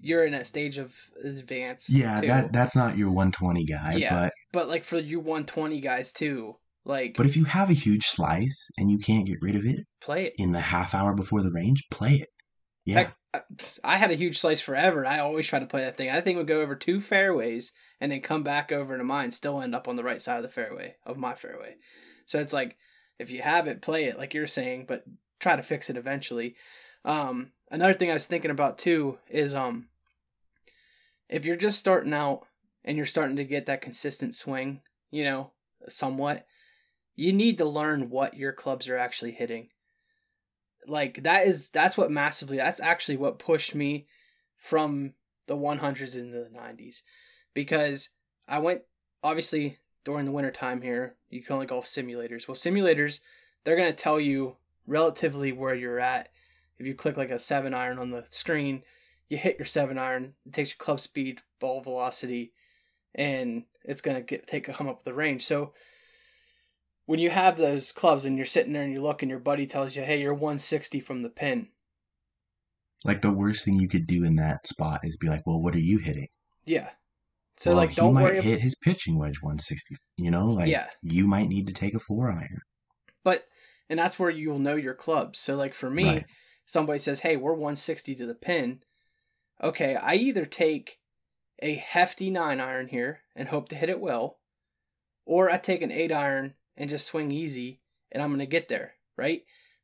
you're 0.00 0.24
in 0.24 0.34
a 0.34 0.44
stage 0.44 0.78
of 0.78 0.94
advance. 1.22 1.88
Yeah, 1.88 2.20
too. 2.20 2.26
that 2.26 2.52
that's 2.52 2.74
not 2.74 2.96
your 2.96 3.10
120 3.10 3.64
guy, 3.66 3.94
yeah, 3.96 4.12
but 4.12 4.32
but 4.52 4.68
like 4.68 4.84
for 4.84 4.98
you 4.98 5.20
120 5.20 5.80
guys 5.80 6.12
too. 6.12 6.56
Like 6.84 7.14
But 7.16 7.26
if 7.26 7.36
you 7.36 7.44
have 7.44 7.70
a 7.70 7.74
huge 7.74 8.06
slice 8.06 8.68
and 8.76 8.90
you 8.90 8.98
can't 8.98 9.26
get 9.26 9.38
rid 9.40 9.54
of 9.54 9.64
it, 9.64 9.86
play 10.00 10.26
it. 10.26 10.34
In 10.38 10.52
the 10.52 10.60
half 10.60 10.94
hour 10.94 11.14
before 11.14 11.42
the 11.42 11.52
range, 11.52 11.84
play 11.90 12.14
it. 12.14 12.28
Yeah. 12.84 12.94
Heck, 12.96 13.16
I 13.82 13.96
had 13.96 14.10
a 14.10 14.16
huge 14.16 14.38
slice 14.38 14.60
forever. 14.60 15.06
I 15.06 15.18
always 15.18 15.46
try 15.46 15.58
to 15.58 15.66
play 15.66 15.82
that 15.82 15.96
thing. 15.96 16.10
I 16.10 16.20
think 16.20 16.36
would 16.36 16.46
go 16.46 16.60
over 16.60 16.74
two 16.74 17.00
fairways 17.00 17.72
and 18.00 18.12
then 18.12 18.20
come 18.20 18.42
back 18.42 18.72
over 18.72 18.96
to 18.98 19.04
mine, 19.04 19.30
still 19.30 19.60
end 19.60 19.74
up 19.74 19.88
on 19.88 19.96
the 19.96 20.04
right 20.04 20.20
side 20.20 20.36
of 20.36 20.42
the 20.42 20.48
fairway 20.48 20.96
of 21.04 21.16
my 21.16 21.34
fairway. 21.34 21.76
So 22.26 22.40
it's 22.40 22.52
like 22.52 22.76
if 23.18 23.30
you 23.30 23.42
have 23.42 23.66
it, 23.66 23.82
play 23.82 24.04
it 24.04 24.18
like 24.18 24.34
you're 24.34 24.46
saying, 24.46 24.86
but 24.86 25.04
try 25.40 25.56
to 25.56 25.62
fix 25.62 25.90
it 25.90 25.96
eventually. 25.96 26.56
Um, 27.04 27.52
another 27.70 27.94
thing 27.94 28.10
I 28.10 28.14
was 28.14 28.26
thinking 28.26 28.50
about 28.50 28.78
too 28.78 29.18
is 29.30 29.54
um, 29.54 29.88
if 31.28 31.44
you're 31.44 31.56
just 31.56 31.78
starting 31.78 32.14
out 32.14 32.46
and 32.84 32.96
you're 32.96 33.06
starting 33.06 33.36
to 33.36 33.44
get 33.44 33.66
that 33.66 33.80
consistent 33.80 34.34
swing, 34.34 34.80
you 35.10 35.24
know, 35.24 35.52
somewhat, 35.88 36.46
you 37.16 37.32
need 37.32 37.58
to 37.58 37.64
learn 37.64 38.10
what 38.10 38.36
your 38.36 38.52
clubs 38.52 38.88
are 38.88 38.98
actually 38.98 39.32
hitting 39.32 39.68
like 40.86 41.22
that 41.22 41.46
is 41.46 41.70
that's 41.70 41.96
what 41.96 42.10
massively 42.10 42.56
that's 42.56 42.80
actually 42.80 43.16
what 43.16 43.38
pushed 43.38 43.74
me 43.74 44.06
from 44.56 45.14
the 45.46 45.56
100s 45.56 46.18
into 46.18 46.38
the 46.38 46.50
90s 46.50 47.02
because 47.52 48.10
I 48.48 48.58
went 48.58 48.82
obviously 49.22 49.78
during 50.04 50.24
the 50.24 50.32
winter 50.32 50.50
time 50.50 50.82
here 50.82 51.16
you 51.28 51.42
can 51.42 51.54
only 51.54 51.66
golf 51.66 51.86
simulators. 51.86 52.48
Well 52.48 52.54
simulators 52.54 53.20
they're 53.64 53.76
going 53.76 53.90
to 53.90 53.96
tell 53.96 54.20
you 54.20 54.56
relatively 54.86 55.52
where 55.52 55.74
you're 55.74 56.00
at. 56.00 56.28
If 56.78 56.86
you 56.86 56.94
click 56.94 57.16
like 57.16 57.30
a 57.30 57.38
7 57.38 57.72
iron 57.72 57.98
on 57.98 58.10
the 58.10 58.24
screen 58.30 58.82
you 59.28 59.36
hit 59.36 59.58
your 59.58 59.66
7 59.66 59.98
iron 59.98 60.34
it 60.46 60.52
takes 60.52 60.70
your 60.70 60.84
club 60.84 61.00
speed 61.00 61.42
ball 61.60 61.80
velocity 61.80 62.52
and 63.14 63.64
it's 63.84 64.00
going 64.00 64.16
to 64.16 64.22
get 64.22 64.46
take 64.46 64.68
a 64.68 64.72
come 64.72 64.88
up 64.88 64.96
with 64.96 65.04
the 65.04 65.14
range. 65.14 65.44
So 65.44 65.72
when 67.06 67.18
you 67.18 67.30
have 67.30 67.56
those 67.56 67.92
clubs 67.92 68.24
and 68.24 68.36
you're 68.36 68.46
sitting 68.46 68.72
there 68.72 68.82
and 68.82 68.92
you 68.92 69.02
look 69.02 69.22
and 69.22 69.30
your 69.30 69.40
buddy 69.40 69.66
tells 69.66 69.96
you, 69.96 70.02
hey, 70.02 70.20
you're 70.20 70.34
160 70.34 71.00
from 71.00 71.22
the 71.22 71.30
pin. 71.30 71.68
Like 73.04 73.20
the 73.20 73.32
worst 73.32 73.64
thing 73.64 73.78
you 73.78 73.88
could 73.88 74.06
do 74.06 74.24
in 74.24 74.36
that 74.36 74.66
spot 74.66 75.00
is 75.02 75.16
be 75.16 75.28
like, 75.28 75.46
well, 75.46 75.60
what 75.60 75.74
are 75.74 75.80
you 75.80 75.98
hitting? 75.98 76.28
Yeah. 76.64 76.90
So 77.56 77.70
well, 77.70 77.76
like, 77.76 77.94
don't 77.94 78.14
worry. 78.14 78.40
hit 78.40 78.60
his 78.60 78.74
pitching 78.74 79.18
wedge 79.18 79.42
160. 79.42 79.96
You 80.16 80.30
know, 80.30 80.46
like 80.46 80.68
yeah. 80.68 80.86
you 81.02 81.26
might 81.26 81.48
need 81.48 81.66
to 81.66 81.74
take 81.74 81.94
a 81.94 82.00
four 82.00 82.30
iron. 82.30 82.62
But 83.22 83.46
and 83.90 83.98
that's 83.98 84.18
where 84.18 84.30
you 84.30 84.50
will 84.50 84.58
know 84.58 84.74
your 84.74 84.94
clubs. 84.94 85.38
So 85.38 85.54
like 85.54 85.74
for 85.74 85.90
me, 85.90 86.06
right. 86.06 86.26
somebody 86.64 86.98
says, 86.98 87.20
hey, 87.20 87.36
we're 87.36 87.52
160 87.52 88.14
to 88.14 88.26
the 88.26 88.34
pin. 88.34 88.80
Okay, 89.62 89.94
I 89.94 90.14
either 90.14 90.46
take 90.46 90.98
a 91.60 91.74
hefty 91.74 92.30
nine 92.30 92.60
iron 92.60 92.88
here 92.88 93.20
and 93.36 93.48
hope 93.48 93.68
to 93.68 93.76
hit 93.76 93.88
it 93.88 94.00
well, 94.00 94.38
or 95.24 95.50
I 95.50 95.58
take 95.58 95.82
an 95.82 95.92
eight 95.92 96.10
iron 96.10 96.54
and 96.76 96.90
just 96.90 97.06
swing 97.06 97.30
easy 97.30 97.80
and 98.12 98.22
I'm 98.22 98.30
going 98.30 98.40
to 98.40 98.46
get 98.46 98.68
there, 98.68 98.94
right? 99.16 99.42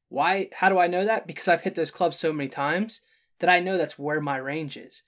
Why 0.09 0.48
how 0.55 0.68
do 0.68 0.79
I 0.79 0.87
know 0.87 1.05
that? 1.05 1.26
Because 1.26 1.48
I've 1.48 1.62
hit 1.62 1.74
those 1.74 1.90
clubs 1.90 2.16
so 2.16 2.33
many 2.33 2.48
times 2.48 3.00
that 3.38 3.50
I 3.50 3.61
know 3.61 3.76
that's 3.76 3.98
where 3.98 4.20
my 4.20 4.37
range 4.37 4.76
is. 4.76 5.03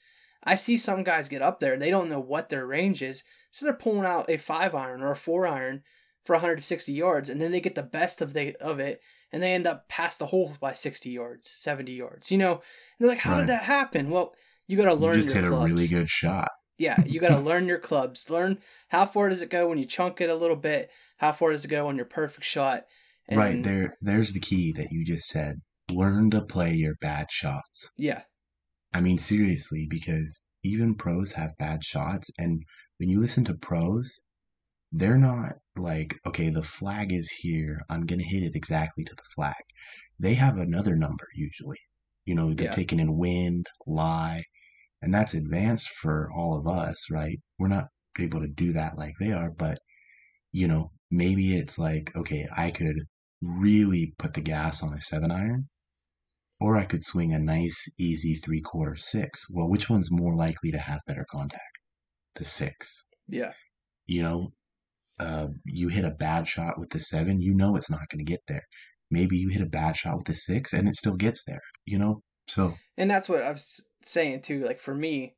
I 0.45 0.55
see 0.57 0.77
some 0.77 1.05
guys 1.05 1.29
get 1.29 1.43
up 1.43 1.61
there 1.61 1.75
and 1.75 1.83
they 1.83 1.91
don't 1.91 2.09
know 2.09 2.21
what 2.21 2.49
their 2.49 2.67
range 2.67 3.03
is, 3.03 3.23
so 3.51 3.65
they're 3.65 3.75
pulling 3.75 4.05
out 4.07 4.31
a 4.31 4.37
5 4.37 4.75
iron 4.75 5.03
or 5.03 5.13
a 5.13 5.17
4 5.17 5.47
iron 5.47 5.83
for 6.25 6.35
160 6.35 6.93
yards 6.93 7.29
and 7.29 7.41
then 7.41 7.53
they 7.53 7.61
get 7.61 7.75
the 7.75 7.83
best 7.83 8.21
of 8.23 8.33
they 8.33 8.53
of 8.55 8.79
it 8.81 9.01
and 9.33 9.43
they 9.43 9.53
end 9.53 9.67
up 9.67 9.89
past 9.89 10.19
the 10.19 10.27
hole 10.27 10.57
by 10.61 10.73
60 10.73 11.11
yards, 11.11 11.51
70 11.51 11.93
yards. 11.93 12.31
You 12.31 12.39
know, 12.39 12.53
and 12.53 12.61
they're 13.01 13.09
like 13.09 13.19
how 13.19 13.33
right. 13.33 13.41
did 13.41 13.49
that 13.49 13.65
happen? 13.65 14.11
Well, 14.11 14.35
you 14.67 14.77
got 14.77 14.85
to 14.85 14.95
learn 14.95 15.17
you 15.17 15.23
just 15.23 15.35
hit 15.35 15.45
clubs. 15.45 15.71
a 15.71 15.75
really 15.75 15.89
good 15.89 16.09
shot. 16.09 16.51
Yeah, 16.79 17.03
you 17.05 17.21
got 17.21 17.29
to 17.29 17.39
learn 17.39 17.67
your 17.67 17.79
clubs. 17.79 18.29
Learn 18.31 18.59
how 18.89 19.07
far 19.07 19.29
does 19.29 19.43
it 19.43 19.51
go 19.51 19.69
when 19.69 19.79
you 19.79 19.87
chunk 19.87 20.21
it 20.21 20.31
a 20.31 20.35
little 20.35 20.57
bit 20.57 20.91
how 21.19 21.31
far 21.31 21.53
does 21.53 21.65
it 21.65 21.69
go 21.69 21.87
on 21.87 21.95
your 21.95 22.05
perfect 22.05 22.45
shot? 22.45 22.83
And, 23.29 23.39
right 23.39 23.63
there, 23.63 23.97
there's 24.01 24.33
the 24.33 24.41
key 24.41 24.73
that 24.73 24.89
you 24.91 25.05
just 25.05 25.29
said. 25.29 25.61
Learn 25.89 26.31
to 26.31 26.45
play 26.45 26.75
your 26.75 26.97
bad 27.01 27.27
shots. 27.31 27.93
Yeah. 27.97 28.23
I 28.93 29.01
mean, 29.01 29.19
seriously, 29.19 29.87
because 29.89 30.49
even 30.65 30.97
pros 30.97 31.31
have 31.33 31.57
bad 31.61 31.85
shots, 31.85 32.29
and 32.39 32.61
when 32.99 33.09
you 33.09 33.21
listen 33.21 33.45
to 33.45 33.55
pros, 33.55 34.21
they're 34.91 35.17
not 35.17 35.53
like, 35.77 36.17
okay, 36.27 36.49
the 36.51 36.65
flag 36.65 37.13
is 37.13 37.31
here. 37.31 37.81
I'm 37.89 38.05
going 38.05 38.19
to 38.19 38.29
hit 38.29 38.43
it 38.43 38.57
exactly 38.57 39.05
to 39.05 39.15
the 39.15 39.23
flag. 39.37 39.63
They 40.19 40.35
have 40.35 40.59
another 40.59 40.97
number 40.97 41.29
usually. 41.37 41.79
You 42.25 42.35
know, 42.35 42.53
they're 42.53 42.67
Yeah. 42.67 42.75
taking 42.75 42.99
in 42.99 43.17
wind, 43.17 43.67
lie, 43.87 44.43
and 45.03 45.13
that's 45.13 45.35
advanced 45.35 45.89
for 45.89 46.31
all 46.35 46.57
of 46.57 46.67
us, 46.67 47.11
right? 47.11 47.39
We're 47.59 47.69
not 47.69 47.89
able 48.19 48.41
to 48.41 48.49
do 48.49 48.73
that 48.73 48.97
like 48.97 49.15
they 49.19 49.33
are, 49.33 49.51
but 49.51 49.79
you 50.53 50.69
know, 50.69 50.93
maybe 51.11 51.57
it's 51.57 51.79
like, 51.79 52.13
okay, 52.15 52.47
I 52.57 52.71
could 52.71 52.97
really 53.41 54.15
put 54.19 54.35
the 54.35 54.41
gas 54.41 54.83
on 54.83 54.95
a 54.95 55.01
seven 55.01 55.31
iron, 55.31 55.69
or 56.61 56.77
I 56.77 56.85
could 56.85 57.05
swing 57.05 57.33
a 57.33 57.39
nice, 57.39 57.89
easy 57.99 58.35
three 58.35 58.61
quarter 58.61 58.97
six. 58.97 59.47
Well, 59.51 59.69
which 59.69 59.91
one's 59.91 60.11
more 60.11 60.35
likely 60.35 60.71
to 60.73 60.79
have 60.79 61.01
better 61.07 61.27
contact? 61.31 61.79
The 62.37 62.45
six. 62.45 63.05
Yeah. 63.29 63.53
You 64.07 64.23
know, 64.23 64.53
uh, 65.19 65.49
you 65.65 65.89
hit 65.89 66.05
a 66.05 66.11
bad 66.11 66.47
shot 66.47 66.79
with 66.79 66.91
the 66.91 67.01
seven, 67.01 67.41
you 67.41 67.55
know 67.55 67.77
it's 67.77 67.91
not 67.91 68.09
going 68.11 68.25
to 68.25 68.31
get 68.31 68.41
there. 68.47 68.63
Maybe 69.11 69.37
you 69.37 69.49
hit 69.49 69.63
a 69.63 69.67
bad 69.67 69.97
shot 69.97 70.17
with 70.17 70.27
the 70.27 70.35
six 70.35 70.73
and 70.73 70.89
it 70.89 70.97
still 70.97 71.17
gets 71.17 71.45
there, 71.45 71.61
you 71.85 71.99
know? 71.99 72.23
So, 72.49 72.75
And 72.97 73.11
that's 73.11 73.29
what 73.29 73.43
I 73.43 73.53
was 73.53 73.85
saying 74.05 74.43
too. 74.43 74.65
Like 74.65 74.81
for 74.81 74.95
me, 74.95 75.35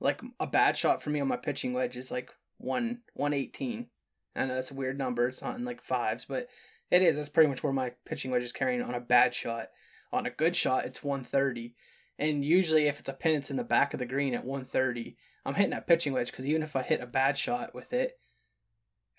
like 0.00 0.20
a 0.38 0.46
bad 0.46 0.76
shot 0.76 1.02
for 1.02 1.10
me 1.10 1.20
on 1.20 1.28
my 1.28 1.36
pitching 1.36 1.72
wedge 1.72 1.96
is 1.96 2.10
like 2.10 2.30
one 2.58 3.00
one 3.14 3.32
eighteen. 3.32 3.88
I 4.36 4.46
know 4.46 4.54
that's 4.54 4.70
a 4.70 4.74
weird 4.74 4.98
number. 4.98 5.28
It's 5.28 5.42
not 5.42 5.56
in 5.56 5.64
like 5.64 5.82
fives, 5.82 6.24
but 6.24 6.48
it 6.90 7.02
is. 7.02 7.16
That's 7.16 7.28
pretty 7.28 7.48
much 7.48 7.62
where 7.62 7.72
my 7.72 7.92
pitching 8.04 8.30
wedge 8.30 8.42
is 8.42 8.52
carrying 8.52 8.82
on 8.82 8.94
a 8.94 9.00
bad 9.00 9.34
shot. 9.34 9.68
On 10.12 10.26
a 10.26 10.30
good 10.30 10.56
shot, 10.56 10.84
it's 10.84 11.02
one 11.02 11.24
thirty. 11.24 11.74
And 12.18 12.44
usually, 12.44 12.86
if 12.86 12.98
it's 12.98 13.08
a 13.08 13.14
pin, 13.14 13.36
it's 13.36 13.50
in 13.50 13.56
the 13.56 13.64
back 13.64 13.92
of 13.92 14.00
the 14.00 14.06
green 14.06 14.34
at 14.34 14.44
one 14.44 14.64
thirty. 14.64 15.16
I'm 15.44 15.54
hitting 15.54 15.70
that 15.70 15.86
pitching 15.86 16.12
wedge 16.12 16.30
because 16.30 16.46
even 16.46 16.62
if 16.62 16.76
I 16.76 16.82
hit 16.82 17.00
a 17.00 17.06
bad 17.06 17.38
shot 17.38 17.74
with 17.74 17.92
it, 17.92 18.18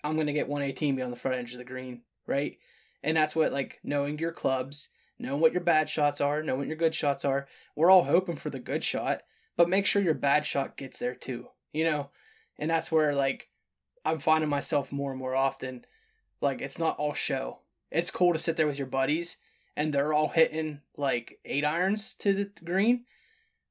I'm 0.04 0.16
gonna 0.16 0.32
get 0.32 0.48
one 0.48 0.62
eighteen 0.62 0.96
beyond 0.96 1.12
the 1.12 1.18
front 1.18 1.36
edge 1.36 1.52
of 1.52 1.58
the 1.58 1.64
green, 1.64 2.02
right? 2.26 2.58
And 3.02 3.16
that's 3.16 3.36
what 3.36 3.52
like 3.52 3.80
knowing 3.82 4.18
your 4.18 4.32
clubs, 4.32 4.90
knowing 5.20 5.40
what 5.40 5.52
your 5.52 5.62
bad 5.62 5.88
shots 5.88 6.20
are, 6.20 6.42
knowing 6.42 6.60
what 6.60 6.68
your 6.68 6.76
good 6.76 6.94
shots 6.94 7.24
are. 7.24 7.46
We're 7.76 7.90
all 7.90 8.04
hoping 8.04 8.36
for 8.36 8.50
the 8.50 8.58
good 8.58 8.82
shot, 8.82 9.22
but 9.56 9.68
make 9.68 9.86
sure 9.86 10.02
your 10.02 10.14
bad 10.14 10.46
shot 10.46 10.76
gets 10.76 10.98
there 10.98 11.14
too. 11.14 11.48
You 11.72 11.84
know, 11.84 12.10
and 12.58 12.70
that's 12.70 12.90
where 12.90 13.14
like 13.14 13.48
I'm 14.04 14.18
finding 14.18 14.50
myself 14.50 14.90
more 14.90 15.10
and 15.10 15.20
more 15.20 15.34
often. 15.34 15.84
Like 16.40 16.60
it's 16.60 16.78
not 16.78 16.96
all 16.98 17.14
show. 17.14 17.58
It's 17.90 18.10
cool 18.10 18.32
to 18.32 18.38
sit 18.38 18.56
there 18.56 18.66
with 18.66 18.78
your 18.78 18.86
buddies 18.86 19.36
and 19.76 19.92
they're 19.92 20.14
all 20.14 20.28
hitting 20.28 20.80
like 20.96 21.38
eight 21.44 21.64
irons 21.64 22.14
to 22.14 22.32
the 22.32 22.50
green 22.64 23.04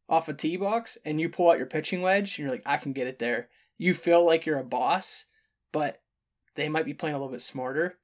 off 0.08 0.28
a 0.28 0.34
tee 0.34 0.58
box, 0.58 0.98
and 1.06 1.22
you 1.22 1.30
pull 1.30 1.52
out 1.52 1.58
your 1.58 1.68
pitching 1.68 2.02
wedge 2.02 2.38
and 2.38 2.40
you're 2.40 2.52
like, 2.52 2.64
I 2.66 2.78
can 2.78 2.94
get 2.94 3.08
it 3.08 3.20
there. 3.20 3.50
You 3.78 3.94
feel 3.94 4.26
like 4.26 4.46
you're 4.46 4.58
a 4.58 4.64
boss, 4.64 5.26
but 5.72 6.02
they 6.56 6.68
might 6.68 6.86
be 6.86 6.96
playing 6.96 7.16
a 7.16 7.20
little 7.20 7.32
bit 7.32 7.44
smarter 7.44 8.00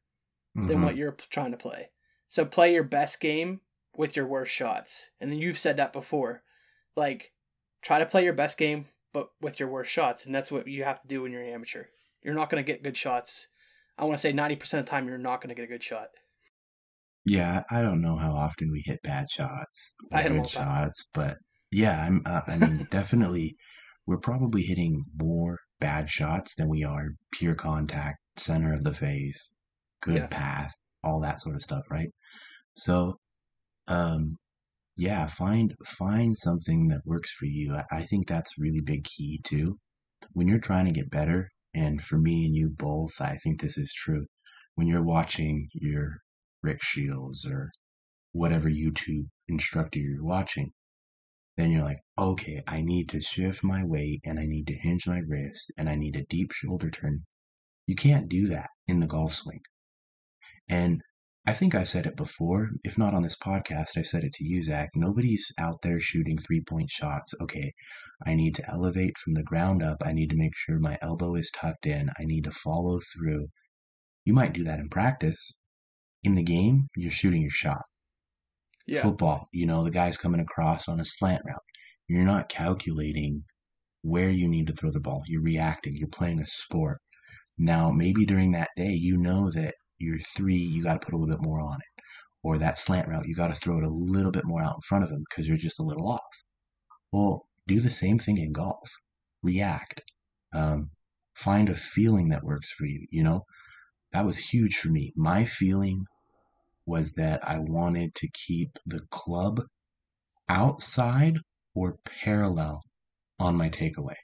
than 0.54 0.68
mhm. 0.68 0.84
what 0.84 0.96
you're 0.96 1.18
trying 1.32 1.52
to 1.52 1.58
play. 1.58 1.90
So 2.28 2.46
play 2.46 2.74
your 2.74 2.84
best 2.84 3.20
game 3.20 3.62
with 3.98 4.16
your 4.16 4.28
worst 4.28 4.52
shots. 4.54 5.10
And 5.20 5.32
then 5.32 5.40
you've 5.40 5.58
said 5.60 5.78
that 5.78 5.94
before. 5.94 6.44
Like 6.96 7.34
try 7.82 8.00
to 8.00 8.06
play 8.06 8.24
your 8.24 8.34
best 8.34 8.58
game 8.58 8.88
but 9.14 9.30
with 9.42 9.60
your 9.60 9.70
worst 9.70 9.92
shots 9.92 10.26
and 10.26 10.36
that's 10.36 10.52
what 10.52 10.68
you 10.68 10.84
have 10.84 11.02
to 11.02 11.08
do 11.08 11.22
when 11.22 11.32
you're 11.32 11.44
an 11.44 11.50
amateur. 11.54 11.86
You're 12.22 12.34
not 12.34 12.50
going 12.50 12.64
to 12.64 12.70
get 12.72 12.84
good 12.84 12.98
shots. 12.98 13.48
I 13.98 14.04
want 14.06 14.16
to 14.18 14.22
say 14.22 14.34
90% 14.34 14.80
of 14.80 14.86
the 14.86 14.90
time 14.90 15.08
you're 15.08 15.18
not 15.18 15.40
going 15.42 15.50
to 15.50 15.56
get 15.56 15.64
a 15.64 15.68
good 15.72 15.84
shot. 15.84 16.10
yeah, 17.26 17.64
I 17.70 17.82
don't 17.82 18.02
know 18.02 18.18
how 18.18 18.32
often 18.34 18.72
we 18.72 18.82
hit 18.86 19.02
bad 19.04 19.30
shots 19.32 19.96
or 20.12 20.20
I 20.20 20.24
hit 20.24 20.32
'em 20.32 20.42
good 20.42 20.48
shots, 20.48 21.04
but 21.14 21.38
yeah, 21.72 22.02
I'm, 22.06 22.22
uh, 22.26 22.42
I 22.48 22.58
mean, 22.58 22.86
definitely, 22.92 23.56
we're 24.06 24.20
probably 24.20 24.62
hitting 24.64 25.04
more 25.16 25.60
bad 25.80 26.10
shots 26.10 26.56
than 26.56 26.70
we 26.70 26.84
are 26.84 27.10
pure 27.32 27.56
contact, 27.56 28.20
center 28.38 28.74
of 28.74 28.84
the 28.84 28.94
face, 28.94 29.54
good 30.02 30.16
Yeah. 30.16 30.28
path, 30.30 30.74
all 31.06 31.22
that 31.22 31.40
sort 31.40 31.56
of 31.56 31.62
stuff, 31.62 31.84
right? 31.90 32.10
So, 32.76 33.20
um, 33.88 34.38
yeah, 34.98 35.28
find 35.28 35.74
find 35.86 36.38
something 36.38 36.88
that 36.88 37.06
works 37.06 37.32
for 37.34 37.46
you. 37.46 37.76
I, 37.76 38.00
I 38.00 38.02
think 38.04 38.28
that's 38.28 38.58
really 38.58 38.82
big 38.82 39.04
key 39.04 39.42
too. 39.44 39.78
When 40.34 40.48
you're 40.48 40.60
trying 40.60 40.86
to 40.86 40.92
get 40.92 41.12
better, 41.12 41.50
and 41.74 42.02
for 42.02 42.18
me 42.18 42.46
and 42.46 42.56
you 42.56 42.70
both, 42.70 43.20
I 43.20 43.38
think 43.38 43.62
this 43.62 43.78
is 43.78 43.94
true. 43.94 44.26
When 44.76 44.88
you're 44.88 45.04
watching 45.04 45.70
your 45.74 46.22
Rick 46.64 46.82
Shiels 46.82 47.46
or 47.46 47.72
whatever 48.32 48.70
YouTube 48.70 49.28
instructor 49.48 50.00
you're 50.00 50.24
watching, 50.24 50.72
then 51.58 51.72
you're 51.72 51.84
like, 51.84 52.00
okay, 52.18 52.64
I 52.68 52.82
need 52.82 53.10
to 53.10 53.22
shift 53.22 53.64
my 53.64 53.84
weight 53.84 54.22
and 54.26 54.40
I 54.40 54.46
need 54.46 54.68
to 54.68 54.78
hinge 54.78 55.08
my 55.08 55.20
wrist 55.20 55.72
and 55.78 55.90
I 55.90 55.96
need 55.96 56.16
a 56.16 56.26
deep 56.26 56.52
shoulder 56.52 56.90
turn. 56.90 57.26
You 57.88 57.96
can't 57.96 58.30
do 58.30 58.48
that 58.50 58.70
in 58.88 59.00
the 59.00 59.08
golf 59.08 59.34
swing. 59.34 59.62
And 60.70 61.02
I 61.48 61.54
think 61.54 61.76
I've 61.76 61.88
said 61.88 62.08
it 62.08 62.18
before. 62.18 62.72
If 62.84 62.98
not 62.98 63.14
on 63.14 63.22
this 63.22 63.38
podcast, 63.38 63.98
I've 63.98 64.08
said 64.08 64.24
it 64.24 64.34
to 64.34 64.44
you, 64.44 64.64
Zach. 64.64 64.90
Nobody's 64.96 65.52
out 65.60 65.82
there 65.84 66.00
shooting 66.00 66.38
three 66.38 66.62
point 66.62 66.90
shots. 66.90 67.34
Okay, 67.40 67.74
I 68.26 68.34
need 68.34 68.56
to 68.56 68.72
elevate 68.72 69.18
from 69.18 69.34
the 69.34 69.44
ground 69.44 69.84
up. 69.84 69.98
I 70.04 70.14
need 70.14 70.32
to 70.32 70.38
make 70.38 70.56
sure 70.56 70.80
my 70.80 70.98
elbow 71.02 71.36
is 71.36 71.52
tucked 71.52 71.86
in. 71.86 72.10
I 72.20 72.24
need 72.24 72.46
to 72.46 72.52
follow 72.52 73.00
through. 73.14 73.48
You 74.26 74.34
might 74.34 74.54
do 74.54 74.64
that 74.64 74.80
in 74.80 74.90
practice. 74.90 75.58
In 76.24 76.34
the 76.34 76.44
game, 76.44 76.88
you're 76.96 77.12
shooting 77.12 77.44
your 77.44 77.52
shot. 77.52 77.84
Yeah. 78.88 79.02
Football, 79.02 79.48
you 79.52 79.68
know, 79.68 79.84
the 79.84 79.92
guy's 79.92 80.18
coming 80.18 80.42
across 80.42 80.88
on 80.88 81.00
a 81.00 81.06
slant 81.06 81.44
route. 81.46 81.62
You're 82.08 82.24
not 82.24 82.50
calculating 82.50 83.44
where 84.02 84.30
you 84.30 84.48
need 84.48 84.68
to 84.68 84.74
throw 84.74 84.92
the 84.92 85.00
ball. 85.00 85.22
You're 85.28 85.42
reacting. 85.42 85.96
You're 85.96 86.08
playing 86.08 86.40
a 86.40 86.46
sport. 86.46 87.00
Now, 87.58 87.92
maybe 87.92 88.26
during 88.26 88.52
that 88.52 88.70
day, 88.76 88.92
you 88.92 89.18
know 89.18 89.52
that 89.52 89.76
your 90.00 90.20
three, 90.20 90.56
you 90.56 90.84
got 90.84 91.00
to 91.00 91.06
put 91.06 91.14
a 91.14 91.18
little 91.18 91.34
bit 91.34 91.46
more 91.46 91.62
on 91.62 91.76
it. 91.76 92.04
Or 92.44 92.58
that 92.58 92.78
slant 92.78 93.08
route, 93.08 93.28
you 93.28 93.36
got 93.36 93.48
to 93.48 93.56
throw 93.56 93.80
it 93.80 93.84
a 93.84 93.90
little 93.90 94.32
bit 94.32 94.46
more 94.46 94.62
out 94.62 94.76
in 94.76 94.82
front 94.82 95.04
of 95.04 95.10
him 95.10 95.24
because 95.30 95.48
you're 95.48 95.58
just 95.58 95.80
a 95.80 95.84
little 95.84 96.08
off. 96.08 96.44
Well, 97.12 97.48
do 97.68 97.80
the 97.80 97.90
same 97.90 98.20
thing 98.20 98.38
in 98.38 98.52
golf. 98.52 98.90
React. 99.42 100.04
Um, 100.54 100.92
find 101.34 101.70
a 101.70 101.76
feeling 101.76 102.30
that 102.30 102.44
works 102.44 102.72
for 102.72 102.86
you. 102.86 103.08
You 103.10 103.24
know, 103.24 103.46
that 104.14 104.26
was 104.26 104.38
huge 104.38 104.78
for 104.78 104.90
me. 104.90 105.12
My 105.16 105.46
feeling 105.46 106.06
was 106.86 107.14
that 107.14 107.40
I 107.48 107.58
wanted 107.60 108.14
to 108.16 108.30
keep 108.32 108.78
the 108.86 109.02
club 109.10 109.62
outside 110.48 111.38
or 111.74 111.98
parallel 112.06 112.82
on 113.40 113.56
my 113.56 113.70
takeaway. 113.70 114.16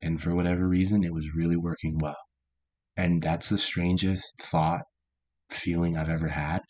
And 0.00 0.20
for 0.20 0.34
whatever 0.34 0.66
reason, 0.66 1.04
it 1.04 1.12
was 1.12 1.34
really 1.34 1.56
working 1.56 1.98
well. 1.98 2.16
And 2.98 3.22
that's 3.22 3.48
the 3.48 3.56
strangest 3.56 4.42
thought, 4.42 4.82
feeling 5.50 5.96
I've 5.96 6.10
ever 6.10 6.28
had. 6.28 6.60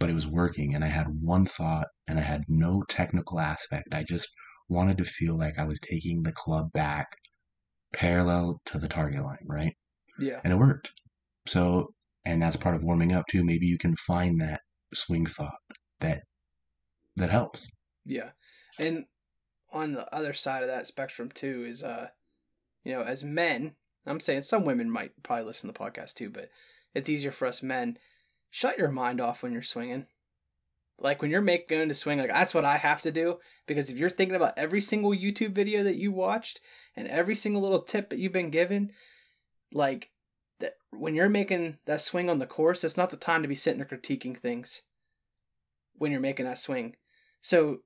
But 0.00 0.08
it 0.08 0.14
was 0.14 0.26
working, 0.26 0.74
and 0.74 0.82
I 0.84 0.88
had 0.88 1.06
one 1.20 1.44
thought, 1.44 1.88
and 2.08 2.18
I 2.18 2.22
had 2.22 2.44
no 2.48 2.82
technical 2.88 3.38
aspect. 3.38 3.88
I 3.92 4.04
just 4.04 4.28
wanted 4.68 4.96
to 4.98 5.04
feel 5.04 5.36
like 5.36 5.58
I 5.58 5.64
was 5.64 5.80
taking 5.80 6.22
the 6.22 6.32
club 6.32 6.72
back 6.72 7.08
parallel 7.92 8.60
to 8.66 8.78
the 8.78 8.88
target 8.88 9.22
line, 9.22 9.44
right? 9.46 9.74
Yeah. 10.18 10.40
And 10.44 10.52
it 10.52 10.56
worked. 10.56 10.92
So, 11.46 11.88
and 12.24 12.40
that's 12.40 12.56
part 12.56 12.74
of 12.74 12.82
warming 12.82 13.12
up 13.12 13.26
too. 13.30 13.44
Maybe 13.44 13.66
you 13.66 13.78
can 13.78 13.96
find 13.96 14.40
that 14.40 14.60
swing 14.94 15.26
thought 15.26 15.58
that 16.00 16.22
that 17.16 17.30
helps. 17.30 17.68
Yeah. 18.04 18.30
And 18.78 19.04
on 19.72 19.92
the 19.92 20.12
other 20.14 20.32
side 20.32 20.62
of 20.62 20.68
that 20.68 20.86
spectrum 20.86 21.30
too 21.32 21.64
is 21.66 21.82
uh 21.82 22.08
you 22.84 22.92
know, 22.92 23.02
as 23.02 23.22
men, 23.22 23.76
I'm 24.06 24.20
saying 24.20 24.42
some 24.42 24.64
women 24.64 24.90
might 24.90 25.22
probably 25.22 25.44
listen 25.44 25.72
to 25.72 25.72
the 25.72 25.78
podcast 25.78 26.14
too, 26.14 26.30
but 26.30 26.48
it's 26.94 27.08
easier 27.08 27.30
for 27.30 27.46
us 27.46 27.62
men. 27.62 27.98
Shut 28.50 28.78
your 28.78 28.90
mind 28.90 29.20
off 29.20 29.42
when 29.42 29.52
you're 29.52 29.62
swinging. 29.62 30.06
Like 30.98 31.22
when 31.22 31.30
you're 31.30 31.40
making 31.40 31.78
going 31.78 31.88
to 31.88 31.94
swing, 31.94 32.18
like 32.18 32.30
that's 32.30 32.54
what 32.54 32.64
I 32.64 32.76
have 32.76 33.02
to 33.02 33.10
do 33.10 33.38
because 33.66 33.90
if 33.90 33.96
you're 33.96 34.10
thinking 34.10 34.36
about 34.36 34.56
every 34.56 34.80
single 34.80 35.12
YouTube 35.12 35.52
video 35.52 35.82
that 35.82 35.96
you 35.96 36.12
watched 36.12 36.60
and 36.96 37.08
every 37.08 37.34
single 37.34 37.62
little 37.62 37.82
tip 37.82 38.10
that 38.10 38.18
you've 38.18 38.32
been 38.32 38.50
given, 38.50 38.92
like 39.72 40.10
that 40.60 40.74
when 40.90 41.14
you're 41.14 41.28
making 41.28 41.78
that 41.86 42.00
swing 42.00 42.28
on 42.28 42.38
the 42.38 42.46
course, 42.46 42.82
that's 42.82 42.96
not 42.96 43.10
the 43.10 43.16
time 43.16 43.42
to 43.42 43.48
be 43.48 43.54
sitting 43.54 43.78
there 43.78 43.98
critiquing 43.98 44.36
things 44.36 44.82
when 45.96 46.12
you're 46.12 46.20
making 46.20 46.46
that 46.46 46.58
swing. 46.58 46.96
So 47.40 47.78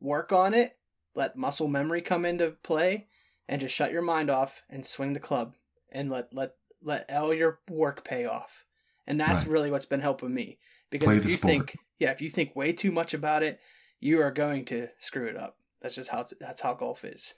work 0.00 0.32
on 0.32 0.54
it, 0.54 0.78
let 1.14 1.36
muscle 1.36 1.68
memory 1.68 2.00
come 2.00 2.24
into 2.24 2.52
play, 2.62 3.08
and 3.48 3.60
just 3.60 3.74
shut 3.74 3.92
your 3.92 4.02
mind 4.02 4.30
off 4.30 4.62
and 4.68 4.84
swing 4.84 5.12
the 5.14 5.20
club 5.20 5.54
and 5.90 6.10
let 6.10 6.32
let 6.32 6.52
let 6.82 7.10
all 7.10 7.32
your 7.34 7.60
work 7.68 8.04
pay 8.04 8.24
off. 8.24 8.64
And 9.06 9.18
that's 9.18 9.44
Right. 9.44 9.52
really 9.52 9.70
what's 9.70 9.86
been 9.86 10.00
helping 10.00 10.32
me. 10.34 10.58
Because 10.90 11.06
Play 11.08 11.16
if 11.16 11.24
you 11.24 11.30
sport. 11.32 11.52
think 11.52 11.76
yeah, 11.98 12.10
if 12.12 12.20
you 12.20 12.30
think 12.30 12.54
way 12.54 12.72
too 12.72 12.92
much 12.92 13.14
about 13.14 13.42
it, 13.42 13.58
you 14.00 14.20
are 14.20 14.30
going 14.30 14.64
to 14.66 14.88
screw 15.00 15.26
it 15.26 15.36
up. 15.36 15.56
That's 15.80 15.94
just 15.94 16.10
how 16.10 16.20
it's, 16.20 16.32
that's 16.40 16.60
how 16.60 16.74
golf 16.74 17.04
is. 17.04 17.34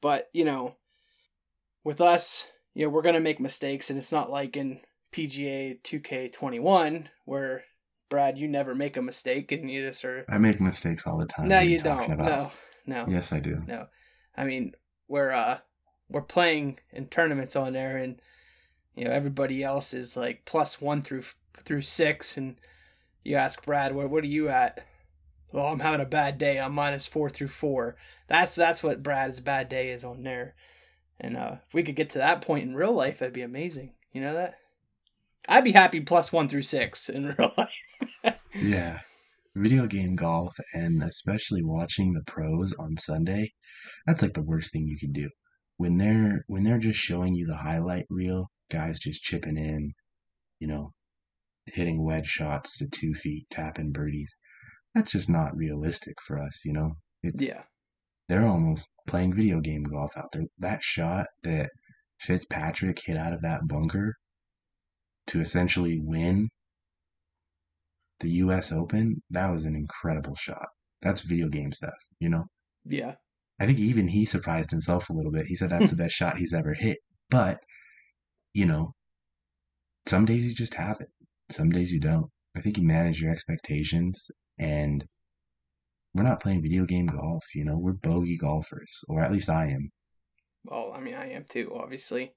But, 0.00 0.28
you 0.32 0.44
know, 0.44 0.76
with 1.84 2.00
us, 2.00 2.48
you 2.74 2.84
know, 2.84 2.90
we're 2.90 3.02
going 3.02 3.14
to 3.14 3.20
make 3.20 3.38
mistakes 3.40 3.90
and 3.90 3.98
it's 3.98 4.10
not 4.12 4.30
like 4.30 4.56
in 4.56 4.80
PGA 5.12 5.80
2K21 5.82 7.06
where 7.24 7.64
Brad, 8.08 8.38
you 8.38 8.48
never 8.48 8.74
make 8.74 8.96
a 8.96 9.02
mistake 9.02 9.52
and 9.52 9.70
you 9.70 9.82
just 9.82 10.04
are 10.04 10.24
I 10.28 10.38
make 10.38 10.60
mistakes 10.60 11.06
all 11.06 11.18
the 11.18 11.26
time. 11.26 11.48
no, 11.48 11.60
you 11.60 11.78
don't. 11.78 12.10
about? 12.10 12.26
No, 12.86 13.04
no, 13.04 13.06
Yes, 13.08 13.32
I 13.32 13.40
do. 13.40 13.62
no. 13.66 13.86
I 14.36 14.44
mean, 14.44 14.74
where 15.06 15.32
uh, 15.32 15.58
we're 16.08 16.22
playing 16.22 16.78
in 16.90 17.06
tournaments 17.06 17.56
on 17.56 17.72
there, 17.72 17.96
and 17.96 18.20
you 18.94 19.04
know 19.04 19.10
everybody 19.10 19.62
else 19.62 19.94
is 19.94 20.16
like 20.16 20.44
plus 20.44 20.80
one 20.80 21.02
through 21.02 21.24
through 21.64 21.82
six, 21.82 22.36
and 22.36 22.56
you 23.24 23.36
ask 23.36 23.64
Brad, 23.64 23.94
what 23.94 24.10
what 24.10 24.24
are 24.24 24.28
you 24.28 24.48
at? 24.48 24.86
Well, 25.52 25.66
I'm 25.66 25.80
having 25.80 26.00
a 26.00 26.06
bad 26.06 26.38
day. 26.38 26.58
I'm 26.58 26.72
minus 26.72 27.06
four 27.06 27.28
through 27.28 27.48
four. 27.48 27.96
That's 28.28 28.54
that's 28.54 28.82
what 28.82 29.02
Brad's 29.02 29.40
bad 29.40 29.68
day 29.68 29.90
is 29.90 30.04
on 30.04 30.22
there. 30.22 30.54
And 31.20 31.36
uh, 31.36 31.56
if 31.66 31.74
we 31.74 31.82
could 31.82 31.94
get 31.94 32.10
to 32.10 32.18
that 32.18 32.40
point 32.42 32.64
in 32.64 32.74
real 32.74 32.92
life, 32.92 33.18
that'd 33.18 33.34
be 33.34 33.42
amazing. 33.42 33.92
You 34.12 34.22
know 34.22 34.34
that? 34.34 34.56
I'd 35.48 35.64
be 35.64 35.72
happy 35.72 36.00
plus 36.00 36.32
one 36.32 36.48
through 36.48 36.62
six 36.62 37.08
in 37.08 37.34
real 37.38 37.52
life. 37.56 38.38
yeah. 38.54 39.00
Video 39.54 39.86
game 39.86 40.16
golf 40.16 40.56
and 40.72 41.02
especially 41.02 41.62
watching 41.62 42.14
the 42.14 42.22
pros 42.26 42.72
on 42.78 42.96
Sunday, 42.96 43.52
that's 44.06 44.22
like 44.22 44.34
the 44.34 44.42
worst 44.42 44.72
thing 44.72 44.86
you 44.86 44.98
can 44.98 45.12
do. 45.12 45.28
When 45.76 45.96
they're 45.96 46.44
when 46.46 46.62
they're 46.62 46.78
just 46.78 47.00
showing 47.00 47.34
you 47.34 47.46
the 47.46 47.56
highlight 47.56 48.06
reel, 48.10 48.50
guys 48.70 48.98
just 48.98 49.22
chipping 49.22 49.56
in, 49.56 49.92
you 50.58 50.68
know, 50.68 50.92
hitting 51.66 52.04
wedge 52.04 52.26
shots 52.26 52.78
to 52.78 52.88
two 52.88 53.14
feet, 53.14 53.46
tapping 53.50 53.92
birdies. 53.92 54.34
That's 54.94 55.12
just 55.12 55.30
not 55.30 55.56
realistic 55.56 56.14
for 56.26 56.38
us, 56.38 56.62
you 56.64 56.72
know? 56.72 56.92
It's 57.22 57.42
yeah. 57.42 57.62
They're 58.28 58.46
almost 58.46 58.92
playing 59.06 59.34
video 59.34 59.60
game 59.60 59.82
golf 59.82 60.16
out 60.16 60.32
there. 60.32 60.44
That 60.58 60.82
shot 60.82 61.26
that 61.42 61.70
Fitzpatrick 62.18 63.00
hit 63.04 63.16
out 63.16 63.32
of 63.32 63.42
that 63.42 63.66
bunker 63.66 64.14
to 65.28 65.40
essentially 65.40 65.98
win 66.02 66.48
the 68.20 68.30
US 68.30 68.72
Open, 68.72 69.22
that 69.30 69.50
was 69.50 69.64
an 69.64 69.74
incredible 69.74 70.34
shot. 70.36 70.68
That's 71.02 71.22
video 71.22 71.48
game 71.48 71.72
stuff, 71.72 71.94
you 72.20 72.28
know? 72.28 72.44
Yeah. 72.84 73.14
I 73.60 73.66
think 73.66 73.78
even 73.78 74.08
he 74.08 74.24
surprised 74.24 74.70
himself 74.70 75.08
a 75.08 75.12
little 75.12 75.32
bit. 75.32 75.46
He 75.46 75.54
said 75.54 75.70
that's 75.70 75.90
the 75.90 75.96
best 76.02 76.14
shot 76.14 76.38
he's 76.38 76.54
ever 76.54 76.74
hit. 76.74 76.98
But, 77.30 77.60
you 78.52 78.66
know, 78.66 78.94
some 80.06 80.24
days 80.24 80.46
you 80.46 80.54
just 80.54 80.74
have 80.74 81.00
it. 81.00 81.08
Some 81.50 81.70
days 81.70 81.92
you 81.92 82.00
don't. 82.00 82.26
I 82.56 82.60
think 82.60 82.76
you 82.76 82.84
manage 82.84 83.20
your 83.20 83.30
expectations 83.30 84.30
and 84.58 85.04
we're 86.14 86.22
not 86.22 86.40
playing 86.40 86.62
video 86.62 86.84
game 86.84 87.06
golf, 87.06 87.44
you 87.54 87.64
know, 87.64 87.78
we're 87.78 87.94
bogey 87.94 88.36
golfers, 88.36 89.00
or 89.08 89.22
at 89.22 89.32
least 89.32 89.48
I 89.48 89.68
am. 89.68 89.90
Well, 90.64 90.92
I 90.94 91.00
mean 91.00 91.14
I 91.14 91.30
am 91.30 91.44
too, 91.48 91.72
obviously. 91.74 92.34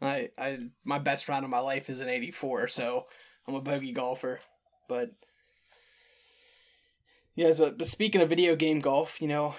I 0.00 0.30
I 0.38 0.58
my 0.84 0.98
best 0.98 1.28
round 1.28 1.44
of 1.44 1.50
my 1.50 1.58
life 1.58 1.90
is 1.90 2.00
an 2.00 2.08
84, 2.08 2.68
so 2.68 3.06
I'm 3.46 3.54
a 3.54 3.60
bogey 3.60 3.92
golfer. 3.92 4.40
But 4.88 5.10
yes, 7.34 7.58
but, 7.58 7.76
but 7.76 7.88
speaking 7.88 8.20
of 8.20 8.28
video 8.28 8.54
game 8.54 8.80
golf, 8.80 9.20
you 9.20 9.28
know, 9.28 9.54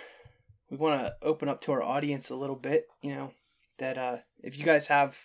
we 0.69 0.77
want 0.77 1.03
to 1.03 1.15
open 1.21 1.49
up 1.49 1.61
to 1.61 1.71
our 1.71 1.81
audience 1.81 2.29
a 2.29 2.35
little 2.35 2.55
bit. 2.55 2.87
You 3.01 3.15
know, 3.15 3.33
that 3.77 3.97
uh, 3.97 4.17
if 4.43 4.57
you 4.57 4.63
guys 4.63 4.87
have, 4.87 5.17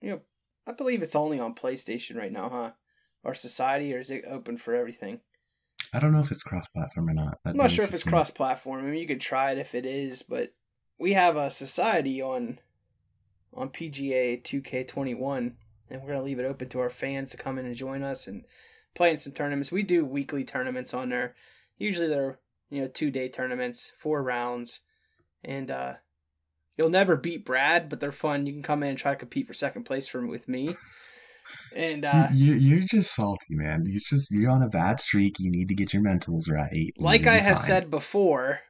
you 0.00 0.10
know, 0.10 0.20
I 0.66 0.72
believe 0.72 1.02
it's 1.02 1.16
only 1.16 1.40
on 1.40 1.54
PlayStation 1.54 2.16
right 2.16 2.32
now, 2.32 2.48
huh? 2.48 2.70
Our 3.24 3.34
society, 3.34 3.94
or 3.94 3.98
is 3.98 4.10
it 4.10 4.24
open 4.28 4.58
for 4.58 4.74
everything? 4.74 5.20
I 5.92 5.98
don't 5.98 6.12
know 6.12 6.20
if 6.20 6.30
it's 6.30 6.42
cross-platform 6.42 7.08
or 7.08 7.14
not. 7.14 7.38
That'd 7.44 7.56
I'm 7.58 7.62
not 7.62 7.70
sure 7.70 7.84
if 7.84 7.94
it's 7.94 8.02
cross-platform. 8.02 8.80
I 8.80 8.88
mean, 8.88 9.00
you 9.00 9.06
could 9.06 9.20
try 9.20 9.52
it 9.52 9.58
if 9.58 9.74
it 9.74 9.86
is, 9.86 10.22
but 10.22 10.52
we 10.98 11.12
have 11.14 11.36
a 11.36 11.50
society 11.50 12.20
on 12.20 12.58
on 13.54 13.68
PGA 13.68 14.42
2K21, 14.42 15.52
and 15.88 16.02
we're 16.02 16.08
gonna 16.08 16.22
leave 16.22 16.38
it 16.38 16.44
open 16.44 16.68
to 16.70 16.80
our 16.80 16.90
fans 16.90 17.30
to 17.30 17.36
come 17.36 17.58
in 17.58 17.64
and 17.64 17.76
join 17.76 18.02
us 18.02 18.26
and 18.26 18.44
play 18.94 19.10
in 19.10 19.18
some 19.18 19.32
tournaments. 19.32 19.72
We 19.72 19.82
do 19.82 20.04
weekly 20.04 20.44
tournaments 20.44 20.92
on 20.92 21.10
there. 21.10 21.34
Usually 21.78 22.08
they're 22.08 22.38
you 22.70 22.80
know 22.80 22.86
two 22.86 23.10
day 23.10 23.28
tournaments, 23.28 23.92
four 23.98 24.22
rounds, 24.22 24.80
and 25.42 25.70
uh, 25.70 25.94
you'll 26.76 26.90
never 26.90 27.16
beat 27.16 27.44
Brad, 27.44 27.88
but 27.88 28.00
they're 28.00 28.12
fun. 28.12 28.46
You 28.46 28.52
can 28.52 28.62
come 28.62 28.82
in 28.82 28.90
and 28.90 28.98
try 28.98 29.12
to 29.12 29.18
compete 29.18 29.46
for 29.46 29.54
second 29.54 29.84
place 29.84 30.08
from 30.08 30.28
with 30.28 30.48
me. 30.48 30.74
And 31.76 32.04
uh, 32.04 32.28
you, 32.32 32.54
you're 32.54 32.80
just 32.80 33.14
salty, 33.14 33.54
man. 33.54 33.84
You 33.86 33.98
just 33.98 34.30
you're 34.30 34.50
on 34.50 34.62
a 34.62 34.68
bad 34.68 35.00
streak. 35.00 35.38
You 35.38 35.50
need 35.50 35.68
to 35.68 35.74
get 35.74 35.92
your 35.92 36.02
mentals 36.02 36.50
right. 36.50 36.92
Like 36.98 37.26
I 37.26 37.36
have 37.36 37.56
fine. 37.56 37.66
said 37.66 37.90
before, 37.90 38.60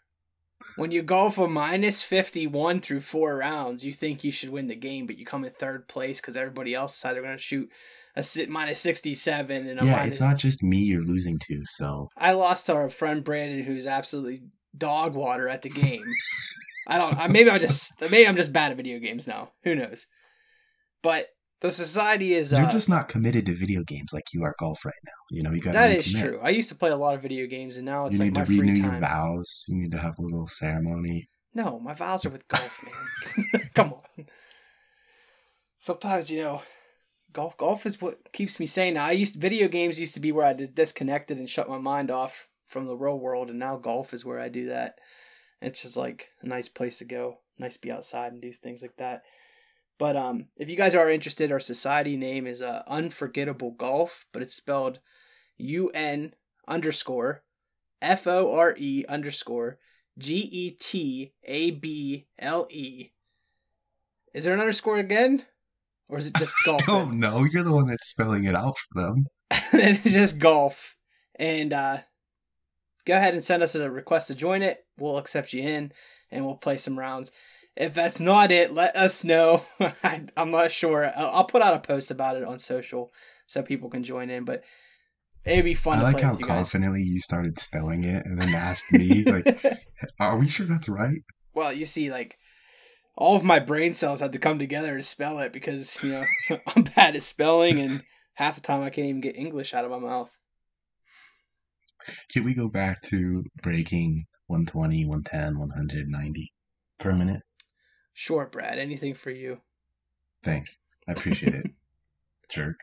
when 0.76 0.90
you 0.90 1.02
golf 1.02 1.38
a 1.38 1.46
minus 1.46 2.02
51 2.02 2.80
through 2.80 3.02
four 3.02 3.36
rounds, 3.36 3.84
you 3.84 3.92
think 3.92 4.24
you 4.24 4.32
should 4.32 4.50
win 4.50 4.66
the 4.66 4.74
game, 4.74 5.06
but 5.06 5.18
you 5.18 5.24
come 5.24 5.44
in 5.44 5.52
third 5.52 5.86
place 5.86 6.20
because 6.20 6.36
everybody 6.36 6.74
else 6.74 6.94
decided 6.94 7.16
they're 7.16 7.22
going 7.22 7.36
to 7.36 7.42
shoot 7.42 7.70
a 8.16 8.46
minus 8.46 8.80
67 8.80 9.66
and 9.66 9.80
a 9.80 9.84
yeah 9.84 9.96
minus... 9.96 10.12
it's 10.12 10.20
not 10.20 10.38
just 10.38 10.62
me 10.62 10.78
you're 10.78 11.02
losing 11.02 11.38
to 11.40 11.62
so. 11.64 12.08
I 12.16 12.32
lost 12.32 12.66
to 12.66 12.74
our 12.74 12.88
friend 12.88 13.24
brandon 13.24 13.64
who's 13.64 13.86
absolutely 13.86 14.42
dog 14.76 15.14
water 15.14 15.48
at 15.48 15.62
the 15.62 15.70
game. 15.70 16.04
I 16.86 16.98
don't 16.98 17.30
maybe 17.30 17.50
i'm 17.50 17.60
just 17.60 17.92
maybe 18.00 18.28
i'm 18.28 18.36
just 18.36 18.52
bad 18.52 18.70
at 18.70 18.76
video 18.76 18.98
games 18.98 19.26
now. 19.26 19.50
Who 19.64 19.74
knows? 19.74 20.06
But 21.02 21.28
the 21.60 21.70
society 21.70 22.34
is 22.34 22.52
you're 22.52 22.62
uh, 22.62 22.70
just 22.70 22.88
not 22.88 23.08
committed 23.08 23.46
to 23.46 23.54
video 23.54 23.82
games 23.84 24.12
like 24.12 24.24
you 24.32 24.44
are 24.44 24.54
golf 24.58 24.84
right 24.84 24.94
now. 25.04 25.12
You 25.30 25.42
know 25.42 25.52
you 25.52 25.60
got 25.60 25.72
that 25.72 25.92
is 25.92 26.12
true. 26.12 26.38
I 26.42 26.50
used 26.50 26.68
to 26.68 26.74
play 26.74 26.90
a 26.90 26.96
lot 26.96 27.14
of 27.14 27.22
video 27.22 27.46
games 27.46 27.78
and 27.78 27.86
now 27.86 28.06
it's 28.06 28.18
you 28.18 28.26
like 28.26 28.32
need 28.32 28.38
my 28.38 28.44
to 28.44 28.50
renew 28.50 28.74
free 28.74 28.82
time. 28.82 28.92
your 28.92 29.00
vows. 29.00 29.64
You 29.68 29.76
need 29.80 29.92
to 29.92 29.98
have 29.98 30.18
a 30.18 30.22
little 30.22 30.46
ceremony. 30.46 31.26
No 31.54 31.80
my 31.80 31.94
vows 31.94 32.24
are 32.26 32.30
with 32.30 32.46
golf 32.48 32.84
man. 32.84 33.70
Come 33.74 33.94
on. 33.94 34.26
Sometimes 35.80 36.30
you 36.30 36.42
know 36.42 36.62
golf 37.34 37.58
golf 37.58 37.84
is 37.84 38.00
what 38.00 38.32
keeps 38.32 38.58
me 38.58 38.64
sane. 38.64 38.94
Now, 38.94 39.04
I 39.04 39.12
used 39.12 39.36
video 39.36 39.68
games 39.68 40.00
used 40.00 40.14
to 40.14 40.20
be 40.20 40.32
where 40.32 40.46
I 40.46 40.54
disconnected 40.54 41.36
and 41.36 41.50
shut 41.50 41.68
my 41.68 41.78
mind 41.78 42.10
off 42.10 42.48
from 42.66 42.86
the 42.86 42.96
real 42.96 43.18
world, 43.18 43.50
and 43.50 43.58
now 43.58 43.76
golf 43.76 44.14
is 44.14 44.24
where 44.24 44.40
I 44.40 44.48
do 44.48 44.66
that. 44.68 44.98
It's 45.60 45.82
just 45.82 45.96
like 45.96 46.30
a 46.40 46.46
nice 46.46 46.68
place 46.68 46.98
to 46.98 47.04
go, 47.04 47.40
nice 47.58 47.74
to 47.74 47.80
be 47.80 47.92
outside 47.92 48.32
and 48.32 48.40
do 48.40 48.52
things 48.52 48.80
like 48.80 48.96
that. 48.96 49.22
But 49.98 50.16
um, 50.16 50.48
if 50.56 50.70
you 50.70 50.76
guys 50.76 50.94
are 50.94 51.10
interested, 51.10 51.52
our 51.52 51.60
society 51.60 52.16
name 52.16 52.46
is 52.46 52.62
uh, 52.62 52.82
Unforgettable 52.88 53.72
Golf, 53.72 54.26
but 54.32 54.42
it's 54.42 54.54
spelled 54.54 55.00
U 55.58 55.90
N 55.90 56.34
underscore 56.66 57.44
F 58.00 58.26
O 58.26 58.52
R 58.52 58.74
E 58.78 59.04
underscore 59.08 59.78
G 60.18 60.34
E 60.34 60.70
T 60.72 61.32
A 61.44 61.70
B 61.70 62.26
L 62.38 62.66
E. 62.70 63.10
Is 64.32 64.44
there 64.44 64.54
an 64.54 64.60
underscore 64.60 64.98
again? 64.98 65.46
Or 66.08 66.18
is 66.18 66.28
it 66.28 66.34
just 66.36 66.54
golf? 66.64 66.82
I 66.82 66.86
don't. 66.86 67.52
You're 67.52 67.62
the 67.62 67.72
one 67.72 67.86
that's 67.86 68.08
spelling 68.08 68.44
it 68.44 68.54
out 68.54 68.76
for 68.78 69.02
them. 69.02 69.26
it's 69.72 70.02
just 70.02 70.38
golf. 70.38 70.96
And 71.36 71.72
uh, 71.72 71.98
go 73.04 73.14
ahead 73.14 73.34
and 73.34 73.42
send 73.42 73.62
us 73.62 73.74
a 73.74 73.90
request 73.90 74.28
to 74.28 74.34
join 74.34 74.62
it. 74.62 74.84
We'll 74.98 75.18
accept 75.18 75.52
you 75.52 75.62
in 75.62 75.92
and 76.30 76.44
we'll 76.44 76.56
play 76.56 76.76
some 76.76 76.98
rounds. 76.98 77.32
If 77.76 77.94
that's 77.94 78.20
not 78.20 78.52
it, 78.52 78.72
let 78.72 78.94
us 78.94 79.24
know. 79.24 79.64
I, 79.80 80.24
am 80.36 80.50
not 80.50 80.70
sure. 80.70 81.10
I'll, 81.16 81.30
I'll, 81.30 81.44
put 81.44 81.62
out 81.62 81.74
a 81.74 81.80
post 81.80 82.10
about 82.10 82.36
it 82.36 82.44
on 82.44 82.58
social 82.58 83.12
so 83.46 83.62
people 83.62 83.90
can 83.90 84.04
join 84.04 84.30
in. 84.30 84.44
But 84.44 84.62
it'd 85.44 85.64
be 85.64 85.74
fun. 85.74 85.98
I 85.98 86.02
like 86.02 86.20
how 86.20 86.36
confidently 86.36 87.02
you 87.02 87.18
started 87.20 87.58
spelling 87.58 88.04
it 88.04 88.24
and 88.26 88.40
then 88.40 88.54
asked 88.54 88.92
me, 88.92 89.24
like, 89.24 89.60
"Are 90.20 90.38
we 90.38 90.46
sure 90.48 90.66
that's 90.66 90.88
right?" 90.88 91.22
Well, 91.52 91.72
you 91.72 91.84
see, 91.84 92.12
like 92.12 92.38
all 93.16 93.36
of 93.36 93.44
my 93.44 93.58
brain 93.58 93.94
cells 93.94 94.20
had 94.20 94.32
to 94.32 94.38
come 94.38 94.58
together 94.58 94.96
to 94.96 95.02
spell 95.02 95.38
it 95.38 95.52
because 95.52 96.02
you 96.02 96.12
know 96.12 96.24
I'm 96.74 96.82
bad 96.82 97.16
at 97.16 97.22
spelling 97.22 97.78
and 97.78 98.02
half 98.34 98.56
the 98.56 98.60
time 98.60 98.82
I 98.82 98.90
can't 98.90 99.08
even 99.08 99.20
get 99.20 99.36
English 99.36 99.74
out 99.74 99.84
of 99.84 99.90
my 99.90 99.98
mouth. 99.98 100.30
Can 102.30 102.44
we 102.44 102.54
go 102.54 102.68
back 102.68 103.00
to 103.02 103.44
breaking 103.62 104.26
120, 104.48 105.06
110, 105.06 105.58
190 105.58 106.52
for 106.98 107.10
a 107.10 107.16
minute? 107.16 107.42
Sure, 108.12 108.46
Brad. 108.46 108.78
Anything 108.78 109.14
for 109.14 109.30
you. 109.30 109.60
Thanks. 110.42 110.78
I 111.08 111.12
appreciate 111.12 111.54
it. 111.54 111.70
Jerk. 112.50 112.76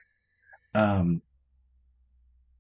Um 0.74 1.22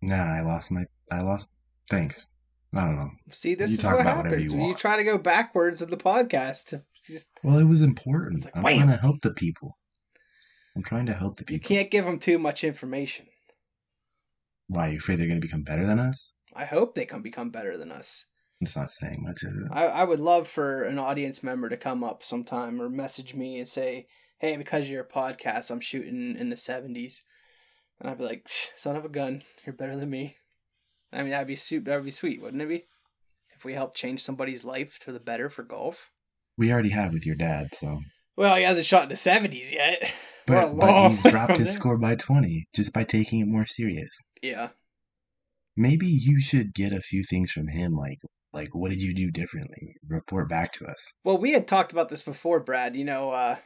Nah, 0.01 0.37
I 0.37 0.41
lost 0.41 0.71
my 0.71 0.85
I 1.11 1.21
lost 1.21 1.51
thanks. 1.89 2.27
I 2.73 2.85
don't 2.85 2.95
know. 2.95 3.11
See, 3.31 3.55
this 3.55 3.71
you 3.71 3.77
is 3.77 3.83
what 3.83 4.05
happens 4.05 4.53
when 4.53 4.63
you 4.63 4.75
try 4.75 4.95
to 4.97 5.03
go 5.03 5.17
backwards 5.17 5.81
in 5.81 5.89
the 5.89 5.97
podcast. 5.97 6.81
Just 7.05 7.31
well, 7.43 7.57
it 7.57 7.65
was 7.65 7.81
important. 7.81 8.45
Like, 8.45 8.55
I'm 8.55 8.63
wham! 8.63 8.77
trying 8.77 8.89
to 8.89 9.01
help 9.01 9.21
the 9.21 9.33
people. 9.33 9.77
I'm 10.75 10.83
trying 10.83 11.07
to 11.07 11.13
help 11.13 11.37
the 11.37 11.43
people. 11.43 11.55
You 11.69 11.77
can't 11.77 11.91
give 11.91 12.05
them 12.05 12.19
too 12.19 12.37
much 12.37 12.63
information. 12.63 13.27
Why? 14.67 14.87
are 14.87 14.91
You 14.91 14.97
afraid 14.97 15.19
they're 15.19 15.27
going 15.27 15.41
to 15.41 15.45
become 15.45 15.63
better 15.63 15.85
than 15.85 15.99
us? 15.99 16.33
I 16.55 16.65
hope 16.65 16.95
they 16.95 17.05
can 17.05 17.21
become 17.21 17.49
better 17.49 17.77
than 17.77 17.91
us. 17.91 18.25
It's 18.61 18.75
not 18.75 18.91
saying 18.91 19.23
much, 19.23 19.43
is 19.43 19.57
it? 19.57 19.67
I, 19.71 19.87
I 19.87 20.03
would 20.03 20.19
love 20.19 20.47
for 20.47 20.83
an 20.83 20.99
audience 20.99 21.41
member 21.41 21.67
to 21.67 21.77
come 21.77 22.03
up 22.03 22.23
sometime 22.23 22.79
or 22.79 22.89
message 22.89 23.33
me 23.33 23.59
and 23.59 23.67
say, 23.67 24.07
"Hey, 24.37 24.55
because 24.55 24.87
you're 24.87 25.03
a 25.03 25.07
podcast, 25.07 25.71
I'm 25.71 25.81
shooting 25.81 26.37
in 26.37 26.49
the 26.49 26.55
'70s," 26.55 27.21
and 27.99 28.09
I'd 28.09 28.19
be 28.19 28.23
like, 28.23 28.47
"Son 28.75 28.95
of 28.95 29.03
a 29.03 29.09
gun, 29.09 29.41
you're 29.65 29.73
better 29.73 29.95
than 29.95 30.11
me." 30.11 30.37
I 31.11 31.21
mean, 31.23 31.31
that'd 31.31 31.47
be 31.47 31.55
su- 31.55 31.81
that'd 31.81 32.05
be 32.05 32.11
sweet, 32.11 32.41
wouldn't 32.41 32.61
it 32.61 32.69
be? 32.69 32.85
If 33.55 33.65
we 33.65 33.73
help 33.73 33.95
change 33.95 34.21
somebody's 34.21 34.63
life 34.63 34.93
for 35.01 35.11
the 35.11 35.19
better 35.19 35.49
for 35.49 35.63
golf. 35.63 36.11
We 36.57 36.71
already 36.71 36.89
have 36.89 37.13
with 37.13 37.25
your 37.25 37.35
dad, 37.35 37.67
so. 37.73 37.99
Well, 38.35 38.55
he 38.55 38.63
hasn't 38.63 38.85
shot 38.85 39.03
in 39.03 39.09
the 39.09 39.15
seventies 39.15 39.71
yet. 39.71 40.11
But, 40.47 40.75
but 40.75 41.09
he's 41.09 41.23
dropped 41.23 41.57
his 41.57 41.71
score 41.71 41.99
by 41.99 42.15
twenty 42.15 42.67
just 42.75 42.93
by 42.93 43.03
taking 43.03 43.41
it 43.41 43.47
more 43.47 43.65
serious. 43.65 44.09
Yeah. 44.41 44.69
Maybe 45.77 46.07
you 46.07 46.41
should 46.41 46.73
get 46.73 46.91
a 46.91 46.99
few 46.99 47.23
things 47.23 47.51
from 47.51 47.67
him, 47.67 47.93
like 47.95 48.17
Like, 48.51 48.69
what 48.73 48.89
did 48.89 49.01
you 49.01 49.13
do 49.13 49.31
differently? 49.31 49.95
Report 50.07 50.49
back 50.49 50.73
to 50.73 50.85
us. 50.87 51.13
Well, 51.23 51.37
we 51.37 51.53
had 51.53 51.67
talked 51.67 51.91
about 51.91 52.09
this 52.09 52.23
before, 52.23 52.59
Brad. 52.59 52.95
You 52.95 53.05
know, 53.05 53.29
uh, 53.29 53.57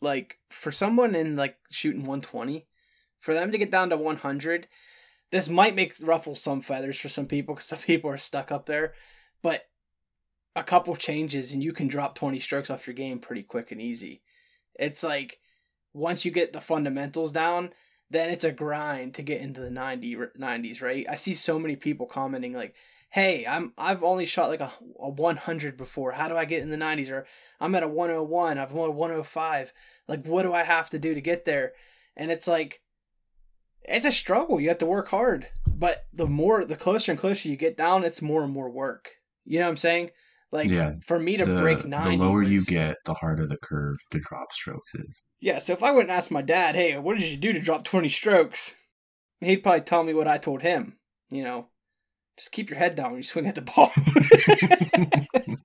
like 0.00 0.38
for 0.50 0.72
someone 0.72 1.14
in 1.14 1.36
like 1.36 1.56
shooting 1.70 2.02
120, 2.02 2.66
for 3.20 3.34
them 3.34 3.50
to 3.52 3.58
get 3.58 3.70
down 3.70 3.90
to 3.90 3.96
100, 3.96 4.68
this 5.30 5.48
might 5.48 5.74
make 5.74 5.94
ruffle 6.00 6.36
some 6.36 6.60
feathers 6.60 6.98
for 6.98 7.08
some 7.08 7.26
people 7.26 7.54
because 7.54 7.68
some 7.68 7.80
people 7.80 8.08
are 8.10 8.16
stuck 8.16 8.52
up 8.52 8.66
there. 8.66 8.94
But 9.42 9.64
a 10.56 10.64
couple 10.64 10.96
changes 10.96 11.52
and 11.52 11.62
you 11.62 11.72
can 11.72 11.86
drop 11.86 12.16
20 12.16 12.40
strokes 12.40 12.70
off 12.70 12.86
your 12.86 12.94
game 12.94 13.18
pretty 13.18 13.42
quick 13.42 13.70
and 13.70 13.80
easy. 13.80 14.22
It's 14.74 15.04
like 15.04 15.38
once 15.92 16.24
you 16.24 16.30
get 16.30 16.54
the 16.54 16.60
fundamentals 16.62 17.30
down, 17.30 17.72
then 18.10 18.30
it's 18.30 18.44
a 18.44 18.52
grind 18.52 19.14
to 19.14 19.22
get 19.22 19.42
into 19.42 19.60
the 19.60 19.70
90 19.70 20.16
90s, 20.38 20.80
right? 20.80 21.06
I 21.08 21.16
see 21.16 21.34
so 21.34 21.58
many 21.58 21.76
people 21.76 22.06
commenting 22.06 22.54
like, 22.54 22.74
"Hey, 23.10 23.46
I'm 23.46 23.74
I've 23.76 24.02
only 24.02 24.24
shot 24.24 24.48
like 24.48 24.60
a, 24.60 24.72
a 24.98 25.10
100 25.10 25.76
before. 25.76 26.12
How 26.12 26.28
do 26.28 26.36
I 26.36 26.44
get 26.44 26.62
in 26.62 26.70
the 26.70 26.76
90s?" 26.76 27.10
Or 27.10 27.26
I'm 27.60 27.74
at 27.74 27.82
a 27.82 27.88
101. 27.88 28.58
I've 28.58 28.72
won 28.72 28.88
a 28.88 28.92
105. 28.92 29.72
Like, 30.08 30.24
what 30.24 30.42
do 30.42 30.52
I 30.54 30.62
have 30.62 30.88
to 30.90 30.98
do 30.98 31.14
to 31.14 31.20
get 31.20 31.44
there? 31.44 31.72
And 32.16 32.30
it's 32.30 32.46
like, 32.46 32.80
it's 33.82 34.06
a 34.06 34.12
struggle. 34.12 34.60
You 34.60 34.68
have 34.68 34.78
to 34.78 34.86
work 34.86 35.08
hard. 35.08 35.48
But 35.66 36.06
the 36.12 36.26
more, 36.26 36.64
the 36.64 36.76
closer 36.76 37.12
and 37.12 37.20
closer 37.20 37.48
you 37.48 37.56
get 37.56 37.76
down, 37.76 38.04
it's 38.04 38.22
more 38.22 38.42
and 38.42 38.52
more 38.52 38.70
work. 38.70 39.10
You 39.44 39.58
know 39.58 39.66
what 39.66 39.70
I'm 39.70 39.76
saying? 39.76 40.10
Like 40.52 40.70
Yeah, 40.70 40.92
for 41.06 41.18
me 41.18 41.36
to 41.36 41.44
The, 41.44 41.56
break 41.56 41.82
the 41.82 41.88
90 41.88 42.16
lower 42.18 42.42
you 42.42 42.64
get, 42.64 42.96
the 43.04 43.14
harder 43.14 43.46
the 43.46 43.58
curve 43.62 43.96
to 44.12 44.20
drop 44.20 44.52
strokes 44.52 44.94
is. 44.94 45.24
Yeah, 45.40 45.58
so 45.58 45.72
if 45.72 45.82
I 45.82 45.90
went 45.90 46.08
and 46.08 46.16
asked 46.16 46.30
my 46.30 46.42
dad, 46.42 46.74
hey, 46.74 46.96
what 46.98 47.18
did 47.18 47.28
you 47.28 47.36
do 47.36 47.52
to 47.52 47.60
drop 47.60 47.84
20 47.84 48.08
strokes? 48.08 48.74
He'd 49.40 49.56
probably 49.56 49.82
tell 49.82 50.02
me 50.02 50.14
what 50.14 50.28
I 50.28 50.38
told 50.38 50.62
him. 50.62 50.98
You 51.30 51.42
know, 51.42 51.68
just 52.38 52.52
keep 52.52 52.70
your 52.70 52.78
head 52.78 52.94
down 52.94 53.10
when 53.10 53.18
you 53.18 53.24
swing 53.24 53.46
at 53.46 53.54
the 53.54 53.62
ball. 53.62 53.92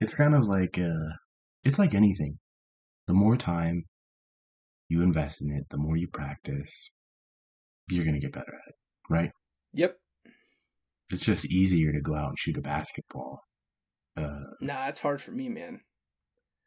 it's 0.00 0.14
kind 0.14 0.34
of 0.34 0.44
like 0.44 0.78
uh 0.78 1.12
it's 1.64 1.78
like 1.78 1.94
anything 1.94 2.38
the 3.06 3.12
more 3.12 3.36
time 3.36 3.84
you 4.88 5.02
invest 5.02 5.42
in 5.42 5.50
it 5.52 5.64
the 5.70 5.76
more 5.76 5.96
you 5.96 6.08
practice 6.08 6.90
you're 7.90 8.04
going 8.04 8.14
to 8.14 8.20
get 8.20 8.32
better 8.32 8.54
at 8.54 8.68
it 8.68 8.74
right 9.10 9.30
yep. 9.72 9.96
it's 11.10 11.24
just 11.24 11.44
easier 11.46 11.92
to 11.92 12.00
go 12.00 12.14
out 12.14 12.30
and 12.30 12.38
shoot 12.38 12.56
a 12.56 12.60
basketball 12.60 13.40
uh 14.16 14.40
Nah, 14.60 14.88
it's 14.88 15.00
hard 15.00 15.20
for 15.22 15.30
me, 15.32 15.48
man. 15.48 15.80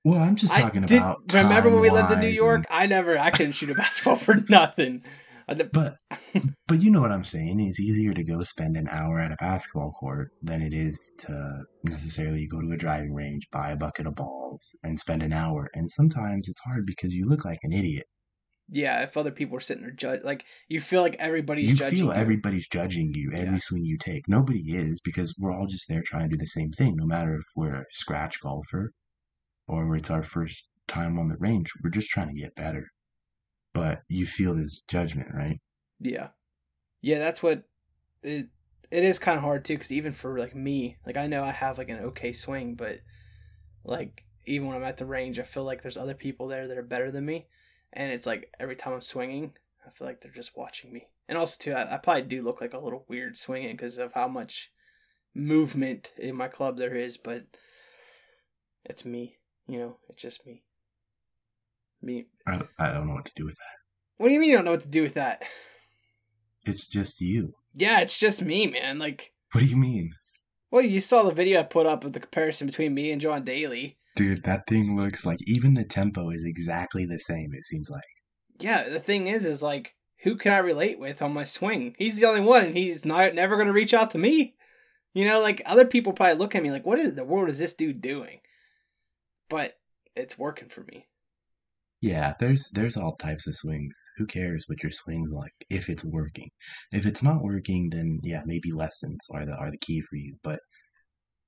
well 0.04 0.20
i'm 0.22 0.36
just 0.36 0.54
I 0.54 0.62
talking 0.62 0.82
did, 0.84 0.98
about 0.98 1.22
remember 1.32 1.70
when 1.70 1.82
we 1.82 1.90
lived 1.90 2.12
in 2.12 2.20
New 2.20 2.28
York? 2.28 2.58
and- 2.58 2.66
I 2.70 2.86
never, 2.88 3.18
I 3.18 3.30
couldn't 3.32 3.54
shoot 3.54 3.70
a 3.70 3.76
basketball 3.84 4.18
for 4.18 4.36
nothing. 4.50 5.04
But 5.46 5.98
but 6.68 6.82
you 6.82 6.90
know 6.90 7.02
what 7.02 7.12
i'm 7.12 7.26
saying 7.26 7.60
it's 7.60 7.80
easier 7.80 8.14
to 8.14 8.24
go 8.24 8.42
spend 8.44 8.78
an 8.78 8.88
hour 8.90 9.20
at 9.20 9.32
a 9.34 9.36
basketball 9.36 9.92
court 9.92 10.32
than 10.42 10.62
it 10.62 10.74
is 10.74 11.14
to 11.20 11.64
necessarily 11.84 12.48
go 12.48 12.62
to 12.62 12.72
a 12.72 12.78
driving 12.78 13.14
range 13.14 13.50
buy 13.52 13.72
a 13.72 13.76
bucket 13.76 14.08
of 14.08 14.16
balls 14.16 14.74
and 14.84 14.98
spend 14.98 15.22
an 15.22 15.34
hour 15.34 15.70
and 15.76 15.92
sometimes 15.92 16.48
it's 16.48 16.62
hard 16.62 16.86
because 16.86 17.14
you 17.14 17.26
look 17.28 17.44
like 17.44 17.60
an 17.64 17.74
idiot 17.74 18.06
yeah, 18.74 19.04
if 19.04 19.18
other 19.18 19.32
people 19.32 19.58
are 19.58 19.62
sitting 19.62 19.84
there 19.84 19.92
judge, 19.92 20.24
like 20.24 20.46
you 20.68 20.82
feel 20.82 21.02
like 21.02 21.16
everybody's 21.20 21.68
you 21.68 21.76
judging 21.76 21.98
feel 22.00 22.12
you. 22.14 22.14
everybody's 22.14 22.68
judging 22.68 23.14
you 23.14 23.32
every 23.34 23.58
Yeah. 23.58 23.58
swing 23.60 23.86
you 23.86 23.98
take. 23.98 24.28
Nobody 24.28 24.76
is 24.76 25.02
because 25.02 25.36
we're 25.40 25.52
all 25.54 25.66
just 25.68 25.88
there 25.88 26.02
trying 26.04 26.30
to 26.30 26.36
do 26.36 26.38
the 26.38 26.46
same 26.48 26.72
thing. 26.72 26.96
No 26.96 27.06
matter 27.06 27.36
if 27.36 27.46
we're 27.56 27.82
a 27.82 27.86
scratch 27.92 28.40
golfer 28.42 28.92
or 29.68 29.96
it's 29.96 30.12
our 30.12 30.24
first 30.24 30.70
time 30.88 31.20
on 31.20 31.30
the 31.30 31.38
range, 31.38 31.72
we're 31.84 31.92
just 31.92 32.10
trying 32.12 32.30
to 32.30 32.42
get 32.42 32.56
better. 32.56 32.88
But 33.74 34.04
you 34.10 34.26
feel 34.28 34.56
this 34.56 34.84
judgment, 34.84 35.30
right? 35.34 35.60
Yeah, 36.00 36.30
yeah, 37.02 37.20
that's 37.20 37.44
what 37.44 37.66
it. 38.24 38.50
It 38.92 39.04
is 39.04 39.20
kind 39.20 39.38
of 39.38 39.44
hard 39.44 39.66
too, 39.66 39.76
because 39.76 39.92
even 39.92 40.14
for 40.14 40.40
like 40.40 40.56
me, 40.56 40.98
like 41.06 41.18
I 41.18 41.28
know 41.28 41.44
I 41.44 41.52
have 41.52 41.78
like 41.78 41.90
an 41.90 42.00
okay 42.00 42.34
swing, 42.34 42.76
but 42.76 43.02
like 43.86 44.26
even 44.46 44.68
when 44.68 44.78
I'm 44.78 44.84
at 44.84 44.98
the 44.98 45.06
range, 45.08 45.40
I 45.40 45.44
feel 45.44 45.64
like 45.66 45.82
there's 45.84 45.98
other 45.98 46.16
people 46.16 46.48
there 46.48 46.68
that 46.68 46.78
are 46.78 46.84
better 46.84 47.12
than 47.12 47.26
me, 47.26 47.48
and 47.94 48.12
it's 48.12 48.26
like 48.26 48.52
every 48.60 48.76
time 48.76 48.94
I'm 48.94 49.02
swinging, 49.02 49.54
I 49.86 49.90
feel 49.92 50.08
like 50.08 50.22
they're 50.22 50.32
just 50.32 50.58
watching 50.58 50.92
me. 50.92 51.08
And 51.30 51.38
also 51.38 51.56
too, 51.60 51.74
I, 51.74 51.96
I 51.96 51.98
probably 51.98 52.24
do 52.24 52.42
look 52.42 52.60
like 52.62 52.74
a 52.74 52.80
little 52.80 53.06
weird 53.08 53.38
swinging 53.38 53.76
because 53.76 53.98
of 53.98 54.14
how 54.14 54.28
much 54.28 54.72
movement 55.34 56.12
in 56.18 56.36
my 56.36 56.48
club 56.48 56.78
there 56.78 56.96
is, 56.96 57.18
but 57.18 57.46
it's 58.86 59.06
me. 59.06 59.38
You 59.68 59.80
know, 59.80 59.98
it's 60.10 60.22
just 60.22 60.46
me. 60.46 60.64
Me. 62.02 62.26
I, 62.46 62.58
don't- 62.58 62.70
I 62.78 62.92
don't 62.92 63.08
know 63.08 63.14
what 63.14 63.26
to 63.26 63.34
do 63.36 63.46
with 63.46 63.56
that. 63.56 63.78
What 64.18 64.28
do 64.28 64.34
you 64.34 64.40
mean 64.40 64.50
you 64.50 64.56
don't 64.58 64.66
know 64.66 64.72
what 64.72 64.82
to 64.84 64.88
do 64.88 65.02
with 65.04 65.16
that? 65.16 65.44
It's 66.66 66.88
just 66.88 67.20
you. 67.22 67.54
Yeah, 67.74 68.02
it's 68.02 68.18
just 68.18 68.42
me, 68.42 68.68
man. 68.68 69.00
Like. 69.00 69.34
What 69.52 69.62
do 69.62 69.68
you 69.68 69.76
mean? 69.78 70.12
Well, 70.72 70.82
you 70.82 71.00
saw 71.00 71.24
the 71.24 71.34
video 71.34 71.60
I 71.60 71.64
put 71.64 71.86
up 71.86 72.04
of 72.04 72.14
the 72.14 72.20
comparison 72.20 72.68
between 72.68 72.94
me 72.94 73.12
and 73.12 73.22
John 73.22 73.44
Daly. 73.44 73.98
Dude, 74.16 74.44
that 74.44 74.68
thing 74.68 74.96
looks 74.96 75.26
like 75.26 75.40
even 75.48 75.74
the 75.74 75.86
tempo 75.86 76.30
is 76.30 76.44
exactly 76.44 77.06
the 77.06 77.20
same, 77.20 77.52
it 77.54 77.64
seems 77.64 77.90
like. 77.90 78.02
Yeah, 78.60 78.88
the 78.88 79.00
thing 79.00 79.28
is, 79.28 79.46
is 79.46 79.64
like, 79.64 79.96
who 80.24 80.36
can 80.36 80.54
I 80.54 80.60
relate 80.60 81.00
with 81.00 81.22
on 81.22 81.34
my 81.34 81.44
swing? 81.44 81.96
He's 81.98 82.20
the 82.20 82.28
only 82.28 82.42
one, 82.42 82.66
and 82.66 82.78
he's 82.78 83.06
not 83.06 83.34
never 83.34 83.56
going 83.56 83.68
to 83.68 83.74
reach 83.74 83.94
out 83.94 84.12
to 84.12 84.18
me. 84.18 84.56
You 85.14 85.26
know, 85.26 85.42
like 85.42 85.62
other 85.66 85.86
people 85.86 86.14
probably 86.14 86.38
look 86.38 86.56
at 86.56 86.64
me 86.64 86.72
like, 86.72 86.86
what 86.86 87.00
is 87.00 87.16
the 87.16 87.24
world 87.24 87.50
is 87.50 87.60
this 87.60 87.74
dude 87.74 88.02
doing? 88.02 88.40
But 89.50 89.74
it's 90.16 90.38
working 90.38 90.70
for 90.70 90.82
me. 90.82 91.08
Yeah, 92.02 92.34
there's 92.40 92.70
there's 92.74 92.98
all 92.98 93.16
types 93.16 93.48
of 93.48 93.56
swings. 93.56 93.98
Who 94.18 94.26
cares 94.26 94.66
what 94.68 94.84
your 94.84 94.92
swing's 94.92 95.32
like 95.32 95.54
if 95.70 95.90
it's 95.90 96.04
working? 96.04 96.50
If 96.92 97.06
it's 97.06 97.24
not 97.24 97.42
working, 97.42 97.90
then 97.90 98.20
yeah, 98.24 98.42
maybe 98.46 98.72
lessons 98.74 99.20
are 99.32 99.46
the 99.46 99.56
are 99.56 99.72
the 99.72 99.78
key 99.78 100.02
for 100.02 100.18
you. 100.18 100.36
But 100.44 100.60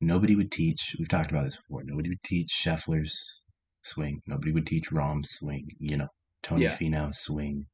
nobody 0.02 0.36
would 0.36 0.52
teach. 0.52 0.96
We've 1.00 1.10
talked 1.10 1.32
about 1.32 1.46
this 1.46 1.58
before. 1.58 1.84
Nobody 1.84 2.10
would 2.10 2.24
teach 2.24 2.50
Scheffler's 2.50 3.42
swing. 3.84 4.22
Nobody 4.28 4.52
would 4.52 4.66
teach 4.68 4.92
Rahm's 4.92 5.30
swing. 5.32 5.68
You 5.80 5.98
know, 5.98 6.08
Tony 6.44 6.64
Yeah. 6.64 6.76
Finau's 6.76 7.20
swing. 7.20 7.68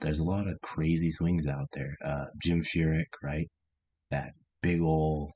There's 0.00 0.18
a 0.18 0.24
lot 0.24 0.48
of 0.48 0.60
crazy 0.62 1.10
swings 1.10 1.46
out 1.46 1.68
there. 1.72 1.96
Uh, 2.04 2.26
Jim 2.42 2.62
Furyk, 2.62 3.12
right? 3.22 3.48
That 4.10 4.32
big 4.62 4.80
ol' 4.80 5.32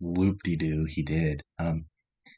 loop 0.00 0.42
de 0.42 0.56
doo 0.56 0.84
he 0.88 1.02
did. 1.02 1.42
Um, 1.58 1.86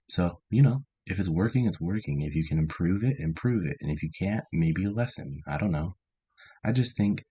so 0.08 0.40
you 0.50 0.62
know, 0.62 0.84
if 1.06 1.18
it's 1.18 1.28
working, 1.28 1.66
it's 1.66 1.80
working. 1.80 2.20
If 2.22 2.34
you 2.34 2.44
can 2.46 2.58
improve 2.58 3.02
it, 3.04 3.16
improve 3.18 3.64
it. 3.66 3.76
And 3.80 3.90
if 3.90 4.02
you 4.02 4.10
can't, 4.16 4.44
maybe 4.52 4.84
a 4.84 4.90
lesson. 4.90 5.40
I 5.46 5.56
don't 5.56 5.72
know. 5.72 5.96
I 6.64 6.72
just 6.72 6.96
think 6.96 7.24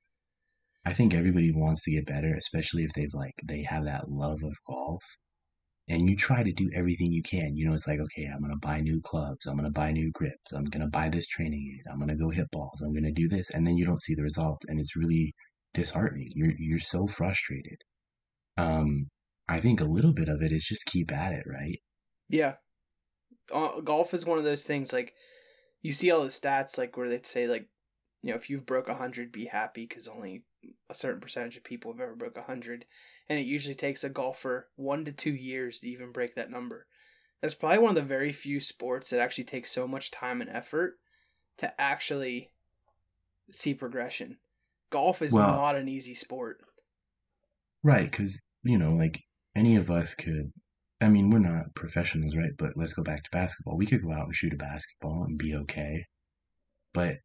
I 0.86 0.94
think 0.94 1.14
everybody 1.14 1.52
wants 1.52 1.84
to 1.84 1.92
get 1.92 2.08
better, 2.08 2.36
especially 2.36 2.84
if 2.84 2.92
they've 2.94 3.14
like 3.14 3.36
they 3.44 3.64
have 3.64 3.86
that 3.86 4.10
love 4.10 4.44
of 4.44 4.56
golf. 4.68 5.04
And 5.88 6.10
you 6.10 6.16
try 6.16 6.44
to 6.44 6.54
do 6.54 6.70
everything 6.74 7.12
you 7.12 7.22
can. 7.24 7.56
You 7.56 7.66
know, 7.66 7.74
it's 7.74 7.88
like, 7.88 8.00
okay, 8.00 8.26
I'm 8.34 8.42
gonna 8.42 8.58
buy 8.58 8.82
new 8.82 9.02
clubs, 9.02 9.46
I'm 9.46 9.58
gonna 9.58 9.72
buy 9.72 9.92
new 9.92 10.12
grips, 10.12 10.54
I'm 10.54 10.66
gonna 10.66 10.88
buy 10.88 11.10
this 11.10 11.28
training 11.28 11.80
aid, 11.80 11.92
I'm 11.92 12.00
gonna 12.00 12.16
go 12.16 12.30
hit 12.30 12.50
balls, 12.52 12.82
I'm 12.82 12.94
gonna 12.94 13.12
do 13.12 13.28
this, 13.28 13.50
and 13.52 13.68
then 13.68 13.78
you 13.78 13.86
don't 13.86 14.02
see 14.02 14.16
the 14.16 14.24
results 14.24 14.66
and 14.68 14.80
it's 14.80 14.96
really 14.96 15.34
disheartening. 15.74 16.32
You're 16.36 16.54
you're 16.58 16.80
so 16.80 17.08
frustrated. 17.08 17.78
Um 18.58 19.08
I 19.48 19.60
think 19.60 19.82
a 19.82 19.86
little 19.86 20.14
bit 20.14 20.30
of 20.30 20.42
it 20.42 20.52
is 20.52 20.64
just 20.64 20.86
keep 20.86 21.12
at 21.12 21.34
it, 21.34 21.44
right? 21.46 21.80
Yeah. 22.30 22.56
Uh, 23.54 23.82
golf 23.82 24.14
is 24.14 24.26
one 24.26 24.38
of 24.38 24.46
those 24.46 24.64
things 24.64 24.94
like 24.94 25.14
you 25.82 25.92
see 25.92 26.10
all 26.12 26.24
the 26.24 26.30
stats 26.30 26.78
like 26.78 26.96
where 26.96 27.10
they 27.10 27.20
say 27.24 27.48
like 27.48 27.68
you 28.22 28.30
know 28.32 28.36
if 28.36 28.50
you've 28.50 28.66
broke 28.66 28.88
100 28.88 29.32
be 29.32 29.46
happy 29.46 29.86
because 29.86 30.08
only 30.08 30.44
a 30.90 30.94
certain 30.94 31.22
percentage 31.22 31.58
of 31.58 31.64
people 31.64 31.92
have 31.92 32.02
ever 32.02 32.16
broke 32.16 32.36
100 32.36 32.86
and 33.30 33.40
it 33.40 33.46
usually 33.46 33.76
takes 33.76 34.04
a 34.04 34.10
golfer 34.10 34.70
one 34.76 35.06
to 35.06 35.12
two 35.12 35.34
years 35.34 35.80
to 35.80 35.88
even 35.88 36.12
break 36.12 36.36
that 36.36 36.52
number 36.52 36.88
that's 37.42 37.56
probably 37.56 37.80
one 37.80 37.90
of 37.90 37.96
the 37.96 38.02
very 38.04 38.32
few 38.32 38.60
sports 38.60 39.10
that 39.10 39.20
actually 39.20 39.44
takes 39.44 39.72
so 39.72 39.88
much 39.88 40.12
time 40.12 40.42
and 40.42 40.50
effort 40.50 41.00
to 41.58 41.82
actually 41.82 42.52
see 43.52 43.74
progression 43.74 44.38
golf 44.90 45.22
is 45.22 45.34
Well- 45.34 45.56
not 45.56 45.76
an 45.76 45.88
easy 45.88 46.14
sport 46.14 46.62
Right, 47.84 48.10
because, 48.10 48.44
you 48.64 48.78
know, 48.78 48.94
like 48.94 49.20
any 49.56 49.76
of 49.76 49.90
us 49.90 50.14
could, 50.14 50.52
I 51.02 51.10
mean, 51.10 51.30
we're 51.30 51.40
not 51.40 51.74
professionals, 51.76 52.36
right? 52.36 52.52
But 52.58 52.78
let's 52.78 52.94
go 52.94 53.04
back 53.04 53.24
to 53.24 53.30
basketball. 53.32 53.78
We 53.78 53.88
could 53.88 54.04
go 54.04 54.12
out 54.12 54.26
and 54.26 54.36
shoot 54.36 54.54
a 54.54 54.58
basketball 54.58 55.24
and 55.24 55.38
be 55.38 55.56
okay. 55.56 56.06
But 56.94 57.18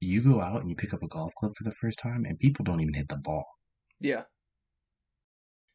you 0.00 0.22
go 0.22 0.40
out 0.40 0.60
and 0.60 0.70
you 0.70 0.76
pick 0.76 0.94
up 0.94 1.02
a 1.02 1.08
golf 1.08 1.32
club 1.38 1.52
for 1.56 1.64
the 1.64 1.72
first 1.72 1.98
time 1.98 2.24
and 2.24 2.38
people 2.38 2.64
don't 2.64 2.80
even 2.80 2.94
hit 2.94 3.08
the 3.08 3.16
ball. 3.16 3.44
yeah 4.00 4.22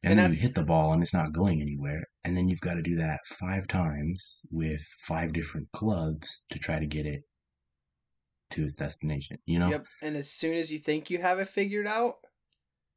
And, 0.04 0.12
And 0.12 0.20
then 0.20 0.34
you 0.34 0.40
hit 0.40 0.56
the 0.56 0.64
ball 0.64 0.94
and 0.94 1.02
it's 1.02 1.14
not 1.14 1.34
going 1.34 1.62
anywhere. 1.62 2.04
And 2.24 2.36
then 2.36 2.50
you've 2.50 2.62
got 2.62 2.76
to 2.76 2.82
do 2.82 2.96
that 2.98 3.20
five 3.26 3.68
times 3.68 4.42
with 4.52 4.84
five 5.08 5.34
different 5.34 5.72
clubs 5.74 6.44
to 6.50 6.60
try 6.60 6.80
to 6.80 6.86
get 6.88 7.06
it 7.06 7.22
to 8.52 8.64
its 8.64 8.74
destination. 8.74 9.38
You 9.46 9.60
know, 9.60 9.70
yep 9.70 9.86
and 10.02 10.16
as 10.16 10.30
soon 10.32 10.56
as 10.56 10.72
you 10.72 10.80
think 10.80 11.10
you 11.10 11.20
have 11.20 11.40
it 11.40 11.48
figured 11.48 11.88
out 11.88 12.16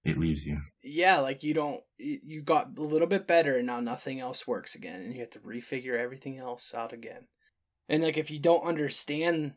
it 0.04 0.18
leaves 0.18 0.46
you. 0.46 0.60
yeah, 0.82 1.18
like 1.18 1.42
you 1.42 1.52
don't, 1.54 1.82
you 1.98 2.20
you 2.22 2.42
got 2.42 2.78
a 2.78 2.82
little 2.82 3.08
bit 3.08 3.26
better 3.26 3.56
and 3.56 3.66
now 3.66 3.80
nothing 3.80 4.20
else 4.20 4.46
works 4.46 4.74
again 4.74 5.02
and 5.02 5.12
you 5.12 5.20
have 5.20 5.30
to 5.30 5.40
refigure 5.40 5.98
everything 5.98 6.38
else 6.38 6.72
out 6.74 6.92
again. 6.92 7.26
And 7.88 8.02
like 8.02 8.16
if 8.16 8.30
you 8.30 8.38
don't 8.38 8.62
understand 8.62 9.54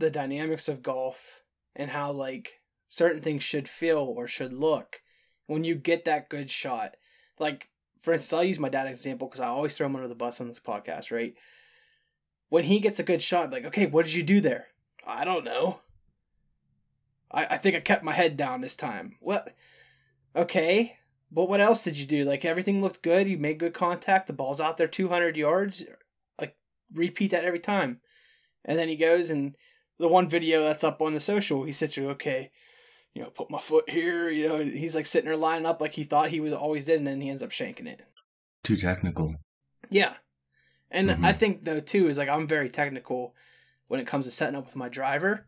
the 0.00 0.10
dynamics 0.10 0.68
of 0.68 0.82
golf 0.82 1.40
and 1.76 1.90
how 1.90 2.10
like 2.10 2.60
certain 2.88 3.22
things 3.22 3.42
should 3.42 3.68
feel 3.68 3.98
or 3.98 4.26
should 4.26 4.52
look, 4.52 5.00
when 5.46 5.64
you 5.64 5.74
get 5.74 6.04
that 6.04 6.28
good 6.28 6.50
shot. 6.50 6.96
Like, 7.38 7.68
for 8.00 8.12
instance, 8.12 8.32
I'll 8.32 8.44
use 8.44 8.58
my 8.58 8.68
dad 8.68 8.86
example 8.86 9.28
because 9.28 9.40
I 9.40 9.46
always 9.46 9.76
throw 9.76 9.86
him 9.86 9.96
under 9.96 10.08
the 10.08 10.14
bus 10.14 10.40
on 10.40 10.48
this 10.48 10.60
podcast, 10.60 11.10
right? 11.12 11.34
When 12.48 12.64
he 12.64 12.80
gets 12.80 12.98
a 12.98 13.04
good 13.04 13.22
shot, 13.22 13.44
I'm 13.44 13.50
like, 13.50 13.66
okay, 13.66 13.86
what 13.86 14.04
did 14.04 14.14
you 14.14 14.22
do 14.22 14.40
there? 14.40 14.68
I 15.06 15.24
don't 15.24 15.44
know. 15.44 15.80
I, 17.30 17.46
I 17.50 17.58
think 17.58 17.76
I 17.76 17.80
kept 17.80 18.02
my 18.02 18.12
head 18.12 18.36
down 18.36 18.60
this 18.60 18.76
time. 18.76 19.16
Well, 19.20 19.44
okay, 20.34 20.98
but 21.30 21.48
what 21.48 21.60
else 21.60 21.84
did 21.84 21.96
you 21.96 22.06
do? 22.06 22.24
Like 22.24 22.44
everything 22.44 22.82
looked 22.82 23.02
good. 23.02 23.28
You 23.28 23.38
made 23.38 23.58
good 23.58 23.74
contact. 23.74 24.26
The 24.26 24.32
ball's 24.32 24.60
out 24.60 24.76
there 24.76 24.88
200 24.88 25.36
yards. 25.36 25.84
Like 26.40 26.56
repeat 26.92 27.30
that 27.30 27.44
every 27.44 27.60
time. 27.60 28.00
And 28.64 28.78
then 28.78 28.88
he 28.88 28.96
goes 28.96 29.30
and 29.30 29.54
the 30.00 30.08
one 30.08 30.28
video 30.28 30.64
that's 30.64 30.82
up 30.82 31.00
on 31.00 31.14
the 31.14 31.20
social, 31.20 31.62
he 31.64 31.72
sits 31.72 31.94
there, 31.94 32.06
okay, 32.10 32.50
you 33.14 33.22
know, 33.22 33.30
put 33.30 33.50
my 33.50 33.60
foot 33.60 33.88
here. 33.88 34.28
You 34.30 34.48
know, 34.48 34.58
he's 34.58 34.94
like 34.94 35.06
sitting 35.06 35.28
there 35.28 35.36
lining 35.36 35.66
up 35.66 35.80
like 35.80 35.92
he 35.92 36.04
thought 36.04 36.30
he 36.30 36.40
was 36.40 36.52
always 36.52 36.86
did, 36.86 36.98
and 36.98 37.06
then 37.06 37.20
he 37.20 37.28
ends 37.28 37.42
up 37.42 37.50
shanking 37.50 37.86
it. 37.86 38.00
Too 38.64 38.76
technical. 38.76 39.36
Yeah. 39.90 40.14
And 40.90 41.10
Mhm. 41.10 41.24
I 41.24 41.32
think 41.32 41.64
though 41.64 41.80
too 41.80 42.08
is 42.08 42.18
like 42.18 42.28
I'm 42.28 42.48
very 42.48 42.68
technical 42.68 43.34
when 43.88 44.00
it 44.00 44.06
comes 44.06 44.26
to 44.26 44.30
setting 44.30 44.56
up 44.56 44.66
with 44.66 44.76
my 44.76 44.88
driver. 44.88 45.46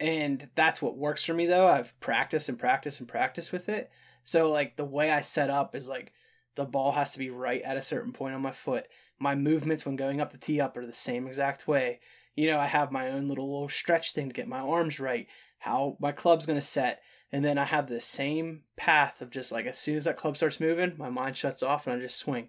And 0.00 0.48
that's 0.54 0.82
what 0.82 0.96
works 0.96 1.24
for 1.24 1.34
me 1.34 1.46
though. 1.46 1.68
I've 1.68 1.98
practiced 2.00 2.48
and 2.48 2.58
practiced 2.58 3.00
and 3.00 3.08
practiced 3.08 3.52
with 3.52 3.68
it. 3.68 3.90
So 4.24 4.50
like 4.50 4.76
the 4.76 4.84
way 4.84 5.10
I 5.10 5.20
set 5.22 5.50
up 5.50 5.74
is 5.74 5.88
like 5.88 6.12
the 6.54 6.64
ball 6.64 6.92
has 6.92 7.12
to 7.12 7.18
be 7.18 7.30
right 7.30 7.62
at 7.62 7.76
a 7.76 7.82
certain 7.82 8.12
point 8.12 8.34
on 8.34 8.42
my 8.42 8.52
foot. 8.52 8.86
My 9.18 9.34
movements 9.34 9.86
when 9.86 9.96
going 9.96 10.20
up 10.20 10.32
the 10.32 10.38
tee 10.38 10.60
up 10.60 10.76
are 10.76 10.86
the 10.86 10.92
same 10.92 11.26
exact 11.26 11.66
way. 11.68 12.00
You 12.34 12.46
know, 12.48 12.58
I 12.58 12.66
have 12.66 12.90
my 12.90 13.10
own 13.10 13.28
little 13.28 13.50
little 13.52 13.68
stretch 13.68 14.12
thing 14.12 14.28
to 14.28 14.34
get 14.34 14.48
my 14.48 14.60
arms 14.60 14.98
right, 15.00 15.26
how 15.58 15.96
my 16.00 16.12
club's 16.12 16.46
gonna 16.46 16.62
set, 16.62 17.02
and 17.30 17.44
then 17.44 17.58
I 17.58 17.64
have 17.64 17.88
the 17.88 18.00
same 18.00 18.62
path 18.76 19.20
of 19.20 19.30
just 19.30 19.52
like 19.52 19.66
as 19.66 19.78
soon 19.78 19.96
as 19.96 20.04
that 20.04 20.16
club 20.16 20.36
starts 20.36 20.60
moving, 20.60 20.94
my 20.96 21.10
mind 21.10 21.36
shuts 21.36 21.62
off 21.62 21.86
and 21.86 21.96
I 21.96 22.00
just 22.00 22.18
swing. 22.18 22.48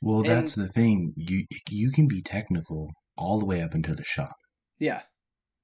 Well, 0.00 0.18
And- 0.20 0.28
that's 0.28 0.54
the 0.54 0.68
thing. 0.68 1.12
You 1.16 1.46
you 1.68 1.90
can 1.90 2.06
be 2.08 2.22
technical 2.22 2.90
all 3.16 3.38
the 3.38 3.46
way 3.46 3.62
up 3.62 3.74
until 3.74 3.94
the 3.94 4.04
shot. 4.04 4.34
Yeah. 4.78 5.02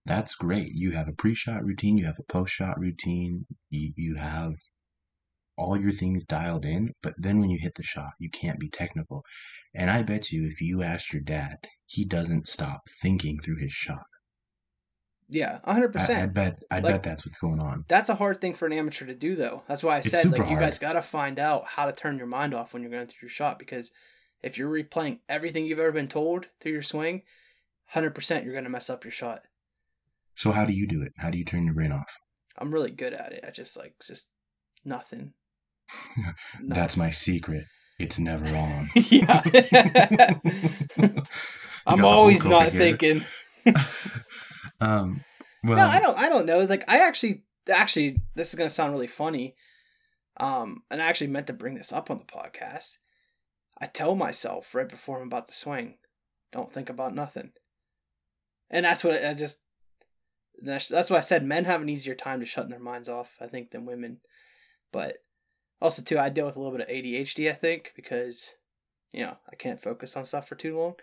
That's 0.07 0.35
great. 0.35 0.73
You 0.75 0.91
have 0.93 1.07
a 1.07 1.13
pre-shot 1.13 1.63
routine, 1.65 1.97
you 1.97 2.07
have 2.07 2.19
a 2.19 2.33
post-shot 2.33 2.77
routine, 2.81 3.47
you, 3.71 3.93
you 3.97 4.17
have 4.17 4.55
all 5.57 5.81
your 5.81 5.93
things 5.93 6.25
dialed 6.25 6.65
in, 6.65 6.93
but 7.03 7.15
then 7.19 7.39
when 7.39 7.51
you 7.51 7.59
hit 7.61 7.75
the 7.77 7.85
shot, 7.85 8.11
you 8.19 8.29
can't 8.31 8.59
be 8.59 8.69
technical. 8.69 9.23
And 9.75 9.91
I 9.91 10.03
bet 10.03 10.31
you 10.31 10.47
if 10.47 10.61
you 10.61 10.83
ask 10.83 11.13
your 11.13 11.23
dad, 11.23 11.57
he 11.87 12.05
doesn't 12.05 12.49
stop 12.49 12.83
thinking 13.01 13.39
through 13.41 13.57
his 13.59 13.73
shot. 13.73 14.03
Yeah, 15.29 15.61
hundred 15.65 15.97
I, 15.97 16.23
I 16.23 16.27
bet 16.27 16.63
I 16.71 16.81
Like- 16.81 16.95
bet 16.95 17.03
that's 17.05 17.25
what's 17.25 17.39
going 17.39 17.61
on. 17.61 17.85
That's 17.89 18.11
a 18.11 18.17
hard 18.17 18.41
thing 18.41 18.53
for 18.53 18.67
an 18.67 18.73
amateur 18.75 19.07
to 19.07 19.15
do, 19.15 19.35
though. 19.35 19.63
That's 19.67 19.83
why 19.83 19.95
I 19.97 19.99
It's 20.01 20.11
said 20.11 20.31
like 20.31 20.51
you 20.51 20.59
guys 20.59 20.79
got 20.79 20.93
to 20.93 21.01
find 21.03 21.39
out 21.39 21.65
how 21.67 21.87
to 21.87 21.93
turn 21.93 22.19
your 22.19 22.27
mind 22.27 22.53
off 22.53 22.75
when 22.75 22.83
you're 22.83 22.91
going 22.91 23.07
through 23.07 23.27
your 23.29 23.31
shot 23.31 23.59
because 23.59 23.93
if 24.43 24.59
you're 24.59 24.71
replaying 24.71 25.21
everything 25.31 25.65
you've 25.65 25.79
ever 25.79 25.93
been 25.93 26.09
told 26.09 26.49
through 26.61 26.73
your 26.73 26.83
swing, 26.83 27.23
hundred 27.87 28.15
percent 28.15 28.45
you're 28.45 28.53
going 28.53 28.65
to 28.65 28.71
mess 28.71 28.91
up 28.91 29.05
your 29.05 29.11
shot. 29.13 29.43
So 30.35 30.53
how 30.53 30.67
do 30.67 30.75
you 30.75 30.87
do 30.87 31.01
it? 31.01 31.13
How 31.17 31.31
do 31.31 31.39
you 31.39 31.45
turn 31.47 31.65
your 31.65 31.75
brain 31.75 31.93
off? 31.93 32.15
I'm 32.59 32.73
really 32.75 32.91
good 32.91 33.15
at 33.15 33.33
it. 33.33 33.45
I 33.47 33.51
just 33.53 33.75
like 33.79 33.95
just 34.07 34.29
nothing. 34.85 35.33
No- 36.17 36.33
That's 36.75 36.97
my 36.99 37.11
secret. 37.11 37.65
It's 38.03 38.19
never 38.19 38.45
on. 38.57 38.91
yeah. 38.95 40.35
I'm 41.87 42.05
always 42.05 42.45
not 42.45 42.73
thinking. 42.73 43.25
um, 44.81 45.23
well, 45.63 45.77
no, 45.77 45.87
I 45.87 46.01
don't. 46.01 46.19
I 46.19 46.29
don't 46.29 46.47
know. 46.47 46.65
Like 46.65 46.85
I 46.89 46.99
actually, 46.99 47.45
actually, 47.73 48.19
this 48.35 48.49
is 48.49 48.57
gonna 48.57 48.71
sound 48.71 48.93
really 48.93 49.07
funny. 49.07 49.55
Um, 50.37 50.83
and 50.91 51.01
I 51.01 51.07
actually 51.07 51.29
meant 51.29 51.47
to 51.47 51.53
bring 51.53 51.77
this 51.77 51.93
up 51.93 52.11
on 52.11 52.19
the 52.19 52.25
podcast. 52.25 52.99
I 53.81 53.87
tell 53.87 54.17
myself 54.17 54.75
right 54.75 54.89
before 54.89 55.21
I'm 55.21 55.29
about 55.29 55.47
to 55.47 55.55
swing, 55.55 55.99
don't 56.51 56.73
think 56.73 56.91
about 56.91 57.15
nothing. 57.15 57.53
And 58.69 58.85
that's 58.85 59.05
what 59.05 59.15
I, 59.15 59.31
I 59.31 59.35
just. 59.35 59.61
That's, 60.61 60.89
that's 60.89 61.11
why 61.11 61.19
I 61.19 61.21
said 61.21 61.45
men 61.45 61.67
have 61.67 61.83
an 61.83 61.89
easier 61.89 62.17
time 62.17 62.41
to 62.41 62.47
shutting 62.47 62.71
their 62.71 62.81
minds 62.81 63.09
off, 63.09 63.33
I 63.41 63.47
think, 63.47 63.71
than 63.71 63.87
women. 63.87 64.19
But 64.93 65.19
also 65.83 66.01
too, 66.03 66.19
I 66.19 66.29
deal 66.29 66.47
with 66.47 66.57
a 66.57 66.61
little 66.61 66.77
bit 66.77 66.89
of 66.89 66.95
ADHD, 66.95 67.51
I 67.51 67.55
think, 67.55 67.93
because 67.97 68.53
you 69.13 69.25
know 69.25 69.37
I 69.51 69.57
can't 69.57 69.83
focus 69.83 70.17
on 70.17 70.25
stuff 70.25 70.49
for 70.49 70.55
too 70.55 70.79
long. 70.79 70.95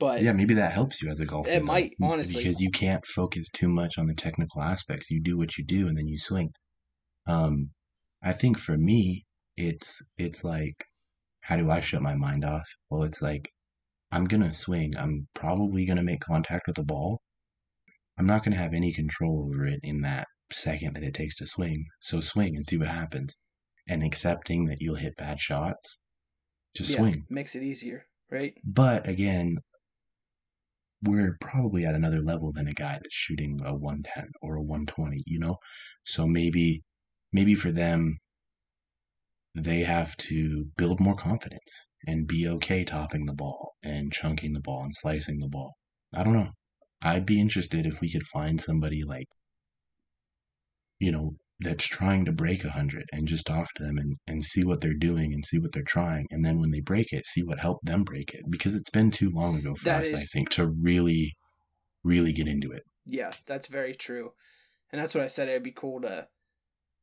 But 0.00 0.22
yeah, 0.22 0.32
maybe 0.32 0.54
that 0.54 0.72
helps 0.72 1.00
you 1.02 1.10
as 1.10 1.20
a 1.20 1.26
golfer. 1.26 1.50
It 1.50 1.60
though, 1.60 1.66
might, 1.66 1.92
honestly. 2.02 2.42
because 2.42 2.60
you 2.60 2.70
can't 2.70 3.06
focus 3.06 3.48
too 3.50 3.68
much 3.68 3.96
on 3.96 4.06
the 4.06 4.14
technical 4.14 4.62
aspects. 4.62 5.10
You 5.10 5.22
do 5.22 5.38
what 5.38 5.56
you 5.56 5.64
do, 5.64 5.86
and 5.86 5.96
then 5.96 6.08
you 6.08 6.18
swing. 6.18 6.50
Um, 7.26 7.70
I 8.22 8.32
think 8.32 8.58
for 8.58 8.76
me, 8.76 9.24
it's 9.56 10.02
it's 10.16 10.42
like, 10.42 10.84
how 11.42 11.56
do 11.56 11.70
I 11.70 11.80
shut 11.80 12.02
my 12.02 12.16
mind 12.16 12.44
off? 12.44 12.66
Well, 12.90 13.04
it's 13.04 13.22
like, 13.22 13.50
I'm 14.10 14.24
gonna 14.24 14.54
swing. 14.54 14.96
I'm 14.96 15.28
probably 15.34 15.86
gonna 15.86 16.02
make 16.02 16.20
contact 16.20 16.66
with 16.66 16.76
the 16.76 16.84
ball. 16.84 17.20
I'm 18.18 18.26
not 18.26 18.44
gonna 18.44 18.56
have 18.56 18.74
any 18.74 18.92
control 18.92 19.46
over 19.46 19.66
it 19.66 19.80
in 19.82 20.00
that 20.02 20.26
second 20.52 20.94
that 20.94 21.04
it 21.04 21.14
takes 21.14 21.36
to 21.36 21.46
swing. 21.46 21.86
So 22.00 22.20
swing 22.20 22.56
and 22.56 22.64
see 22.64 22.78
what 22.78 22.88
happens, 22.88 23.36
and 23.88 24.02
accepting 24.02 24.66
that 24.66 24.80
you'll 24.80 24.96
hit 24.96 25.16
bad 25.16 25.40
shots. 25.40 25.98
to 26.74 26.82
yeah, 26.84 26.96
swing. 26.96 27.24
makes 27.30 27.54
it 27.54 27.62
easier, 27.62 28.06
right? 28.30 28.54
But 28.64 29.08
again, 29.08 29.58
we're 31.02 31.36
probably 31.40 31.84
at 31.84 31.94
another 31.94 32.20
level 32.22 32.52
than 32.52 32.68
a 32.68 32.74
guy 32.74 32.94
that's 32.94 33.14
shooting 33.14 33.60
a 33.64 33.74
110 33.74 34.30
or 34.42 34.56
a 34.56 34.62
120, 34.62 35.22
you 35.26 35.38
know? 35.38 35.56
So 36.04 36.26
maybe 36.26 36.82
maybe 37.32 37.54
for 37.54 37.72
them 37.72 38.18
they 39.54 39.80
have 39.80 40.16
to 40.16 40.66
build 40.76 41.00
more 41.00 41.16
confidence 41.16 41.72
and 42.06 42.26
be 42.26 42.48
okay 42.48 42.84
topping 42.84 43.26
the 43.26 43.34
ball 43.34 43.72
and 43.82 44.12
chunking 44.12 44.52
the 44.52 44.60
ball 44.60 44.82
and 44.84 44.94
slicing 44.94 45.38
the 45.38 45.48
ball. 45.48 45.74
I 46.14 46.24
don't 46.24 46.34
know. 46.34 46.50
I'd 47.02 47.26
be 47.26 47.40
interested 47.40 47.86
if 47.86 48.00
we 48.00 48.10
could 48.10 48.26
find 48.26 48.60
somebody 48.60 49.02
like 49.04 49.26
you 50.98 51.12
know 51.12 51.36
that's 51.60 51.86
trying 51.86 52.24
to 52.24 52.32
break 52.32 52.64
a 52.64 52.70
hundred 52.70 53.04
and 53.12 53.28
just 53.28 53.46
talk 53.46 53.66
to 53.74 53.84
them 53.84 53.96
and, 53.98 54.16
and 54.26 54.44
see 54.44 54.64
what 54.64 54.80
they're 54.80 54.92
doing 54.94 55.32
and 55.32 55.44
see 55.44 55.58
what 55.58 55.72
they're 55.72 55.82
trying 55.84 56.26
and 56.30 56.44
then 56.44 56.58
when 56.60 56.70
they 56.70 56.80
break 56.80 57.12
it 57.12 57.24
see 57.26 57.42
what 57.42 57.60
helped 57.60 57.84
them 57.84 58.02
break 58.02 58.34
it 58.34 58.40
because 58.50 58.74
it's 58.74 58.90
been 58.90 59.10
too 59.10 59.30
long 59.30 59.56
ago 59.58 59.74
for 59.76 59.84
That 59.84 60.02
us 60.02 60.08
is- 60.08 60.20
i 60.20 60.24
think 60.24 60.50
to 60.50 60.66
really 60.66 61.36
really 62.02 62.32
get 62.32 62.48
into 62.48 62.72
it 62.72 62.82
Yeah, 63.06 63.30
that's 63.46 63.66
very 63.68 63.94
true. 63.94 64.32
And 64.90 65.00
that's 65.00 65.14
what 65.14 65.24
I 65.24 65.26
said. 65.28 65.48
It'd 65.48 65.62
be 65.62 65.72
cool 65.72 66.00
to, 66.02 66.28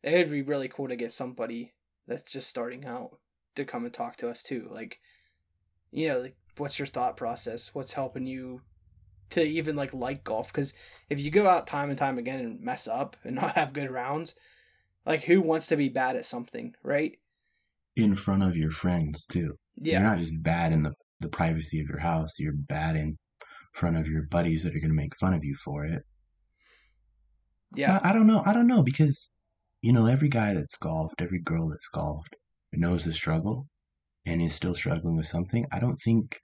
it'd 0.04 0.32
be 0.32 0.42
really 0.42 0.68
cool 0.68 0.88
to 0.88 0.96
get 0.96 1.12
somebody 1.12 1.74
that's 2.08 2.32
just 2.32 2.48
starting 2.48 2.86
out 2.86 3.18
to 3.56 3.66
come 3.66 3.84
and 3.86 3.94
talk 3.94 4.16
to 4.18 4.30
us 4.30 4.44
too. 4.44 4.68
Like, 4.72 5.00
you 5.92 6.08
know, 6.08 6.20
like 6.20 6.36
what's 6.58 6.80
your 6.80 6.86
thought 6.88 7.18
process? 7.18 7.74
What's 7.76 7.94
helping 7.94 8.26
you 8.28 8.62
to 9.32 9.44
even 9.44 9.76
like 9.76 9.94
like 9.94 10.24
golf? 10.24 10.48
Because 10.52 10.74
if 11.10 11.20
you 11.20 11.32
go 11.32 11.48
out 11.48 11.68
time 11.68 11.90
and 11.90 11.98
time 11.98 12.18
again 12.18 12.40
and 12.40 12.62
mess 12.62 12.88
up 12.88 13.16
and 13.24 13.36
not 13.38 13.56
have 13.56 13.74
good 13.74 13.92
rounds, 13.92 14.36
like 15.06 15.24
who 15.24 15.42
wants 15.42 15.68
to 15.68 15.78
be 15.78 15.90
bad 15.90 16.16
at 16.16 16.26
something, 16.26 16.76
right? 16.84 17.18
in 17.96 18.16
front 18.16 18.44
of 18.44 18.56
your 18.56 18.72
friends 18.72 19.26
too 19.26 19.58
Yeah, 19.76 19.94
you're 19.94 20.10
not 20.10 20.18
just 20.18 20.42
bad 20.42 20.72
in 20.72 20.84
the, 20.84 20.94
the 21.20 21.30
privacy 21.30 21.80
of 21.82 21.88
your 21.88 22.00
house 22.00 22.40
you're 22.40 22.54
bad 22.54 22.96
in 22.96 23.18
front 23.74 23.98
of 23.98 24.08
your 24.08 24.24
buddies 24.24 24.64
that 24.64 24.76
are 24.76 24.80
going 24.80 24.90
to 24.90 24.96
make 24.96 25.18
fun 25.18 25.34
of 25.34 25.44
you 25.44 25.56
for 25.56 25.86
it 25.86 26.04
yeah, 27.76 28.00
I, 28.04 28.10
I 28.10 28.14
don't 28.14 28.28
know 28.28 28.44
i 28.46 28.54
don't 28.54 28.68
know 28.68 28.84
because 28.84 29.36
you 29.82 29.94
know 29.94 30.06
every 30.06 30.30
guy 30.30 30.54
that's 30.54 30.78
golfed 30.78 31.22
every 31.22 31.40
girl 31.40 31.70
that's 31.70 31.88
golfed 31.88 32.36
knows 32.74 33.06
the 33.06 33.14
struggle 33.14 33.68
and 34.26 34.42
is 34.42 34.56
still 34.56 34.76
struggling 34.76 35.18
with 35.18 35.26
something 35.26 35.66
i 35.72 35.80
don't 35.80 35.98
think 35.98 36.40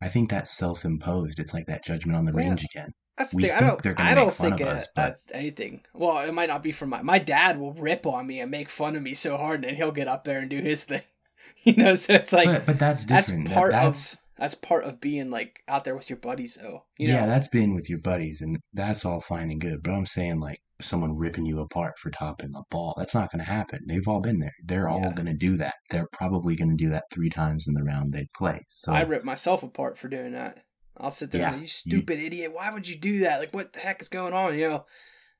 i 0.00 0.08
think 0.08 0.30
that's 0.30 0.56
self-imposed 0.56 1.38
it's 1.38 1.54
like 1.54 1.66
that 1.66 1.84
judgment 1.84 2.16
on 2.16 2.24
the 2.24 2.32
range 2.32 2.64
again 2.64 2.92
That's 3.16 3.32
the 3.32 3.36
we 3.36 3.42
thing. 3.44 3.52
I 3.52 3.60
don't. 3.60 4.00
I 4.00 4.14
don't 4.14 4.32
think 4.34 4.60
it, 4.60 4.68
us, 4.68 4.86
but- 4.94 5.02
that's 5.08 5.26
anything. 5.32 5.80
Well, 5.92 6.18
it 6.24 6.32
might 6.32 6.48
not 6.48 6.62
be 6.62 6.70
from 6.70 6.90
my. 6.90 7.02
My 7.02 7.18
dad 7.18 7.58
will 7.58 7.72
rip 7.72 8.06
on 8.06 8.24
me 8.28 8.38
and 8.38 8.48
make 8.48 8.68
fun 8.68 8.94
of 8.94 9.02
me 9.02 9.14
so 9.14 9.36
hard, 9.36 9.56
and 9.56 9.64
then 9.64 9.74
he'll 9.74 9.90
get 9.90 10.06
up 10.06 10.22
there 10.22 10.38
and 10.38 10.48
do 10.48 10.60
his 10.60 10.84
thing. 10.84 11.02
You 11.64 11.74
know, 11.74 11.94
so 11.96 12.12
it's 12.12 12.32
like 12.32 12.46
but, 12.46 12.66
but 12.66 12.78
that's 12.78 13.04
that's 13.06 13.26
different 13.26 13.48
That- 13.48 13.54
part 13.54 13.72
that's, 13.72 14.12
of 14.14 14.20
that's 14.38 14.54
part 14.54 14.84
of 14.84 15.00
being 15.00 15.30
like 15.30 15.64
out 15.66 15.82
there 15.82 15.96
with 15.96 16.08
your 16.08 16.18
buddies, 16.18 16.58
though. 16.62 16.84
You 16.96 17.08
yeah 17.08 17.22
know, 17.22 17.30
that's 17.32 17.48
being 17.48 17.74
with 17.74 17.90
your 17.90 17.98
buddies 17.98 18.40
and 18.40 18.58
that's 18.72 19.04
all 19.04 19.20
fine 19.20 19.50
and 19.50 19.60
good 19.60 19.82
but 19.82 19.92
i'm 19.92 20.06
saying 20.06 20.38
like 20.38 20.60
someone 20.80 21.16
ripping 21.16 21.44
you 21.46 21.60
apart 21.60 21.98
for 21.98 22.10
topping 22.10 22.52
the 22.52 22.62
ball 22.70 22.94
that's 22.96 23.14
not 23.14 23.30
going 23.32 23.44
to 23.44 23.50
happen 23.50 23.80
they've 23.88 24.06
all 24.06 24.20
been 24.20 24.38
there 24.38 24.52
they're 24.64 24.88
all 24.88 25.00
Yeah. 25.00 25.12
going 25.12 25.26
to 25.26 25.34
do 25.34 25.56
that 25.56 25.74
they're 25.90 26.08
probably 26.12 26.54
going 26.54 26.70
to 26.70 26.76
do 26.76 26.90
that 26.90 27.04
three 27.12 27.30
times 27.30 27.66
in 27.66 27.74
the 27.74 27.82
round 27.82 28.12
they 28.12 28.26
play 28.36 28.60
so 28.68 28.92
I 28.92 29.02
rip 29.02 29.24
myself 29.24 29.62
apart 29.62 29.98
for 29.98 30.08
doing 30.08 30.32
that. 30.32 30.60
I'll 30.96 31.10
sit 31.10 31.30
there 31.30 31.42
and 31.42 31.52
Yeah, 31.52 31.56
be, 31.56 31.62
you 31.62 31.68
stupid 31.68 32.18
idiot. 32.18 32.52
Why 32.52 32.70
would 32.70 32.88
you 32.88 32.96
do 32.96 33.20
that? 33.20 33.38
Like, 33.38 33.54
what 33.54 33.72
the 33.72 33.80
heck 33.80 34.02
is 34.02 34.08
going 34.08 34.32
on? 34.32 34.58
You 34.58 34.68
know, 34.68 34.86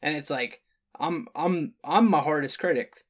and 0.03 0.17
it's 0.17 0.31
like 0.31 0.63
I'm 0.99 1.29
I'm 1.35 1.75
I'm 1.85 2.09
my 2.09 2.21
hardest 2.21 2.59
critic. 2.59 3.05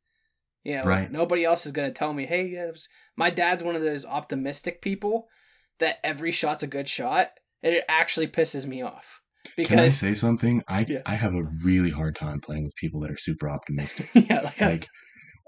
You 0.65 0.77
know, 0.77 0.85
Right. 0.85 1.11
nobody 1.11 1.45
else 1.45 1.67
is 1.67 1.73
gonna 1.73 1.93
tell 1.93 2.13
me, 2.13 2.27
hey, 2.27 2.47
yeah, 2.47 2.71
was-" 2.71 2.89
my 3.17 3.31
dad's 3.31 3.63
one 3.63 3.77
of 3.77 3.83
those 3.83 4.07
optimistic 4.07 4.81
people 4.81 5.29
that 5.79 5.99
every 6.03 6.33
shot's 6.33 6.63
a 6.63 6.67
good 6.67 6.89
shot, 6.89 7.33
and 7.63 7.75
it 7.75 7.85
actually 7.89 8.29
pisses 8.29 8.67
me 8.67 8.83
off 8.83 9.21
can 9.65 9.79
i 9.79 9.89
say 9.89 10.15
something 10.15 10.63
i 10.69 10.85
Yeah. 10.89 11.03
i 11.07 11.15
have 11.15 11.35
a 11.35 11.45
really 11.65 11.91
hard 11.91 12.17
time 12.17 12.41
playing 12.41 12.65
with 12.65 12.75
people 12.77 13.01
that 13.01 13.11
are 13.11 13.17
super 13.19 13.49
optimistic 13.49 14.09
yeah, 14.15 14.41
like, 14.43 14.61
like 14.61 14.87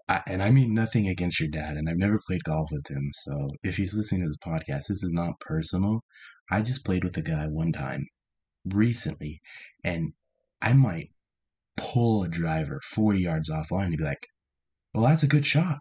I, 0.09 0.23
and 0.27 0.43
I 0.43 0.51
mean 0.51 0.75
nothing 0.75 1.07
against 1.07 1.39
your 1.39 1.49
dad, 1.51 1.77
and 1.77 1.89
I've 1.89 1.97
never 1.97 2.19
played 2.27 2.43
golf 2.43 2.69
with 2.73 2.89
him. 2.89 3.13
So 3.13 3.51
if 3.63 3.77
he's 3.77 3.95
listening 3.95 4.23
to 4.23 4.27
this 4.29 4.37
podcast, 4.45 4.89
this 4.89 5.05
is 5.05 5.13
not 5.13 5.39
personal. 5.39 6.01
I 6.51 6.63
just 6.63 6.85
played 6.85 7.05
with 7.05 7.17
a 7.17 7.23
guy 7.23 7.47
one 7.47 7.71
time 7.71 8.07
recently, 8.65 9.41
and 9.85 10.13
I 10.61 10.73
might 10.73 11.11
pull 11.77 12.25
a 12.25 12.29
driver 12.29 12.81
40 12.83 13.21
yards 13.21 13.51
offline 13.51 13.87
and 13.87 13.97
be 13.99 14.03
like, 14.03 14.27
well, 14.93 15.05
that's 15.05 15.23
a 15.23 15.29
good 15.29 15.47
shot. 15.47 15.79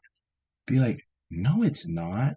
Be 0.68 0.78
like, 0.80 0.99
no, 1.32 1.64
it's 1.64 1.89
not. 1.89 2.34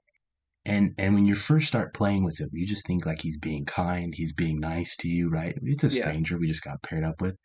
And 0.65 0.95
and 0.99 1.15
when 1.15 1.27
you 1.27 1.35
first 1.35 1.67
start 1.69 1.95
playing 1.95 2.25
with 2.25 2.39
him, 2.41 2.49
you 2.53 2.67
just 2.67 2.87
think 2.87 3.05
like 3.05 3.21
he's 3.21 3.39
being 3.39 3.65
kind, 3.65 4.15
he's 4.15 4.33
being 4.33 4.61
nice 4.61 4.97
to 4.99 5.09
you, 5.09 5.29
right? 5.29 5.57
It's 5.63 5.85
a 5.85 5.89
Yeah. 5.89 6.03
stranger 6.03 6.39
we 6.39 6.47
just 6.47 6.63
got 6.63 6.83
paired 6.83 7.05
up 7.05 7.21
with. 7.21 7.37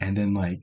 And 0.00 0.16
then 0.16 0.34
like 0.34 0.60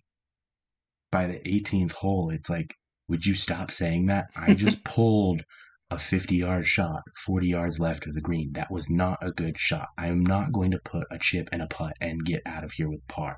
by 1.11 1.27
the 1.27 1.39
18th 1.45 1.93
hole, 1.93 2.29
it's 2.29 2.49
like, 2.49 2.73
would 3.07 3.25
you 3.25 3.33
stop 3.33 3.71
saying 3.71 4.05
that? 4.07 4.27
I 4.35 4.53
just 4.53 4.83
pulled 4.83 5.43
a 5.91 5.97
50 5.99 6.35
yard 6.35 6.65
shot, 6.67 7.01
40 7.25 7.47
yards 7.47 7.79
left 7.79 8.05
of 8.07 8.13
the 8.13 8.21
green. 8.21 8.51
That 8.53 8.71
was 8.71 8.89
not 8.89 9.17
a 9.21 9.31
good 9.31 9.57
shot. 9.57 9.87
I 9.97 10.07
am 10.07 10.23
not 10.23 10.51
going 10.51 10.71
to 10.71 10.79
put 10.79 11.07
a 11.11 11.17
chip 11.19 11.49
and 11.51 11.61
a 11.61 11.67
putt 11.67 11.93
and 12.01 12.23
get 12.25 12.41
out 12.45 12.63
of 12.63 12.73
here 12.73 12.89
with 12.89 13.07
par. 13.07 13.37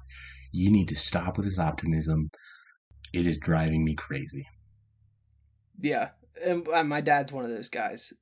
You 0.51 0.71
need 0.71 0.87
to 0.89 0.95
stop 0.95 1.37
with 1.37 1.45
this 1.45 1.59
optimism. 1.59 2.29
It 3.13 3.25
is 3.25 3.37
driving 3.37 3.83
me 3.85 3.95
crazy. 3.95 4.45
Yeah, 5.79 6.09
and 6.45 6.67
uh, 6.67 6.83
my 6.83 7.01
dad's 7.01 7.31
one 7.31 7.45
of 7.45 7.51
those 7.51 7.69
guys. 7.69 8.13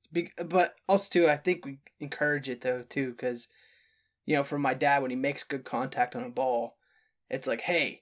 But 0.44 0.76
also 0.88 1.10
too, 1.12 1.30
I 1.30 1.38
think 1.38 1.66
we 1.66 1.80
encourage 2.00 2.50
it 2.50 2.62
though 2.62 2.82
too, 2.82 3.12
because 3.12 3.48
you 4.26 4.36
know, 4.36 4.44
for 4.44 4.58
my 4.58 4.74
dad, 4.74 5.02
when 5.02 5.12
he 5.12 5.18
makes 5.18 5.44
good 5.44 5.64
contact 5.64 6.16
on 6.16 6.24
a 6.24 6.30
ball, 6.30 6.78
it's 7.30 7.48
like, 7.48 7.62
hey, 7.62 8.02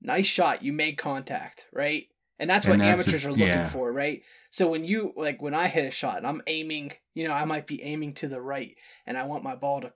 nice 0.00 0.26
shot, 0.26 0.62
you 0.62 0.72
made 0.72 0.96
contact, 0.96 1.66
right? 1.72 2.06
And 2.38 2.48
that's 2.48 2.64
what 2.64 2.74
And 2.74 2.82
that's 2.82 3.02
amateurs 3.02 3.24
a- 3.24 3.28
are 3.28 3.32
looking 3.32 3.46
yeah. 3.46 3.68
for, 3.68 3.92
right? 3.92 4.22
So 4.50 4.68
when 4.68 4.84
you 4.84 5.12
like 5.16 5.42
when 5.42 5.54
I 5.54 5.68
hit 5.68 5.84
a 5.86 5.90
shot 5.90 6.18
and 6.18 6.26
I'm 6.26 6.42
aiming, 6.46 6.92
you 7.14 7.26
know, 7.26 7.34
I 7.34 7.44
might 7.44 7.66
be 7.66 7.82
aiming 7.82 8.14
to 8.14 8.28
the 8.28 8.40
right, 8.40 8.76
and 9.06 9.18
I 9.18 9.24
want 9.24 9.42
my 9.42 9.56
ball 9.56 9.80
to 9.80 9.92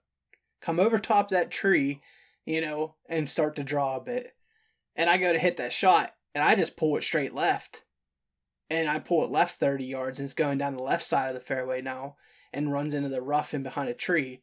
come 0.61 0.81
over 0.81 0.99
top 0.99 1.31
that 1.31 1.51
tree, 1.51 2.03
you 2.45 2.61
know, 2.61 2.97
and 3.09 3.29
start 3.29 3.57
to 3.57 3.65
draw 3.65 3.97
a 3.97 4.01
bit. 4.01 4.35
And 4.97 5.09
I 5.09 5.17
go 5.17 5.33
to 5.33 5.39
hit 5.39 5.57
that 5.57 5.73
shot, 5.73 6.13
and 6.35 6.45
I 6.45 6.55
just 6.55 6.77
pull 6.77 6.97
it 6.97 7.05
straight 7.05 7.33
left 7.33 7.85
and 8.71 8.89
I 8.89 8.99
pull 8.99 9.25
it 9.25 9.31
left 9.31 9.59
30 9.59 9.85
yards 9.85 10.19
and 10.19 10.25
it's 10.25 10.35
going 10.35 10.59
down 10.59 10.77
the 10.77 10.83
left 10.83 11.05
side 11.05 11.29
of 11.29 11.35
the 11.35 11.41
fairway 11.41 11.83
now 11.83 12.17
and 12.53 12.73
runs 12.73 12.95
into 12.95 13.09
the 13.09 13.23
rough 13.23 13.55
and 13.55 13.65
behind 13.65 13.89
a 13.89 13.95
tree. 13.95 14.43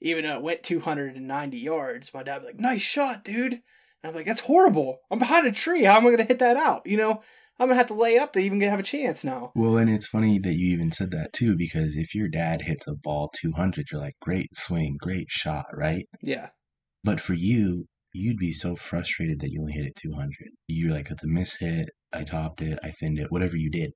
Even 0.00 0.24
though 0.24 0.36
it 0.36 0.42
went 0.42 0.62
290 0.62 1.58
yards, 1.58 2.14
my 2.14 2.22
dad 2.22 2.38
was 2.38 2.46
like, 2.46 2.60
nice 2.60 2.82
shot, 2.82 3.24
dude. 3.24 3.52
And 3.52 3.62
I'm 4.04 4.14
like, 4.14 4.26
that's 4.26 4.40
horrible. 4.40 5.00
I'm 5.10 5.18
behind 5.18 5.46
a 5.46 5.52
tree. 5.52 5.84
How 5.84 5.96
am 5.96 6.02
I 6.02 6.10
going 6.10 6.18
to 6.18 6.24
hit 6.24 6.38
that 6.38 6.56
out? 6.56 6.86
You 6.86 6.96
know, 6.96 7.20
I'm 7.58 7.66
going 7.66 7.70
to 7.70 7.76
have 7.76 7.86
to 7.88 7.94
lay 7.94 8.16
up 8.16 8.32
to 8.34 8.38
even 8.38 8.60
have 8.60 8.78
a 8.78 8.84
chance 8.84 9.24
now. 9.24 9.50
Well, 9.56 9.76
and 9.76 9.90
it's 9.90 10.06
funny 10.06 10.38
that 10.38 10.54
you 10.54 10.72
even 10.72 10.92
said 10.92 11.10
that 11.10 11.32
too, 11.32 11.56
because 11.56 11.96
if 11.96 12.14
your 12.14 12.28
dad 12.28 12.62
hits 12.62 12.86
a 12.86 12.94
ball 12.94 13.32
200, 13.40 13.86
you're 13.90 14.00
like, 14.00 14.14
great 14.22 14.54
swing, 14.54 14.96
great 15.00 15.30
shot, 15.30 15.66
right? 15.74 16.04
Yeah. 16.22 16.50
But 17.02 17.20
for 17.20 17.34
you, 17.34 17.86
you'd 18.12 18.38
be 18.38 18.52
so 18.52 18.76
frustrated 18.76 19.40
that 19.40 19.50
you 19.50 19.60
only 19.60 19.72
hit 19.72 19.86
it 19.86 19.96
200. 19.96 20.30
You're 20.68 20.92
like, 20.92 21.10
it's 21.10 21.24
a 21.24 21.28
miss 21.28 21.56
hit. 21.58 21.88
I 22.12 22.24
topped 22.24 22.62
it. 22.62 22.78
I 22.82 22.90
thinned 22.90 23.18
it. 23.18 23.30
Whatever 23.30 23.56
you 23.56 23.70
did. 23.70 23.92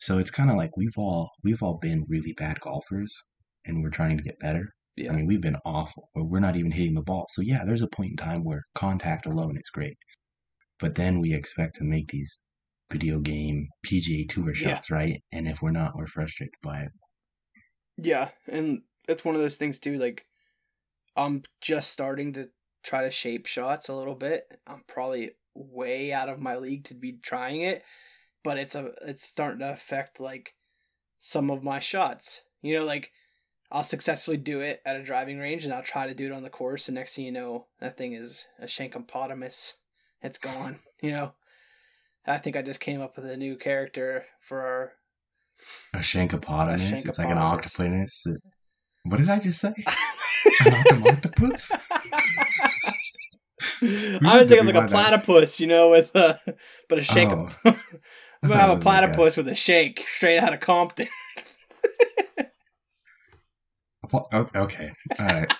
So 0.00 0.18
it's 0.18 0.30
kind 0.30 0.50
of 0.50 0.56
like 0.56 0.76
we've 0.76 0.98
all 0.98 1.30
we've 1.42 1.62
all 1.62 1.78
been 1.80 2.04
really 2.08 2.34
bad 2.36 2.60
golfers, 2.60 3.14
and 3.64 3.82
we're 3.82 3.90
trying 3.90 4.16
to 4.18 4.22
get 4.24 4.38
better. 4.40 4.74
Yeah. 4.96 5.12
I 5.12 5.16
mean, 5.16 5.26
we've 5.26 5.40
been 5.40 5.56
awful, 5.64 6.10
or 6.14 6.24
we're 6.24 6.40
not 6.40 6.56
even 6.56 6.70
hitting 6.70 6.94
the 6.94 7.02
ball. 7.02 7.26
So 7.30 7.42
yeah, 7.42 7.64
there's 7.64 7.82
a 7.82 7.88
point 7.88 8.10
in 8.12 8.16
time 8.16 8.44
where 8.44 8.62
contact 8.74 9.26
alone 9.26 9.56
is 9.56 9.70
great, 9.72 9.96
but 10.78 10.94
then 10.94 11.20
we 11.20 11.32
expect 11.34 11.76
to 11.76 11.84
make 11.84 12.08
these 12.08 12.44
video 12.92 13.18
game 13.18 13.68
PGA 13.84 14.28
Tour 14.28 14.54
Yeah. 14.54 14.74
shots, 14.74 14.90
right? 14.90 15.20
And 15.32 15.48
if 15.48 15.62
we're 15.62 15.70
not, 15.72 15.96
we're 15.96 16.06
frustrated 16.06 16.54
by 16.62 16.82
it. 16.82 16.90
Yeah. 17.96 18.28
And 18.46 18.82
that's 19.08 19.24
one 19.24 19.34
of 19.34 19.40
those 19.40 19.56
things 19.58 19.78
too. 19.78 19.98
Like, 19.98 20.26
I'm 21.16 21.42
just 21.60 21.90
starting 21.90 22.32
to 22.34 22.50
try 22.82 23.02
to 23.02 23.10
shape 23.10 23.46
shots 23.46 23.88
a 23.88 23.94
little 23.94 24.14
bit. 24.14 24.60
I'm 24.66 24.82
probably 24.86 25.30
way 25.54 26.12
out 26.12 26.28
of 26.28 26.40
my 26.40 26.56
league 26.56 26.84
to 26.84 26.94
be 26.94 27.18
trying 27.22 27.60
it, 27.62 27.82
but 28.42 28.58
it's 28.58 28.74
a 28.74 28.92
it's 29.02 29.24
starting 29.24 29.60
to 29.60 29.72
affect 29.72 30.20
like 30.20 30.54
some 31.18 31.50
of 31.50 31.62
my 31.62 31.78
shots. 31.78 32.42
You 32.62 32.78
know, 32.78 32.84
like 32.84 33.10
I'll 33.70 33.84
successfully 33.84 34.36
do 34.36 34.60
it 34.60 34.80
at 34.84 34.96
a 34.96 35.02
driving 35.02 35.38
range 35.38 35.64
and 35.64 35.72
I'll 35.72 35.82
try 35.82 36.06
to 36.06 36.14
do 36.14 36.26
it 36.26 36.32
on 36.32 36.42
the 36.42 36.50
course 36.50 36.88
and 36.88 36.94
next 36.94 37.16
thing 37.16 37.24
you 37.24 37.32
know, 37.32 37.66
that 37.80 37.96
thing 37.96 38.12
is 38.12 38.44
a 38.60 38.66
shankopotamus. 38.66 39.74
It's 40.22 40.38
gone, 40.38 40.78
you 41.02 41.10
know. 41.10 41.32
I 42.26 42.38
think 42.38 42.56
I 42.56 42.62
just 42.62 42.80
came 42.80 43.02
up 43.02 43.16
with 43.16 43.26
a 43.26 43.36
new 43.36 43.56
character 43.56 44.24
for 44.40 44.62
our 44.62 44.92
A 45.92 45.98
shankopotamus. 45.98 47.06
It's 47.06 47.18
like 47.18 47.28
an 47.28 47.38
octopus. 47.38 48.26
What 49.02 49.18
did 49.18 49.28
I 49.28 49.38
just 49.38 49.60
say? 49.60 49.74
An 50.64 51.06
octopus? 51.06 51.72
I 53.82 54.38
was 54.38 54.48
thinking 54.48 54.66
like 54.66 54.84
a 54.84 54.88
platypus, 54.88 55.60
you 55.60 55.66
know, 55.66 55.90
with 55.90 56.14
uh, 56.14 56.36
but 56.88 56.98
a 56.98 57.02
shank. 57.02 57.32
Oh. 57.32 57.50
I'm 58.42 58.50
gonna 58.50 58.60
have 58.60 58.70
a 58.70 58.74
was 58.74 58.84
like 58.84 59.02
a- 59.02 59.06
platypus 59.08 59.36
with 59.36 59.48
a 59.48 59.54
shank 59.54 60.00
straight 60.00 60.38
out 60.38 60.52
of 60.52 60.60
Compton. 60.60 61.08
Okay, 64.32 64.92
all 65.18 65.26
right. 65.26 65.52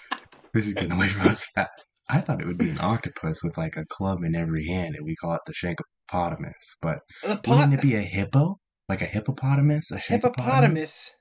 this 0.52 0.66
is 0.66 0.74
getting 0.74 0.92
away 0.92 1.08
from 1.08 1.26
us 1.26 1.44
fast. 1.54 1.92
I 2.10 2.20
thought 2.20 2.40
it 2.40 2.46
would 2.46 2.58
be 2.58 2.70
an 2.70 2.78
octopus 2.80 3.42
with 3.42 3.56
like 3.56 3.76
a 3.76 3.86
club 3.86 4.22
in 4.22 4.36
every 4.36 4.66
hand, 4.66 4.94
and 4.96 5.04
we 5.04 5.16
call 5.16 5.34
it 5.34 5.40
the 5.46 5.54
shankopotamus. 5.54 6.52
But 6.80 7.00
The 7.22 7.40
wouldn't 7.48 7.74
it 7.74 7.82
be 7.82 7.94
a 7.94 8.00
hippo? 8.02 8.58
Like 8.88 9.02
a 9.02 9.06
hippopotamus? 9.06 9.90
A 9.90 9.98
hippopotamus. 9.98 11.12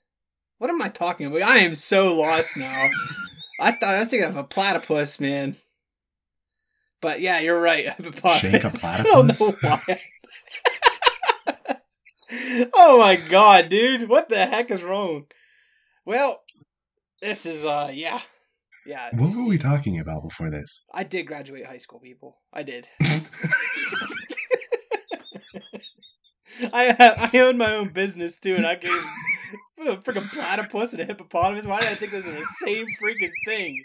What 0.57 0.69
am 0.69 0.81
I 0.81 0.89
talking 0.89 1.27
about? 1.27 1.41
I 1.41 1.59
am 1.59 1.75
so 1.75 2.13
lost 2.13 2.57
now. 2.57 2.89
I 3.59 3.71
thought 3.71 3.95
I 3.95 3.99
was 3.99 4.09
thinking 4.09 4.29
of 4.29 4.36
a 4.36 4.43
platypus, 4.43 5.19
man. 5.19 5.55
But 7.04 7.20
yeah, 7.20 7.39
you're 7.39 7.60
right. 7.60 7.86
Hippopotamus. 7.86 8.39
Shake 8.39 8.64
a 8.64 8.88
I 8.88 9.04
don't 9.04 9.28
know 9.28 9.34
platypus? 9.34 9.99
why. 12.32 12.70
oh 12.74 12.97
my 12.97 13.18
god, 13.18 13.68
dude! 13.68 14.08
What 14.08 14.30
the 14.30 14.45
heck 14.45 14.72
is 14.72 14.82
wrong? 14.82 15.26
Well, 16.06 16.41
this 17.20 17.45
is 17.45 17.66
uh, 17.66 17.91
yeah, 17.93 18.22
yeah. 18.86 19.10
What 19.18 19.36
were 19.36 19.49
we 19.49 19.58
talking 19.58 19.99
about 19.99 20.24
before 20.24 20.49
this? 20.49 20.86
I 20.93 21.04
did 21.04 21.28
graduate 21.28 21.66
high 21.66 21.76
school, 21.76 21.99
people. 21.99 22.38
I 22.54 22.64
did. 22.64 22.88
I 26.72 26.95
I 27.34 27.38
own 27.39 27.58
my 27.58 27.76
own 27.76 27.89
business 27.89 28.38
too, 28.38 28.56
and 28.56 28.66
I 28.66 28.76
gave 28.76 28.91
a 29.78 29.97
freaking 29.97 30.32
platypus 30.32 30.93
and 30.93 31.01
a 31.01 31.06
hippopotamus. 31.06 31.66
Why 31.66 31.82
did 31.82 31.89
I 31.89 31.95
think 31.95 32.14
those 32.14 32.26
are 32.26 32.32
the 32.32 32.45
same 32.66 32.86
freaking 33.04 33.34
thing? 33.45 33.84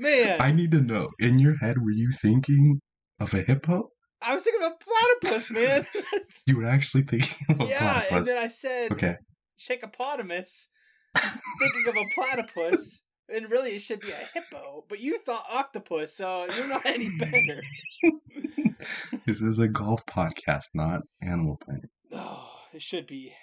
Man, 0.00 0.40
I 0.40 0.50
need 0.50 0.70
to 0.70 0.80
know. 0.80 1.10
In 1.18 1.38
your 1.38 1.58
head, 1.58 1.76
were 1.76 1.90
you 1.90 2.10
thinking 2.10 2.80
of 3.20 3.34
a 3.34 3.42
hippo? 3.42 3.90
I 4.22 4.32
was 4.32 4.42
thinking 4.42 4.62
of 4.66 4.72
a 4.72 4.76
platypus, 4.82 5.50
man. 5.50 5.86
You 6.46 6.56
were 6.56 6.64
actually 6.64 7.02
thinking 7.02 7.36
of 7.50 7.60
a 7.60 7.68
yeah, 7.68 8.04
and 8.10 8.24
then 8.24 8.38
I 8.38 8.48
said 8.48 8.92
Okay. 8.92 9.16
shakeopotamus, 9.60 10.68
thinking 11.14 11.88
of 11.88 11.96
a 11.96 12.04
platypus, 12.14 13.02
and 13.28 13.50
really 13.50 13.76
it 13.76 13.82
should 13.82 14.00
be 14.00 14.10
a 14.10 14.28
hippo. 14.32 14.84
But 14.88 15.00
you 15.00 15.18
thought 15.18 15.44
octopus, 15.50 16.16
so 16.16 16.46
you're 16.56 16.68
not 16.68 16.86
any 16.86 17.10
better. 17.18 17.60
this 19.26 19.42
is 19.42 19.58
a 19.58 19.68
golf 19.68 20.06
podcast, 20.06 20.68
not 20.72 21.02
Animal 21.22 21.58
Planet. 21.62 21.90
Oh, 22.10 22.50
it 22.72 22.80
should 22.80 23.06
be. 23.06 23.34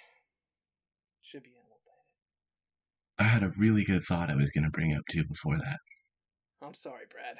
Should 1.22 1.44
be 1.44 1.50
Animal 1.50 1.78
Planet. 1.84 3.20
I 3.20 3.32
had 3.32 3.44
a 3.44 3.52
really 3.56 3.84
good 3.84 4.02
thought 4.02 4.28
I 4.28 4.34
was 4.34 4.50
going 4.50 4.64
to 4.64 4.70
bring 4.70 4.92
up 4.92 5.02
to 5.10 5.18
you 5.18 5.24
before 5.24 5.56
that. 5.56 5.78
I'm 6.62 6.74
sorry, 6.74 7.04
Brad. 7.10 7.36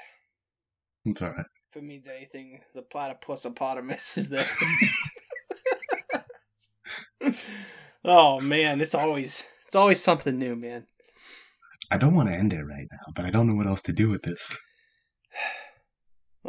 It's 1.05 1.21
all 1.21 1.29
right. 1.29 1.45
If 1.71 1.77
it 1.77 1.83
means 1.83 2.07
anything, 2.07 2.61
the 2.73 2.81
platypusopotamus 2.81 4.17
is 4.17 4.29
there. 4.29 4.45
oh 8.05 8.39
man, 8.39 8.81
it's 8.81 8.95
always 8.95 9.45
it's 9.65 9.75
always 9.75 10.01
something 10.01 10.37
new, 10.37 10.55
man. 10.55 10.87
I 11.91 11.97
don't 11.97 12.15
want 12.15 12.29
to 12.29 12.35
end 12.35 12.53
it 12.53 12.63
right 12.63 12.87
now, 12.91 13.13
but 13.15 13.25
I 13.25 13.29
don't 13.29 13.47
know 13.47 13.55
what 13.55 13.67
else 13.67 13.81
to 13.83 13.93
do 13.93 14.09
with 14.09 14.23
this. 14.23 14.57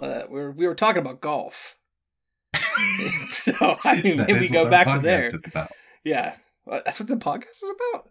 Uh, 0.01 0.23
we 0.31 0.39
were 0.39 0.53
we 0.53 0.66
were 0.68 0.75
talking 0.77 1.03
about 1.03 1.21
golf, 1.21 1.75
so 3.29 3.77
I 3.85 4.01
mean 4.01 4.18
maybe 4.18 4.39
we 4.39 4.49
go 4.49 4.71
back 4.71 4.87
to 4.87 5.01
there. 5.01 5.27
is 5.27 5.45
about. 5.45 5.73
Yeah, 6.05 6.37
Well, 6.64 6.81
that's 6.85 7.01
what 7.01 7.09
the 7.09 7.16
podcast 7.16 7.61
is 7.64 7.73
about. 7.75 8.09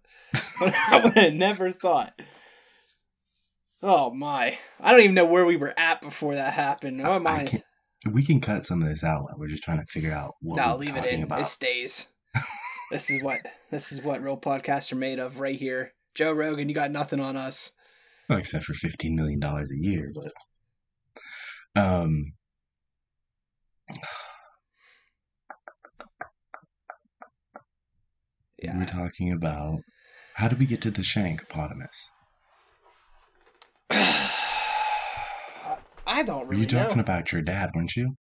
I 0.62 1.02
would 1.02 1.18
have 1.18 1.34
never 1.34 1.72
thought. 1.72 2.22
Oh 3.82 4.12
my! 4.14 4.58
I 4.80 4.92
don't 4.92 5.02
even 5.02 5.16
know 5.16 5.26
where 5.26 5.46
we 5.46 5.56
were 5.56 5.74
at 5.78 6.02
before 6.02 6.36
that 6.36 6.54
happened. 6.54 7.02
Oh 7.06 7.20
My 7.20 7.46
can't- 7.46 7.64
We 8.12 8.26
can 8.26 8.42
cut 8.42 8.66
some 8.66 8.82
of 8.82 8.90
this 8.90 9.04
out. 9.04 9.26
We're 9.38 9.48
just 9.48 9.64
trying 9.64 9.80
to 9.80 9.86
figure 9.86 10.12
out 10.14 10.36
what 10.42 10.58
No, 10.58 10.76
leave 10.76 10.96
it 10.98 11.06
in. 11.06 11.24
about. 11.24 11.42
It 11.42 11.46
stays. 11.48 12.08
this 12.92 13.10
is 13.10 13.22
what 13.24 13.40
this 13.72 13.92
is 13.92 14.02
what 14.02 14.22
real 14.22 14.38
podcasts 14.38 14.92
are 14.92 14.96
made 14.98 15.20
of 15.20 15.40
right 15.40 15.56
here. 15.58 15.94
Joe 16.16 16.32
Rogan, 16.34 16.68
you 16.70 16.76
got 16.76 16.92
nothing 16.92 17.20
on 17.22 17.38
us. 17.38 17.72
Well, 18.28 18.40
except 18.40 18.66
for 18.66 18.74
fifteen 18.74 19.16
million 19.16 19.40
dollars 19.40 19.72
a 19.72 19.78
year, 19.78 20.12
but 20.14 20.34
um, 21.82 22.34
Yeah. 28.62 28.78
We're 28.78 28.86
talking 28.86 29.32
about 29.32 29.80
how 30.36 30.48
did 30.48 30.60
we 30.60 30.66
get 30.66 30.82
to 30.82 30.92
the 30.92 31.02
shankopotamus? 31.02 32.10
I 33.92 34.30
don't 36.24 36.42
Were 36.42 36.50
really 36.50 36.62
you 36.62 36.68
talking 36.68 36.98
know. 36.98 37.02
about 37.02 37.32
your 37.32 37.42
dad, 37.42 37.72
weren't 37.74 37.96
you? 37.96 38.16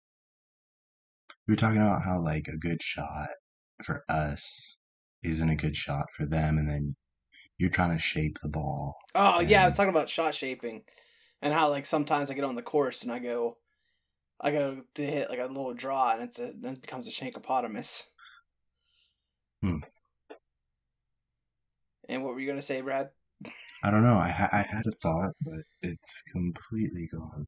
We 1.46 1.52
were 1.52 1.56
talking 1.56 1.80
about 1.80 2.02
how 2.02 2.22
like 2.22 2.48
a 2.48 2.56
good 2.56 2.82
shot 2.82 3.28
for 3.82 4.04
us 4.08 4.76
isn't 5.22 5.50
a 5.50 5.56
good 5.56 5.76
shot 5.76 6.06
for 6.16 6.26
them, 6.26 6.58
and 6.58 6.68
then 6.68 6.94
you're 7.58 7.70
trying 7.70 7.96
to 7.96 8.02
shape 8.02 8.38
the 8.42 8.48
ball. 8.48 8.96
Oh 9.14 9.40
yeah, 9.40 9.62
I 9.62 9.66
was 9.66 9.76
talking 9.76 9.90
about 9.90 10.08
shot 10.08 10.34
shaping, 10.34 10.82
and 11.42 11.52
how 11.52 11.70
like 11.70 11.86
sometimes 11.86 12.30
I 12.30 12.34
get 12.34 12.44
on 12.44 12.54
the 12.54 12.62
course 12.62 13.02
and 13.02 13.12
I 13.12 13.18
go, 13.18 13.56
I 14.40 14.50
go 14.50 14.82
to 14.94 15.06
hit 15.06 15.28
like 15.28 15.38
a 15.38 15.46
little 15.46 15.74
draw 15.74 16.12
and 16.12 16.22
it's 16.22 16.38
a 16.38 16.52
then 16.58 16.74
it 16.74 16.82
becomes 16.82 17.08
a 17.08 17.10
shankopotamus. 17.10 18.04
Hmm. 19.62 19.78
And 22.08 22.24
what 22.24 22.34
were 22.34 22.40
you 22.40 22.48
gonna 22.48 22.62
say, 22.62 22.80
Brad? 22.80 23.10
I 23.82 23.90
don't 23.90 24.02
know. 24.02 24.18
I 24.18 24.28
ha- 24.28 24.50
I 24.52 24.62
had 24.62 24.86
a 24.86 24.92
thought, 24.92 25.32
but 25.40 25.62
it's 25.82 26.22
completely 26.32 27.08
gone. 27.12 27.46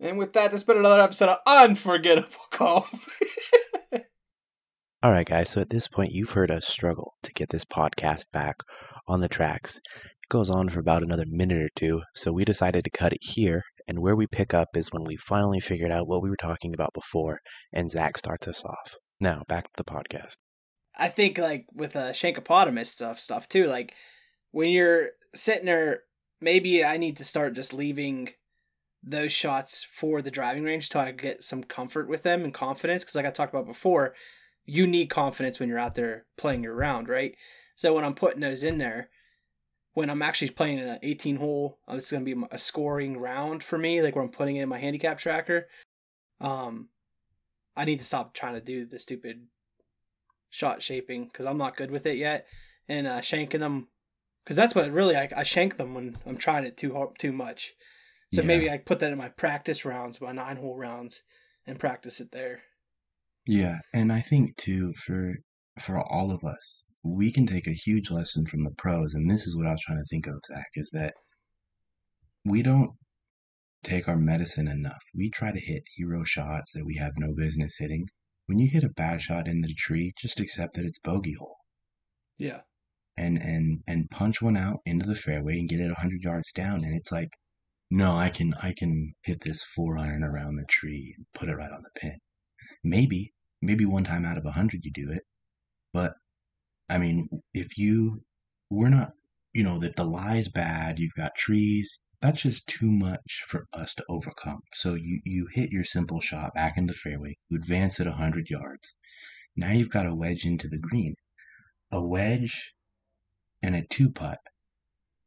And 0.00 0.18
with 0.18 0.32
that, 0.34 0.50
there's 0.50 0.64
been 0.64 0.76
another 0.76 1.00
episode 1.00 1.30
of 1.30 1.38
Unforgettable 1.46 2.36
Golf. 2.50 3.08
All 5.02 5.12
right, 5.12 5.26
guys. 5.26 5.50
So 5.50 5.60
at 5.60 5.70
this 5.70 5.88
point, 5.88 6.10
you've 6.12 6.32
heard 6.32 6.50
us 6.50 6.66
struggle 6.66 7.14
to 7.22 7.32
get 7.32 7.48
this 7.50 7.64
podcast 7.64 8.24
back 8.32 8.56
on 9.06 9.20
the 9.20 9.28
tracks. 9.28 9.76
It 9.76 10.28
goes 10.28 10.50
on 10.50 10.68
for 10.68 10.80
about 10.80 11.02
another 11.02 11.24
minute 11.28 11.62
or 11.62 11.70
two, 11.76 12.02
so 12.14 12.32
we 12.32 12.44
decided 12.44 12.84
to 12.84 12.90
cut 12.90 13.12
it 13.12 13.20
here. 13.22 13.62
And 13.88 14.00
where 14.00 14.16
we 14.16 14.26
pick 14.26 14.52
up 14.52 14.68
is 14.74 14.88
when 14.90 15.04
we 15.04 15.16
finally 15.16 15.60
figured 15.60 15.92
out 15.92 16.08
what 16.08 16.22
we 16.22 16.28
were 16.28 16.36
talking 16.36 16.74
about 16.74 16.92
before, 16.92 17.38
and 17.72 17.90
Zach 17.90 18.18
starts 18.18 18.48
us 18.48 18.64
off. 18.64 18.96
Now, 19.20 19.44
back 19.46 19.64
to 19.64 19.76
the 19.76 19.84
podcast. 19.84 20.36
I 20.98 21.08
think 21.08 21.38
like 21.38 21.66
with 21.72 21.94
uh, 21.94 22.12
Shankopotamus 22.12 22.86
stuff 22.86 23.20
stuff 23.20 23.48
too, 23.48 23.66
like 23.66 23.94
when 24.50 24.70
you're 24.70 25.10
sitting 25.34 25.66
there, 25.66 26.02
maybe 26.40 26.84
I 26.84 26.96
need 26.96 27.16
to 27.18 27.24
start 27.24 27.54
just 27.54 27.72
leaving 27.72 28.30
those 29.02 29.32
shots 29.32 29.84
for 29.84 30.20
the 30.20 30.30
driving 30.30 30.64
range 30.64 30.88
till 30.88 31.00
I 31.00 31.12
get 31.12 31.44
some 31.44 31.62
comfort 31.62 32.08
with 32.08 32.22
them 32.22 32.44
and 32.44 32.52
confidence. 32.52 33.04
Because 33.04 33.14
like 33.14 33.26
I 33.26 33.30
talked 33.30 33.54
about 33.54 33.66
before, 33.66 34.14
you 34.64 34.86
need 34.86 35.06
confidence 35.06 35.60
when 35.60 35.68
you're 35.68 35.78
out 35.78 35.94
there 35.94 36.26
playing 36.36 36.64
your 36.64 36.74
round, 36.74 37.08
right? 37.08 37.36
So 37.76 37.94
when 37.94 38.04
I'm 38.04 38.14
putting 38.14 38.40
those 38.40 38.64
in 38.64 38.78
there, 38.78 39.10
when 39.94 40.10
I'm 40.10 40.22
actually 40.22 40.50
playing 40.50 40.80
an 40.80 40.98
18 41.02 41.36
hole, 41.36 41.78
uh, 41.88 41.94
it's 41.94 42.10
gonna 42.10 42.24
be 42.24 42.34
a 42.50 42.58
scoring 42.58 43.16
round 43.16 43.62
for 43.62 43.78
me. 43.78 44.02
Like 44.02 44.14
where 44.14 44.24
I'm 44.24 44.30
putting 44.30 44.56
it 44.56 44.62
in 44.62 44.68
my 44.68 44.78
handicap 44.78 45.18
tracker, 45.18 45.68
um, 46.40 46.88
I 47.76 47.84
need 47.84 47.98
to 48.00 48.04
stop 48.04 48.34
trying 48.34 48.54
to 48.54 48.60
do 48.60 48.84
the 48.84 48.98
stupid 48.98 49.46
shot 50.50 50.82
shaping 50.82 51.26
because 51.26 51.46
I'm 51.46 51.58
not 51.58 51.76
good 51.76 51.90
with 51.90 52.06
it 52.06 52.16
yet, 52.16 52.46
and 52.88 53.06
uh, 53.06 53.20
shanking 53.20 53.60
them 53.60 53.88
because 54.46 54.56
that's 54.56 54.76
what 54.76 54.88
really 54.92 55.16
I, 55.16 55.28
I 55.36 55.42
shank 55.42 55.76
them 55.76 55.92
when 55.92 56.16
I'm 56.24 56.36
trying 56.36 56.64
it 56.64 56.76
too 56.76 56.94
hard, 56.94 57.18
too 57.18 57.32
much. 57.32 57.74
So 58.32 58.42
Yeah. 58.42 58.46
maybe 58.46 58.70
I 58.70 58.78
put 58.78 59.00
that 59.00 59.10
in 59.10 59.18
my 59.18 59.28
practice 59.28 59.84
rounds, 59.84 60.20
my 60.20 60.30
nine 60.30 60.56
hole 60.58 60.78
rounds, 60.78 61.22
and 61.66 61.80
practice 61.80 62.20
it 62.20 62.30
there. 62.30 62.62
Yeah, 63.44 63.80
and 63.92 64.12
I 64.12 64.20
think 64.20 64.56
too 64.56 64.94
for 64.94 65.34
for 65.80 66.00
all 66.00 66.30
of 66.30 66.44
us, 66.44 66.84
we 67.02 67.32
can 67.32 67.46
take 67.46 67.66
a 67.66 67.72
huge 67.72 68.10
lesson 68.10 68.46
from 68.46 68.62
the 68.62 68.70
pros, 68.70 69.14
and 69.14 69.28
this 69.28 69.46
is 69.48 69.56
what 69.56 69.66
I 69.66 69.72
was 69.72 69.82
trying 69.82 69.98
to 69.98 70.04
think 70.10 70.26
of, 70.28 70.40
Zach, 70.46 70.68
is 70.74 70.90
that 70.92 71.14
we 72.44 72.62
don't 72.62 72.90
take 73.82 74.08
our 74.08 74.16
medicine 74.16 74.68
enough. 74.68 75.02
We 75.14 75.28
try 75.30 75.52
to 75.52 75.60
hit 75.60 75.82
hero 75.96 76.24
shots 76.24 76.72
that 76.72 76.84
we 76.86 76.96
have 76.96 77.12
no 77.16 77.34
business 77.34 77.76
hitting. 77.78 78.06
When 78.46 78.58
you 78.58 78.70
hit 78.70 78.84
a 78.84 78.88
bad 78.88 79.20
shot 79.22 79.48
in 79.48 79.60
the 79.60 79.74
tree, 79.74 80.12
just 80.18 80.38
accept 80.40 80.74
that 80.74 80.84
it's 80.84 81.00
bogey 81.00 81.34
hole 81.38 81.56
Yeah, 82.38 82.60
and 83.16 83.38
and 83.38 83.82
and 83.86 84.10
punch 84.10 84.42
one 84.42 84.56
out 84.56 84.80
into 84.84 85.06
the 85.06 85.14
fairway 85.14 85.58
and 85.58 85.68
get 85.68 85.80
it 85.80 85.86
100 85.86 86.22
yards 86.22 86.52
down. 86.52 86.84
And 86.84 86.94
it's 86.94 87.12
like 87.12 87.30
no 87.90 88.16
i 88.16 88.28
can 88.28 88.52
i 88.62 88.72
can 88.76 89.14
hit 89.22 89.40
this 89.42 89.62
four 89.62 89.96
iron 89.96 90.24
around 90.24 90.56
the 90.56 90.64
tree 90.68 91.14
and 91.16 91.24
put 91.34 91.48
it 91.48 91.56
right 91.56 91.70
on 91.72 91.82
the 91.82 92.00
pin. 92.00 92.18
Maybe 92.84 93.32
maybe 93.62 93.84
one 93.84 94.04
time 94.04 94.24
out 94.24 94.38
of 94.38 94.44
a 94.44 94.56
100 94.56 94.84
you 94.84 94.90
do 94.92 95.10
it. 95.10 95.22
But 95.92 96.14
i 96.88 96.98
mean 96.98 97.28
if 97.54 97.78
you 97.78 98.22
we're 98.70 98.88
not 98.88 99.12
you 99.54 99.62
know 99.64 99.78
that 99.80 99.96
the 99.96 100.04
lie's 100.04 100.48
bad 100.48 100.98
you've 100.98 101.14
got 101.16 101.34
trees 101.34 102.02
that's 102.20 102.42
just 102.42 102.66
too 102.66 102.90
much 102.90 103.44
for 103.46 103.66
us 103.72 103.94
to 103.94 104.04
overcome. 104.08 104.60
So 104.74 104.94
you 104.94 105.20
you 105.24 105.48
hit 105.52 105.70
your 105.72 105.84
simple 105.84 106.20
shot 106.20 106.54
back 106.54 106.76
in 106.76 106.86
the 106.86 106.94
fairway 106.94 107.36
you 107.48 107.56
advance 107.58 108.00
it 108.00 108.06
100 108.06 108.50
yards. 108.50 108.94
Now 109.54 109.72
you've 109.72 109.90
got 109.90 110.06
a 110.06 110.14
wedge 110.14 110.44
into 110.44 110.68
the 110.68 110.78
green. 110.78 111.14
A 111.90 112.02
wedge 112.04 112.74
and 113.62 113.74
a 113.74 113.82
two 113.86 114.10
putt, 114.10 114.38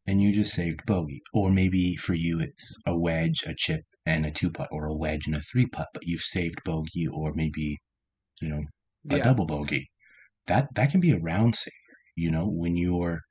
and 0.07 0.21
you 0.21 0.33
just 0.33 0.53
saved 0.53 0.85
bogey. 0.85 1.21
Or 1.33 1.51
maybe 1.51 1.95
for 1.95 2.13
you 2.13 2.39
it's 2.39 2.77
a 2.85 2.97
wedge, 2.97 3.43
a 3.45 3.53
chip, 3.55 3.83
and 4.05 4.25
a 4.25 4.31
two 4.31 4.51
putt, 4.51 4.69
or 4.71 4.85
a 4.85 4.95
wedge 4.95 5.27
and 5.27 5.35
a 5.35 5.41
three 5.41 5.65
putt, 5.65 5.87
but 5.93 6.05
you've 6.05 6.21
saved 6.21 6.63
bogey, 6.63 7.07
or 7.07 7.33
maybe 7.33 7.77
you 8.41 8.49
know 8.49 8.63
a 9.09 9.17
yeah, 9.17 9.23
double 9.23 9.45
bogey. 9.45 9.89
That 10.47 10.73
that 10.75 10.91
can 10.91 10.99
be 10.99 11.11
a 11.11 11.19
round 11.19 11.55
saver. 11.55 11.73
You 12.15 12.31
know 12.31 12.47
when 12.47 12.75
you're 12.75 13.21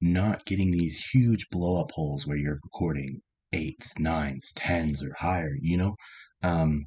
not 0.00 0.44
getting 0.46 0.70
these 0.70 1.08
huge 1.12 1.48
blow 1.50 1.80
up 1.80 1.90
holes 1.92 2.26
where 2.26 2.36
you're 2.36 2.60
recording 2.62 3.20
eights, 3.52 3.98
nines, 3.98 4.52
tens, 4.54 5.02
or 5.02 5.14
higher. 5.18 5.56
You 5.60 5.76
know. 5.76 5.96
Um, 6.42 6.86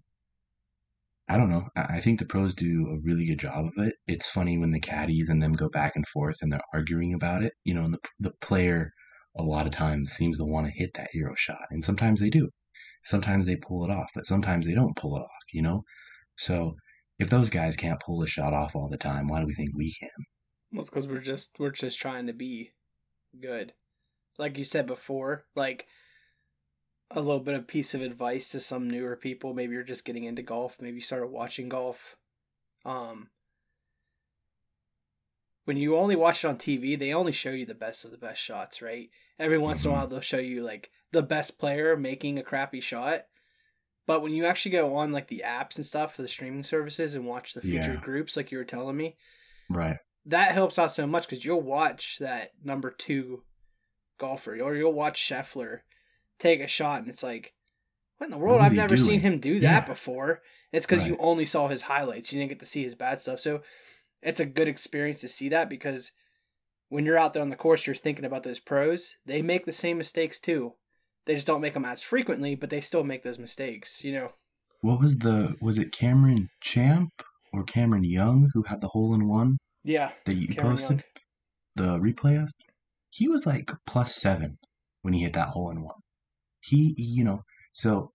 I 1.30 1.38
don't 1.38 1.50
know. 1.50 1.68
I 1.76 2.00
think 2.00 2.20
the 2.20 2.26
pros 2.26 2.56
do 2.56 2.88
a 2.90 3.00
really 3.00 3.26
good 3.26 3.40
job 3.40 3.66
of 3.66 3.86
it. 3.86 3.94
It's 4.08 4.30
funny 4.30 4.58
when 4.58 4.72
the 4.72 4.80
caddies 4.80 5.30
and 5.30 5.42
them 5.42 5.54
go 5.54 5.70
back 5.70 5.94
and 5.96 6.08
forth 6.08 6.38
and 6.42 6.52
they're 6.52 6.62
arguing 6.74 7.14
about 7.14 7.44
it. 7.44 7.54
You 7.64 7.76
know, 7.76 7.84
and 7.84 7.94
the 7.94 8.00
the 8.20 8.32
player 8.42 8.92
a 9.38 9.44
lot 9.44 9.66
of 9.68 9.72
times 9.72 10.12
seems 10.12 10.40
to 10.40 10.46
want 10.46 10.68
to 10.68 10.74
hit 10.74 10.92
that 10.96 11.10
hero 11.12 11.34
shot, 11.38 11.68
and 11.70 11.84
sometimes 11.84 12.20
they 12.20 12.30
do. 12.30 12.50
Sometimes 13.04 13.46
they 13.46 13.56
pull 13.56 13.86
it 13.86 13.92
off, 13.92 14.10
but 14.16 14.26
sometimes 14.26 14.66
they 14.66 14.74
don't 14.74 14.96
pull 14.96 15.16
it 15.18 15.22
off. 15.22 15.46
You 15.54 15.62
know, 15.62 15.84
so 16.38 16.76
if 17.20 17.30
those 17.30 17.50
guys 17.50 17.78
can't 17.78 18.02
pull 18.02 18.24
a 18.24 18.28
shot 18.28 18.54
off 18.54 18.76
all 18.76 18.90
the 18.90 18.98
time, 18.98 19.28
why 19.28 19.40
do 19.40 19.46
we 19.46 19.54
think 19.54 19.70
we 19.76 19.94
can? 20.00 20.10
well, 20.72 20.82
it's 20.82 20.90
because 20.90 21.08
we're 21.08 21.20
just 21.20 21.52
we're 21.60 21.72
just 21.72 22.00
trying 22.00 22.28
to 22.28 22.34
be 22.34 22.72
good. 23.40 23.74
Like 24.38 24.58
you 24.58 24.64
said 24.64 24.88
before, 24.88 25.46
like 25.56 25.88
a 27.12 27.20
little 27.22 27.40
bit 27.40 27.56
of 27.56 27.68
piece 27.68 27.94
of 27.94 28.02
advice 28.02 28.52
to 28.52 28.60
some 28.60 28.90
newer 28.90 29.16
people. 29.16 29.54
Maybe 29.54 29.74
you're 29.74 29.84
just 29.84 30.06
getting 30.06 30.26
into 30.26 30.42
golf. 30.44 30.78
Maybe 30.80 30.98
you 30.98 31.02
started 31.02 31.28
watching 31.28 31.68
golf. 31.70 32.16
Um, 32.86 33.30
when 35.66 35.78
you 35.78 35.96
only 35.96 36.16
watch 36.16 36.44
it 36.44 36.48
on 36.48 36.58
TV, 36.58 36.98
they 36.98 37.14
only 37.14 37.32
show 37.32 37.52
you 37.52 37.66
the 37.66 37.76
best 37.76 38.06
of 38.06 38.12
the 38.12 38.18
best 38.18 38.42
shots, 38.42 38.82
right? 38.82 39.10
Every 39.38 39.58
once 39.58 39.84
in 39.86 39.92
a 39.92 39.94
Mhm. 39.94 39.98
while, 39.98 40.08
they'll 40.08 40.22
show 40.22 40.38
you 40.40 40.62
like 40.62 40.92
the 41.12 41.24
best 41.24 41.58
player 41.58 41.96
making 41.98 42.38
a 42.38 42.44
crappy 42.44 42.80
shot. 42.80 43.28
But 44.06 44.22
when 44.22 44.32
you 44.34 44.46
actually 44.46 44.72
go 44.72 44.96
on 44.96 45.12
like 45.12 45.28
the 45.28 45.44
apps 45.46 45.76
and 45.76 45.86
stuff 45.86 46.16
for 46.16 46.22
the 46.24 46.28
streaming 46.28 46.64
services 46.64 47.14
and 47.16 47.26
watch 47.26 47.54
the 47.54 47.62
featured 47.62 47.96
Yeah. 47.96 48.02
groups, 48.02 48.36
like 48.36 48.52
you 48.52 48.58
were 48.58 48.66
telling 48.66 48.98
me, 48.98 49.18
Right. 49.70 49.98
that 50.26 50.52
helps 50.54 50.80
out 50.80 50.92
so 50.92 51.06
much 51.06 51.28
because 51.28 51.46
you'll 51.46 51.62
watch 51.62 52.18
that 52.20 52.54
number 52.64 52.90
two 52.92 53.46
golfer 54.18 54.60
or 54.60 54.76
you'll 54.76 54.94
watch 54.94 55.20
Scheffler 55.22 55.82
take 56.40 56.62
a 56.62 56.68
shot 56.68 57.00
and 57.00 57.10
it's 57.10 57.24
like, 57.24 57.54
what 58.18 58.26
in 58.28 58.32
the 58.32 58.38
world? 58.38 58.62
I've 58.62 58.74
never 58.74 58.98
seen 58.98 59.20
him 59.22 59.40
do 59.40 59.54
Yeah. 59.54 59.72
that 59.80 59.86
before. 59.86 60.42
It's 60.72 60.86
because 60.86 61.06
you 61.06 61.16
only 61.20 61.46
saw 61.46 61.68
his 61.68 61.84
highlights. 61.84 62.32
You 62.32 62.40
didn't 62.40 62.50
get 62.50 62.60
to 62.60 62.66
see 62.66 62.84
his 62.84 62.96
bad 62.96 63.20
stuff. 63.22 63.40
So 63.40 63.62
it's 64.22 64.40
a 64.40 64.46
good 64.46 64.68
experience 64.68 65.22
to 65.22 65.30
see 65.30 65.50
that 65.50 65.70
because 65.70 66.12
when 66.90 67.06
you're 67.06 67.18
out 67.18 67.34
there 67.34 67.42
on 67.42 67.50
the 67.50 67.56
course, 67.56 67.88
you're 67.88 67.96
thinking 67.96 68.26
about 68.26 68.44
those 68.44 68.60
pros. 68.60 69.16
They 69.26 69.42
make 69.42 69.66
the 69.66 69.74
same 69.74 69.98
mistakes 69.98 70.40
too. 70.40 70.74
They 71.26 71.36
just 71.36 71.48
don't 71.48 71.62
make 71.62 71.74
them 71.74 71.86
as 71.86 72.02
frequently, 72.02 72.56
but 72.56 72.70
they 72.70 72.82
still 72.82 73.04
make 73.04 73.24
those 73.24 73.40
mistakes. 73.40 74.04
You 74.04 74.14
know? 74.14 74.34
What 74.82 75.00
was 75.00 75.20
the 75.20 75.56
was 75.62 75.78
it 75.78 75.92
Cameron 75.92 76.50
Champ 76.62 77.10
or 77.54 77.64
Cameron 77.64 78.04
Young 78.04 78.50
who 78.54 78.64
had 78.64 78.82
the 78.82 78.88
hole 78.90 79.14
in 79.14 79.28
one 79.28 79.58
Yeah. 79.84 80.12
that 80.26 80.36
you 80.36 80.48
Cameron 80.48 80.78
posted 80.78 81.04
the 81.76 82.00
replay 82.00 82.42
of? 82.42 82.50
He 83.12 83.28
was 83.28 83.46
like 83.46 83.72
plus 83.88 84.16
seven 84.16 84.58
when 85.02 85.14
he 85.14 85.22
hit 85.22 85.34
that 85.34 85.50
hole 85.50 85.70
in 85.72 85.82
one. 85.82 85.96
He, 86.70 86.94
you 86.98 87.24
know, 87.24 87.44
so 87.72 88.12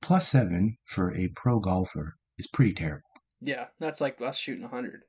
plus 0.00 0.28
seven 0.28 0.76
for 0.84 1.14
a 1.14 1.28
pro 1.28 1.60
golfer 1.60 2.14
is 2.38 2.46
pretty 2.48 2.72
terrible. 2.74 3.02
Yeah. 3.40 3.66
That's 3.80 4.00
like 4.00 4.20
us 4.20 4.36
shooting 4.38 4.62
100. 4.62 5.02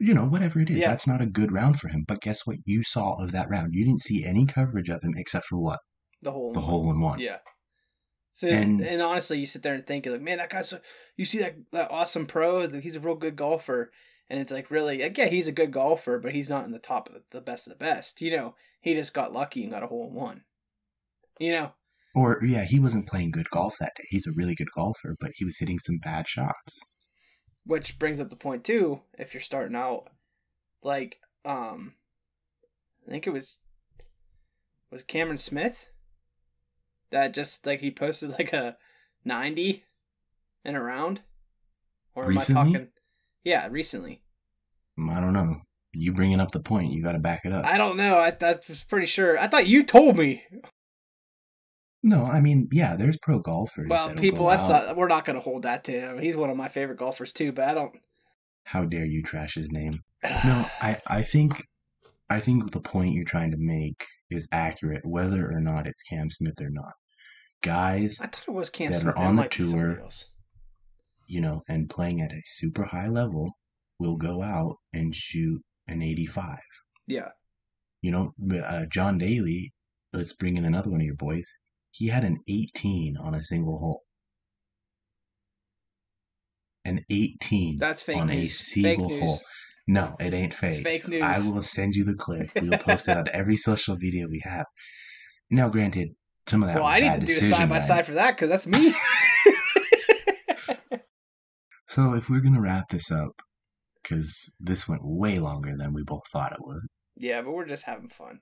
You 0.00 0.12
know, 0.14 0.24
whatever 0.24 0.60
it 0.60 0.70
is, 0.70 0.78
Yeah. 0.78 0.90
that's 0.90 1.06
not 1.06 1.22
a 1.22 1.26
good 1.26 1.52
round 1.52 1.80
for 1.80 1.88
him. 1.88 2.04
But 2.06 2.20
guess 2.20 2.46
what? 2.46 2.58
You 2.64 2.82
saw 2.82 3.14
of 3.22 3.32
that 3.32 3.48
round. 3.48 3.74
You 3.74 3.84
didn't 3.84 4.02
see 4.02 4.24
any 4.24 4.44
coverage 4.46 4.88
of 4.90 5.02
him 5.02 5.14
except 5.16 5.46
for 5.46 5.56
what? 5.58 5.80
The 6.22 6.32
hole. 6.32 6.52
The 6.52 6.60
one. 6.60 6.68
hole 6.68 6.90
in 6.90 7.00
one. 7.00 7.18
Yeah. 7.20 7.38
So 8.32 8.48
And- 8.48 8.80
and, 8.80 9.00
honestly, 9.00 9.38
you 9.38 9.46
sit 9.46 9.62
there 9.62 9.74
and 9.74 9.86
think, 9.86 10.04
you're 10.04 10.14
like, 10.14 10.22
man, 10.22 10.38
that 10.38 10.50
guy's 10.50 10.68
so, 10.70 10.80
you 11.16 11.24
see 11.24 11.38
that 11.38 11.54
that 11.70 11.90
awesome 11.92 12.26
pro, 12.26 12.68
he's 12.68 12.96
a 12.96 13.00
real 13.00 13.14
good 13.14 13.36
golfer, 13.36 13.92
and 14.28 14.40
it's 14.40 14.50
like 14.50 14.72
really, 14.72 14.98
like, 15.02 15.16
yeah, 15.16 15.26
he's 15.28 15.46
a 15.46 15.52
good 15.52 15.70
golfer, 15.70 16.18
but 16.18 16.32
he's 16.34 16.50
not 16.50 16.64
in 16.64 16.72
the 16.72 16.80
top 16.80 17.08
of 17.08 17.14
the, 17.14 17.22
the 17.30 17.40
best 17.40 17.68
of 17.68 17.72
the 17.72 17.78
best. 17.78 18.20
You 18.20 18.32
know, 18.32 18.56
he 18.80 18.94
just 18.94 19.14
got 19.14 19.32
lucky 19.32 19.62
and 19.62 19.70
got 19.70 19.84
a 19.84 19.86
hole 19.86 20.08
in 20.08 20.14
one. 20.14 20.42
You 21.38 21.52
know, 21.52 21.72
Or 22.14 22.40
yeah, 22.44 22.64
he 22.64 22.78
wasn't 22.78 23.08
playing 23.08 23.32
good 23.32 23.50
golf 23.50 23.74
that 23.80 23.92
day. 23.96 24.04
He's 24.08 24.26
a 24.26 24.32
really 24.32 24.54
good 24.54 24.70
golfer, 24.74 25.16
but 25.20 25.32
he 25.34 25.44
was 25.44 25.58
hitting 25.58 25.78
some 25.78 25.98
bad 25.98 26.28
shots. 26.28 26.78
which 27.66 27.98
brings 27.98 28.20
up 28.20 28.30
the 28.30 28.36
point 28.36 28.64
too. 28.64 29.00
If 29.18 29.34
you're 29.34 29.40
starting 29.40 29.76
out, 29.76 30.08
like 30.82 31.16
um 31.44 31.94
I 33.06 33.10
think 33.10 33.26
it 33.26 33.30
was 33.30 33.58
was 34.90 35.02
Cameron 35.02 35.38
Smith 35.38 35.88
that 37.10 37.34
just 37.34 37.66
like 37.66 37.80
he 37.80 37.90
posted 37.90 38.30
like 38.30 38.52
a 38.52 38.76
90 39.24 39.84
and 40.64 40.76
around 40.76 41.22
or 42.14 42.26
am 42.26 42.38
I 42.38 42.44
talking 42.44 42.88
Yeah, 43.42 43.66
recently. 43.70 44.22
I 44.98 45.20
don't 45.20 45.32
know. 45.32 45.60
You 45.92 46.12
bringing 46.12 46.40
up 46.40 46.50
the 46.52 46.60
point, 46.60 46.92
you 46.92 47.02
got 47.02 47.12
to 47.12 47.18
back 47.18 47.42
it 47.44 47.52
up. 47.52 47.64
I 47.66 47.78
don't 47.78 47.96
know. 47.96 48.18
I 48.18 48.30
that 48.30 48.68
was 48.68 48.84
pretty 48.84 49.06
sure. 49.06 49.38
I 49.38 49.46
thought 49.48 49.66
you 49.66 49.82
told 49.82 50.16
me. 50.16 50.44
No, 52.04 52.24
I 52.24 52.40
mean, 52.40 52.68
yeah, 52.70 52.94
there's 52.96 53.16
pro 53.16 53.40
golfers. 53.40 53.88
Well, 53.88 54.14
people, 54.14 54.46
that's 54.46 54.68
out. 54.70 54.86
not, 54.88 54.96
we're 54.96 55.08
not 55.08 55.24
going 55.24 55.34
to 55.36 55.42
hold 55.42 55.62
that 55.62 55.82
to 55.84 55.92
him. 55.92 56.18
He's 56.20 56.36
one 56.36 56.50
of 56.50 56.56
my 56.56 56.68
favorite 56.68 56.98
golfers 56.98 57.32
too, 57.32 57.50
but 57.50 57.66
I 57.68 57.74
don't. 57.74 57.96
How 58.64 58.84
dare 58.84 59.04
you 59.06 59.22
trash 59.22 59.54
his 59.54 59.70
name? 59.72 60.00
No, 60.44 60.66
I, 60.80 60.98
I 61.06 61.22
think, 61.22 61.64
I 62.30 62.40
think 62.40 62.70
the 62.70 62.80
point 62.80 63.14
you're 63.14 63.24
trying 63.24 63.50
to 63.50 63.56
make 63.58 64.04
is 64.30 64.48
accurate, 64.52 65.04
whether 65.04 65.50
or 65.50 65.60
not 65.60 65.86
it's 65.86 66.02
Cam 66.02 66.30
Smith 66.30 66.60
or 66.60 66.70
not. 66.70 66.92
Guys, 67.62 68.18
I 68.22 68.26
thought 68.26 68.44
it 68.48 68.52
was 68.52 68.70
Cam 68.70 68.92
that 68.92 69.00
Smith. 69.00 69.14
are 69.16 69.18
on 69.18 69.36
the 69.36 69.42
might 69.42 69.56
be 69.56 69.64
somebody 69.64 69.94
tour. 69.96 70.08
you 71.26 71.40
know, 71.40 71.62
and 71.68 71.88
playing 71.90 72.20
at 72.20 72.32
a 72.32 72.40
super 72.44 72.84
high 72.84 73.08
level 73.08 73.50
will 73.98 74.16
go 74.16 74.42
out 74.42 74.76
and 74.92 75.14
shoot 75.14 75.60
an 75.88 76.02
85. 76.02 76.58
Yeah, 77.06 77.28
You 78.02 78.10
know, 78.10 78.34
uh, 78.62 78.86
John 78.86 79.18
Daly, 79.18 79.72
let's 80.12 80.32
bring 80.32 80.56
in 80.56 80.64
another 80.64 80.90
one 80.90 81.00
of 81.00 81.06
your 81.06 81.16
boys. 81.16 81.50
He 81.96 82.08
had 82.08 82.24
an 82.24 82.38
18 82.48 83.16
on 83.22 83.34
a 83.36 83.42
single 83.42 83.78
hole. 83.78 84.02
An 86.84 87.04
18 87.08 87.76
that's 87.78 88.02
fake 88.02 88.16
on 88.16 88.28
a 88.30 88.34
news. 88.34 88.58
Fake 88.58 88.82
single 88.84 89.08
news. 89.08 89.20
hole. 89.20 89.40
No, 89.86 90.16
it 90.18 90.34
ain't 90.34 90.52
fake. 90.52 90.74
It's 90.74 90.82
fake 90.82 91.06
news. 91.08 91.22
I 91.22 91.50
will 91.50 91.62
send 91.62 91.94
you 91.94 92.04
the 92.04 92.14
clip. 92.14 92.50
We 92.60 92.68
will 92.68 92.78
post 92.78 93.08
it 93.08 93.16
on 93.16 93.26
every 93.32 93.56
social 93.56 93.96
media 93.96 94.26
we 94.28 94.42
have. 94.44 94.66
Now, 95.50 95.68
granted, 95.68 96.08
some 96.46 96.62
of 96.62 96.68
that 96.68 96.76
well, 96.76 96.84
I 96.86 96.98
need 97.00 97.20
to 97.20 97.26
do 97.26 97.32
a 97.32 97.36
side 97.36 97.68
by 97.68 97.76
by- 97.76 97.80
side 97.80 98.06
for 98.06 98.14
that 98.14 98.32
because 98.36 98.48
that's 98.48 98.66
me. 98.66 98.92
So, 101.86 102.14
if 102.14 102.28
we're 102.28 102.40
gonna 102.40 102.60
wrap 102.60 102.88
this 102.88 103.12
up, 103.12 103.40
because 104.02 104.52
this 104.58 104.88
went 104.88 105.02
way 105.04 105.38
longer 105.38 105.76
than 105.76 105.92
we 105.92 106.02
both 106.02 106.24
thought 106.32 106.50
it 106.52 106.58
would. 106.60 106.80
yeah, 107.16 107.40
but 107.40 107.52
we're 107.52 107.66
just 107.66 107.84
having 107.84 108.08
fun. 108.08 108.40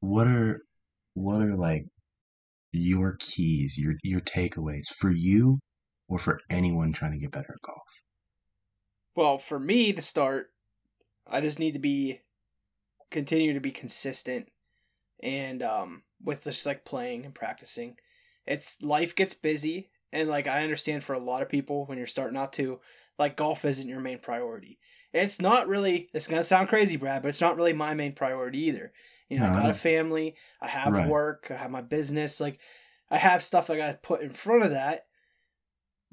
what 0.00 0.26
are 0.26 0.60
what 1.14 1.40
are 1.40 1.56
like 1.56 1.84
your 2.72 3.16
keys, 3.18 3.76
your 3.78 3.94
your 4.02 4.20
takeaways 4.20 4.86
for 4.98 5.10
you 5.10 5.58
or 6.08 6.18
for 6.18 6.40
anyone 6.50 6.92
trying 6.92 7.12
to 7.12 7.18
get 7.18 7.32
better 7.32 7.52
at 7.54 7.66
golf? 7.66 7.78
Well, 9.16 9.38
for 9.38 9.58
me 9.58 9.92
to 9.92 10.02
start, 10.02 10.50
I 11.26 11.40
just 11.40 11.58
need 11.58 11.72
to 11.72 11.80
be 11.80 12.20
continue 13.10 13.52
to 13.52 13.60
be 13.60 13.72
consistent 13.72 14.48
and 15.22 15.62
um 15.62 16.02
with 16.22 16.44
just 16.44 16.66
like 16.66 16.84
playing 16.84 17.24
and 17.24 17.34
practicing. 17.34 17.96
It's 18.46 18.80
life 18.82 19.14
gets 19.14 19.34
busy 19.34 19.90
and 20.12 20.28
like 20.28 20.46
I 20.46 20.62
understand 20.62 21.04
for 21.04 21.14
a 21.14 21.18
lot 21.18 21.42
of 21.42 21.48
people 21.48 21.86
when 21.86 21.98
you're 21.98 22.06
starting 22.06 22.36
out 22.36 22.52
to 22.54 22.80
like 23.18 23.36
golf 23.36 23.64
isn't 23.64 23.88
your 23.88 24.00
main 24.00 24.18
priority. 24.18 24.78
It's 25.12 25.40
not 25.40 25.68
really 25.68 26.08
it's 26.12 26.28
gonna 26.28 26.44
sound 26.44 26.68
crazy, 26.68 26.96
Brad, 26.96 27.22
but 27.22 27.28
it's 27.28 27.40
not 27.40 27.56
really 27.56 27.72
my 27.72 27.94
main 27.94 28.12
priority 28.12 28.58
either. 28.66 28.92
You 29.30 29.38
know, 29.38 29.46
No, 29.46 29.46
I 29.46 29.50
I 29.54 29.62
got 29.62 29.70
a 29.70 29.74
family, 29.74 30.36
I 30.60 30.68
have 30.68 30.98
Right. 30.98 31.06
work, 31.06 31.50
I 31.50 31.56
have 31.56 31.70
my 31.70 31.82
business, 31.82 32.40
like 32.40 32.60
I 33.10 33.18
have 33.18 33.42
stuff 33.42 33.70
I 33.70 33.78
gotta 33.78 33.98
put 33.98 34.22
in 34.22 34.30
front 34.30 34.64
of 34.64 34.72
that, 34.72 35.08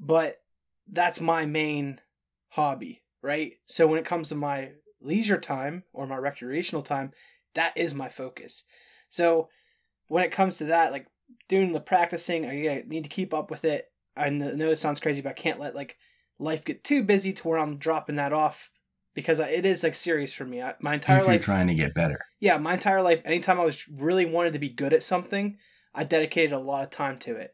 but 0.00 0.42
that's 0.88 1.20
my 1.20 1.46
main 1.46 2.00
hobby, 2.48 3.02
right? 3.22 3.54
So 3.66 3.86
when 3.86 3.98
it 3.98 4.04
comes 4.06 4.28
to 4.28 4.34
my 4.34 4.72
leisure 5.00 5.38
time 5.38 5.84
or 5.92 6.06
my 6.06 6.16
recreational 6.16 6.82
time, 6.82 7.12
that 7.54 7.76
is 7.76 7.94
my 7.94 8.08
focus. 8.08 8.64
So 9.10 9.48
when 10.08 10.24
it 10.24 10.32
comes 10.32 10.58
to 10.58 10.66
that, 10.66 10.92
like 10.92 11.08
doing 11.48 11.72
the 11.72 11.80
practicing, 11.80 12.46
I 12.46 12.84
need 12.86 13.04
to 13.04 13.10
keep 13.10 13.34
up 13.34 13.50
with 13.50 13.64
it. 13.64 13.92
I 14.16 14.30
know 14.30 14.70
it 14.70 14.78
sounds 14.78 15.00
crazy, 15.00 15.22
but 15.22 15.30
I 15.30 15.34
can't 15.34 15.60
let 15.60 15.74
like 15.74 15.98
life 16.38 16.64
get 16.64 16.84
too 16.84 17.02
busy 17.04 17.32
to 17.34 17.48
where 17.48 17.58
I'm 17.58 17.78
dropping 17.78 18.16
that 18.16 18.32
off 18.32 18.70
because 19.18 19.40
it 19.40 19.66
is 19.66 19.82
like 19.82 19.96
serious 19.96 20.32
for 20.32 20.44
me. 20.44 20.62
I, 20.62 20.76
my 20.80 20.94
entire 20.94 21.18
if 21.18 21.24
you're 21.24 21.32
life, 21.34 21.44
trying 21.44 21.66
to 21.66 21.74
get 21.74 21.92
better. 21.92 22.20
yeah, 22.38 22.56
my 22.56 22.74
entire 22.74 23.02
life, 23.02 23.20
anytime 23.24 23.58
I 23.58 23.64
was 23.64 23.88
really 23.88 24.24
wanted 24.24 24.52
to 24.52 24.60
be 24.60 24.68
good 24.68 24.92
at 24.92 25.02
something, 25.02 25.58
I 25.92 26.04
dedicated 26.04 26.52
a 26.52 26.58
lot 26.60 26.84
of 26.84 26.90
time 26.90 27.18
to 27.20 27.34
it. 27.34 27.52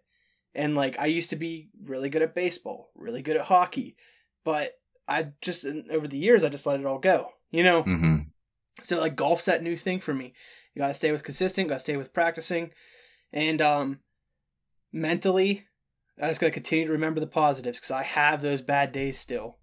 And 0.54 0.74
like 0.74 0.98
I 0.98 1.06
used 1.06 1.30
to 1.30 1.36
be 1.36 1.70
really 1.82 2.10
good 2.10 2.20
at 2.20 2.34
baseball, 2.34 2.90
really 2.94 3.22
good 3.22 3.36
at 3.36 3.46
hockey, 3.46 3.96
but 4.44 4.72
I 5.08 5.28
just 5.40 5.64
over 5.90 6.06
the 6.06 6.18
years 6.18 6.44
I 6.44 6.50
just 6.50 6.66
let 6.66 6.78
it 6.78 6.84
all 6.84 6.98
go. 6.98 7.30
You 7.50 7.62
know, 7.62 7.82
hmm 7.82 8.16
so 8.82 9.00
like 9.00 9.16
golf's 9.16 9.46
that 9.46 9.62
new 9.62 9.78
thing 9.78 10.00
for 10.00 10.12
me. 10.12 10.34
You 10.74 10.80
gotta 10.80 10.92
stay 10.92 11.12
with 11.12 11.22
consistent, 11.22 11.70
gotta 11.70 11.80
stay 11.80 11.96
with 11.96 12.12
practicing, 12.12 12.72
and 13.32 13.62
um, 13.62 14.00
mentally, 14.92 15.66
I 16.20 16.28
just 16.28 16.42
gotta 16.42 16.50
continue 16.50 16.84
to 16.86 16.92
remember 16.92 17.20
the 17.20 17.26
positives 17.26 17.78
because 17.78 17.90
I 17.90 18.02
have 18.02 18.42
those 18.42 18.60
bad 18.60 18.92
days 18.92 19.18
still. 19.18 19.56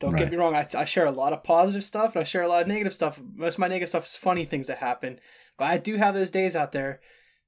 Don't 0.00 0.16
get 0.16 0.30
me 0.30 0.36
wrong. 0.36 0.54
I, 0.54 0.66
I 0.76 0.84
share 0.84 1.06
a 1.06 1.10
lot 1.10 1.32
of 1.32 1.42
positive 1.42 1.82
stuff 1.82 2.14
and 2.14 2.20
I 2.20 2.24
share 2.24 2.42
a 2.42 2.48
lot 2.48 2.62
of 2.62 2.68
negative 2.68 2.92
stuff. 2.92 3.20
Most 3.34 3.54
of 3.54 3.58
my 3.58 3.68
negative 3.68 3.88
stuff 3.88 4.04
is 4.04 4.16
funny 4.16 4.44
things 4.44 4.68
that 4.68 4.78
happen, 4.78 5.18
but 5.56 5.64
I 5.64 5.78
do 5.78 5.96
have 5.96 6.14
those 6.14 6.30
days 6.30 6.54
out 6.54 6.72
there 6.72 7.00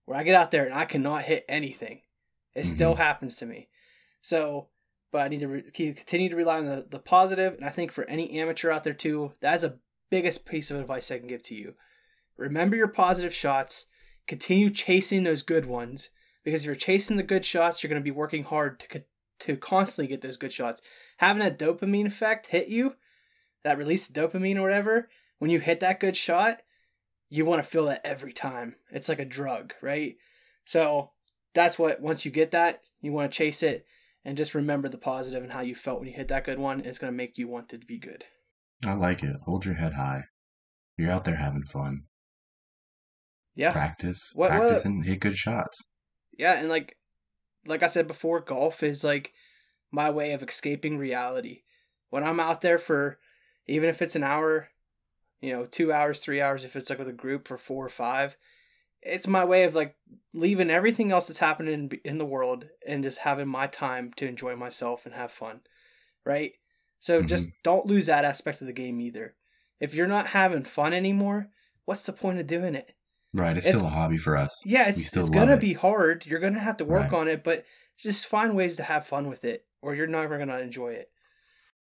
where 0.04 0.18
I 0.18 0.24
get 0.24 0.34
out 0.34 0.50
there 0.50 0.64
and 0.64 0.74
I 0.74 0.84
cannot 0.84 1.22
hit 1.22 1.44
anything. 1.48 2.00
It 2.54 2.60
mm-hmm. 2.60 2.68
still 2.68 2.94
happens 2.96 3.36
to 3.36 3.46
me. 3.46 3.68
So, 4.20 4.68
but 5.12 5.22
I 5.22 5.28
need 5.28 5.40
to 5.40 5.48
re- 5.48 5.70
keep- 5.72 5.96
continue 5.96 6.28
to 6.28 6.36
rely 6.36 6.58
on 6.58 6.66
the, 6.66 6.86
the 6.90 6.98
positive. 6.98 7.54
and 7.54 7.64
I 7.64 7.70
think 7.70 7.92
for 7.92 8.04
any 8.04 8.38
amateur 8.38 8.70
out 8.72 8.82
there 8.82 8.94
too, 8.94 9.32
that's 9.40 9.64
a 9.64 9.78
biggest 10.10 10.44
piece 10.44 10.72
of 10.72 10.80
advice 10.80 11.10
I 11.10 11.18
can 11.18 11.28
give 11.28 11.42
to 11.44 11.54
you. 11.54 11.74
Remember 12.36 12.74
your 12.74 12.88
positive 12.88 13.34
shots. 13.34 13.86
Continue 14.26 14.70
chasing 14.70 15.22
those 15.22 15.42
good 15.42 15.66
ones 15.66 16.10
because 16.44 16.62
if 16.62 16.66
you're 16.66 16.74
chasing 16.74 17.16
the 17.16 17.22
good 17.22 17.44
shots, 17.44 17.82
you're 17.82 17.88
going 17.88 18.00
to 18.00 18.04
be 18.04 18.10
working 18.10 18.44
hard 18.44 18.80
to 18.80 19.04
to 19.40 19.56
constantly 19.56 20.08
get 20.08 20.20
those 20.20 20.36
good 20.36 20.52
shots. 20.52 20.82
Having 21.20 21.42
a 21.42 21.50
dopamine 21.50 22.06
effect 22.06 22.46
hit 22.46 22.68
you, 22.68 22.94
that 23.62 23.76
release 23.76 24.08
of 24.08 24.14
dopamine 24.14 24.56
or 24.56 24.62
whatever, 24.62 25.10
when 25.38 25.50
you 25.50 25.60
hit 25.60 25.80
that 25.80 26.00
good 26.00 26.16
shot, 26.16 26.62
you 27.28 27.44
want 27.44 27.62
to 27.62 27.68
feel 27.68 27.84
that 27.84 28.00
every 28.06 28.32
time. 28.32 28.76
It's 28.90 29.06
like 29.06 29.18
a 29.18 29.26
drug, 29.26 29.74
right? 29.82 30.16
So 30.64 31.10
that's 31.52 31.78
what 31.78 32.00
once 32.00 32.24
you 32.24 32.30
get 32.30 32.52
that, 32.52 32.80
you 33.02 33.12
want 33.12 33.30
to 33.30 33.36
chase 33.36 33.62
it 33.62 33.84
and 34.24 34.34
just 34.34 34.54
remember 34.54 34.88
the 34.88 34.96
positive 34.96 35.42
and 35.42 35.52
how 35.52 35.60
you 35.60 35.74
felt 35.74 35.98
when 36.00 36.08
you 36.08 36.14
hit 36.14 36.28
that 36.28 36.46
good 36.46 36.58
one. 36.58 36.80
It's 36.80 36.98
going 36.98 37.12
to 37.12 37.16
make 37.16 37.36
you 37.36 37.48
want 37.48 37.68
to 37.68 37.76
be 37.76 37.98
good. 37.98 38.24
I 38.86 38.94
like 38.94 39.22
it. 39.22 39.36
Hold 39.44 39.66
your 39.66 39.74
head 39.74 39.92
high. 39.92 40.22
You're 40.96 41.10
out 41.10 41.24
there 41.24 41.36
having 41.36 41.64
fun. 41.64 42.04
Yeah. 43.54 43.72
Practice, 43.72 44.32
What- 44.34 44.52
what- 44.52 44.86
and 44.86 45.04
hit 45.04 45.20
good 45.20 45.36
shots. 45.36 45.84
Yeah, 46.38 46.58
and 46.58 46.70
like 46.70 46.96
like 47.66 47.82
I 47.82 47.88
said 47.88 48.06
before, 48.06 48.40
golf 48.40 48.82
is 48.82 49.04
like 49.04 49.34
my 49.90 50.10
way 50.10 50.32
of 50.32 50.42
escaping 50.42 50.98
reality. 50.98 51.62
When 52.10 52.24
I'm 52.24 52.40
out 52.40 52.60
there 52.60 52.78
for 52.78 53.18
even 53.66 53.88
if 53.88 54.02
it's 54.02 54.16
an 54.16 54.24
hour, 54.24 54.68
you 55.40 55.52
know, 55.52 55.66
2 55.66 55.92
hours, 55.92 56.20
3 56.20 56.40
hours 56.40 56.64
if 56.64 56.76
it's 56.76 56.90
like 56.90 56.98
with 56.98 57.08
a 57.08 57.12
group 57.12 57.46
for 57.46 57.58
4 57.58 57.86
or 57.86 57.88
5, 57.88 58.36
it's 59.02 59.26
my 59.26 59.44
way 59.44 59.64
of 59.64 59.74
like 59.74 59.96
leaving 60.34 60.70
everything 60.70 61.10
else 61.10 61.28
that's 61.28 61.38
happening 61.38 61.74
in, 61.74 61.90
in 62.04 62.18
the 62.18 62.26
world 62.26 62.66
and 62.86 63.02
just 63.02 63.20
having 63.20 63.48
my 63.48 63.66
time 63.66 64.12
to 64.16 64.26
enjoy 64.26 64.56
myself 64.56 65.06
and 65.06 65.14
have 65.14 65.32
fun. 65.32 65.60
Right? 66.24 66.52
So 66.98 67.18
mm-hmm. 67.18 67.28
just 67.28 67.48
don't 67.62 67.86
lose 67.86 68.06
that 68.06 68.24
aspect 68.24 68.60
of 68.60 68.66
the 68.66 68.72
game 68.72 69.00
either. 69.00 69.34
If 69.80 69.94
you're 69.94 70.06
not 70.06 70.28
having 70.28 70.64
fun 70.64 70.92
anymore, 70.92 71.48
what's 71.86 72.04
the 72.04 72.12
point 72.12 72.38
of 72.38 72.46
doing 72.46 72.74
it? 72.74 72.94
Right. 73.32 73.56
It's, 73.56 73.66
It's- 73.66 73.80
still 73.80 73.88
a 73.88 73.94
hobby 73.94 74.18
for 74.18 74.36
us. 74.36 74.54
Yeah, 74.64 74.88
it's 74.88 75.06
still 75.06 75.22
it's 75.22 75.30
gonna 75.30 75.54
it. 75.54 75.60
be 75.60 75.72
hard. 75.72 76.26
You're 76.26 76.40
gonna 76.40 76.58
have 76.58 76.76
to 76.78 76.84
work 76.84 77.12
Right. 77.12 77.20
on 77.20 77.28
it, 77.28 77.42
but 77.42 77.64
just 77.96 78.26
find 78.26 78.56
ways 78.56 78.76
to 78.76 78.82
have 78.82 79.06
fun 79.06 79.28
with 79.28 79.44
it, 79.44 79.64
or 79.82 79.94
you're 79.94 80.06
never 80.06 80.38
gonna 80.38 80.58
enjoy 80.58 80.92
it. 80.92 81.08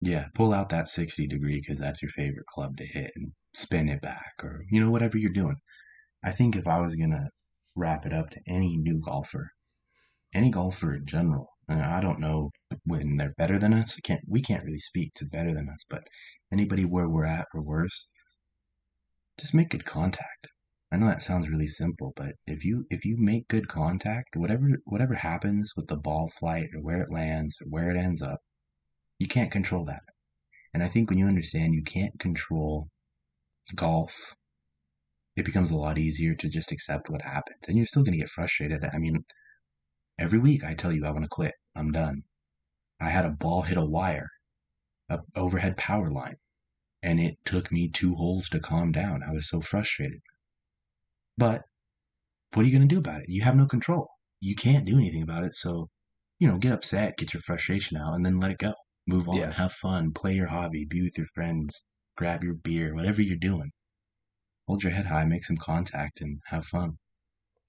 Yeah. 0.02 0.28
Pull 0.36 0.54
out 0.54 0.70
that 0.70 0.88
60 0.90 1.28
degree 1.28 1.60
because 1.60 1.80
that's 1.80 2.02
your 2.02 2.12
favorite 2.12 2.46
club 2.46 2.78
to 2.78 2.86
hit 2.86 3.12
and 3.16 3.32
spin 3.54 3.90
it 3.90 4.02
back 4.02 4.34
or, 4.44 4.64
you 4.70 4.80
know, 4.80 4.92
whatever 4.92 5.18
you're 5.18 5.32
doing. 5.32 5.58
I 6.24 6.32
think 6.32 6.56
if 6.56 6.68
I 6.68 6.80
was 6.82 6.96
going 6.96 7.12
to 7.12 7.30
wrap 7.76 8.06
it 8.06 8.14
up 8.14 8.30
to 8.32 8.40
any 8.48 8.78
new 8.78 9.00
golfer, 9.00 9.52
any 10.34 10.52
golfer 10.52 10.94
in 10.94 11.06
general, 11.06 11.50
I 11.70 12.00
don't 12.00 12.20
know 12.20 12.52
when 12.86 13.18
they're 13.18 13.34
better 13.38 13.58
than 13.58 13.74
us. 13.74 13.98
I 13.98 14.02
can't, 14.08 14.22
we 14.28 14.42
can't 14.42 14.64
really 14.64 14.80
speak 14.80 15.14
to 15.16 15.26
better 15.26 15.54
than 15.54 15.68
us, 15.70 15.84
but 15.90 16.04
anybody 16.52 16.86
where 16.86 17.10
we're 17.10 17.26
at 17.26 17.48
or 17.54 17.62
worse, 17.62 18.10
just 19.40 19.54
make 19.54 19.70
good 19.70 19.86
contact. 19.86 20.48
I 20.92 20.98
know 20.98 21.08
that 21.08 21.22
sounds 21.22 21.48
really 21.50 21.68
simple, 21.68 22.14
but 22.16 22.36
if 22.46 22.66
you 22.66 22.88
if 22.90 23.06
you 23.06 23.16
make 23.18 23.48
good 23.48 23.68
contact, 23.70 24.36
whatever 24.36 24.70
whatever 24.86 25.14
happens 25.16 25.74
with 25.78 25.88
the 25.88 25.96
ball 25.96 26.30
flight 26.30 26.70
or 26.76 26.82
where 26.82 27.02
it 27.02 27.12
lands 27.12 27.58
or 27.62 27.68
where 27.70 27.90
it 27.92 27.98
ends 27.98 28.22
up, 28.22 28.42
you 29.20 29.28
can't 29.28 29.52
control 29.52 29.86
that. 29.86 30.04
And 30.74 30.84
I 30.84 30.88
think 30.90 31.10
when 31.10 31.20
you 31.20 31.28
understand 31.28 31.74
you 31.76 31.84
can't 31.84 32.20
control 32.20 32.90
golf, 33.76 34.36
it 35.38 35.46
becomes 35.46 35.72
a 35.72 35.78
lot 35.78 35.98
easier 35.98 36.36
to 36.36 36.50
just 36.50 36.72
accept 36.74 37.10
what 37.10 37.22
happens. 37.22 37.60
And 37.68 37.78
you're 37.78 37.86
still 37.86 38.04
going 38.04 38.12
to 38.14 38.20
get 38.20 38.30
frustrated. 38.30 38.84
I 38.84 38.98
mean, 38.98 39.24
every 40.20 40.40
week 40.40 40.64
I 40.64 40.74
tell 40.76 40.92
you 40.92 41.06
I 41.06 41.12
want 41.12 41.24
to 41.26 41.30
quit. 41.30 41.56
I'm 41.76 41.92
done. 41.92 42.24
I 43.00 43.10
had 43.10 43.26
a 43.26 43.30
ball 43.30 43.64
hit 43.64 43.78
a 43.78 43.86
wire, 43.86 44.30
a 45.10 45.20
overhead 45.36 45.78
power 45.78 46.12
line. 46.12 46.38
and 47.04 47.20
it 47.20 47.38
took 47.46 47.72
me 47.72 47.90
two 47.90 48.16
holes 48.16 48.50
to 48.50 48.60
calm 48.60 48.92
down. 48.92 49.24
I 49.24 49.32
was 49.32 49.50
so 49.50 49.62
frustrated. 49.62 50.22
But 51.38 51.64
what 52.54 52.64
are 52.64 52.66
you 52.70 52.76
going 52.78 52.88
to 52.88 52.94
do 52.96 53.00
about 53.00 53.22
it? 53.22 53.30
You 53.30 53.44
have 53.44 53.56
no 53.56 53.66
control. 53.66 54.08
You 54.42 54.56
can't 54.56 54.86
do 54.86 54.98
anything 54.98 55.24
about 55.24 55.44
it. 55.44 55.56
So, 55.56 55.90
you 56.40 56.48
know, 56.48 56.58
get 56.58 56.72
upset, 56.72 57.18
get 57.18 57.34
your 57.34 57.42
frustration 57.42 57.98
out, 57.98 58.14
and 58.14 58.26
then 58.26 58.40
let 58.40 58.52
it 58.52 58.58
go. 58.58 58.74
Move 59.08 59.30
on, 59.30 59.36
Yeah. 59.38 59.54
have 59.54 59.72
fun, 59.74 60.12
play 60.14 60.34
your 60.34 60.48
hobby, 60.48 60.86
be 60.86 61.02
with 61.02 61.18
your 61.18 61.28
friends, 61.34 61.86
grab 62.18 62.44
your 62.44 62.56
beer, 62.64 62.94
whatever 62.94 63.22
you're 63.22 63.38
doing. 63.38 63.72
Hold 64.68 64.84
your 64.84 64.92
head 64.92 65.06
high, 65.06 65.26
make 65.26 65.46
some 65.46 65.56
contact, 65.58 66.20
and 66.20 66.40
have 66.48 66.66
fun. 66.66 66.98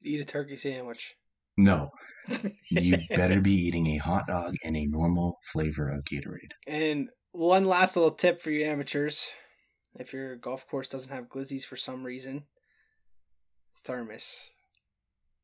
Eat 0.03 0.21
a 0.21 0.25
turkey 0.25 0.57
sandwich. 0.57 1.15
No, 1.57 1.91
you 2.71 2.99
better 3.11 3.41
be 3.41 3.53
eating 3.53 3.87
a 3.89 3.97
hot 3.99 4.27
dog 4.29 4.55
and 4.65 4.77
a 4.77 4.87
normal 4.87 5.39
flavor 5.53 5.91
of 5.91 6.05
Gatorade. 6.05 6.53
And 6.67 7.09
one 7.33 7.65
last 7.65 7.97
little 7.97 8.13
tip 8.13 8.41
for 8.41 8.51
you 8.51 8.65
amateurs. 8.65 9.29
If 9.95 10.13
your 10.13 10.37
golf 10.37 10.67
course 10.69 10.89
doesn't 10.89 11.13
have 11.13 11.29
glizzies 11.29 11.65
for 11.65 11.77
some 11.77 12.05
reason, 12.05 12.45
thermos 13.89 14.51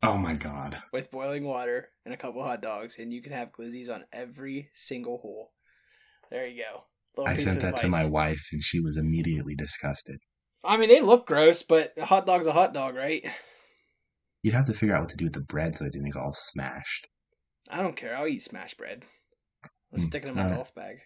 Oh 0.02 0.18
my 0.18 0.34
god. 0.34 0.82
with 0.92 1.10
boiling 1.10 1.44
water 1.44 1.88
and 2.04 2.12
a 2.12 2.16
couple 2.18 2.42
hot 2.44 2.60
dogs, 2.60 2.98
and 2.98 3.10
you 3.10 3.22
can 3.22 3.32
have 3.32 3.52
glizzies 3.52 3.88
on 3.92 4.04
every 4.12 4.68
single 4.74 5.16
hole. 5.18 5.52
There 6.30 6.46
you 6.46 6.62
go. 6.62 6.84
Little 7.16 7.32
I 7.32 7.36
sent 7.36 7.60
that 7.60 7.76
to 7.78 7.88
my 7.88 8.06
wife 8.06 8.48
and 8.52 8.62
she 8.62 8.80
was 8.80 8.98
immediately 8.98 9.54
disgusted. 9.54 10.18
I 10.62 10.76
mean, 10.76 10.90
they 10.90 11.00
look 11.00 11.26
gross, 11.26 11.62
but 11.62 11.94
a 11.96 12.04
hot 12.04 12.26
dog's 12.26 12.46
a 12.46 12.52
hot 12.52 12.74
dog, 12.74 12.96
right? 12.96 13.24
You'd 14.42 14.54
have 14.54 14.66
to 14.66 14.74
figure 14.74 14.94
out 14.94 15.00
what 15.00 15.08
to 15.10 15.16
do 15.16 15.24
with 15.24 15.32
the 15.34 15.40
bread 15.40 15.74
so 15.74 15.86
it 15.86 15.92
didn't 15.92 16.10
get 16.10 16.20
all 16.20 16.34
smashed. 16.34 17.08
I 17.70 17.80
don't 17.82 17.96
care. 17.96 18.16
I'll 18.16 18.26
eat 18.28 18.42
smashed 18.42 18.76
bread. 18.76 19.06
I'll 19.92 19.98
Mm, 19.98 20.02
stick 20.02 20.22
it 20.24 20.28
in 20.28 20.34
my 20.34 20.44
golf 20.44 20.74
bag. 20.74 21.02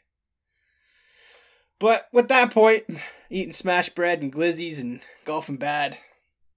But 1.78 2.09
with 2.12 2.28
that 2.28 2.53
point, 2.53 2.84
eating 3.30 3.53
smashed 3.53 3.95
bread 3.95 4.20
and 4.22 4.32
glizzies 4.32 4.80
and 4.80 5.01
golfing 5.24 5.57
bad, 5.57 5.99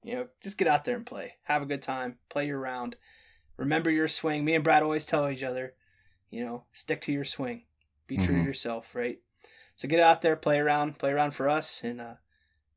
you 0.04 0.16
know, 0.16 0.28
just 0.42 0.58
get 0.58 0.68
out 0.68 0.86
there 0.86 0.96
and 0.96 1.06
play. 1.06 1.36
Have 1.44 1.62
a 1.62 1.66
good 1.68 1.82
time. 1.82 2.18
Play 2.30 2.48
your 2.48 2.60
round. 2.60 2.96
Remember 3.58 3.90
your 3.90 4.08
swing. 4.08 4.44
Me 4.44 4.56
and 4.56 4.64
Brad 4.64 4.82
always 4.84 5.06
tell 5.06 5.30
each 5.30 5.44
other, 5.44 5.76
you 6.30 6.44
know, 6.44 6.66
stick 6.74 7.02
to 7.02 7.12
your 7.12 7.26
swing. 7.26 7.64
Be 8.08 8.18
true 8.18 8.36
to 8.36 8.42
Mhm. 8.42 8.46
yourself, 8.46 8.96
right? 8.96 9.20
So 9.76 9.88
get 9.88 10.00
out 10.00 10.22
there, 10.22 10.36
play 10.36 10.60
around, 10.60 11.00
play 11.00 11.12
around 11.12 11.32
for 11.32 11.48
us, 11.50 11.84
and 11.84 12.02
uh, 12.02 12.16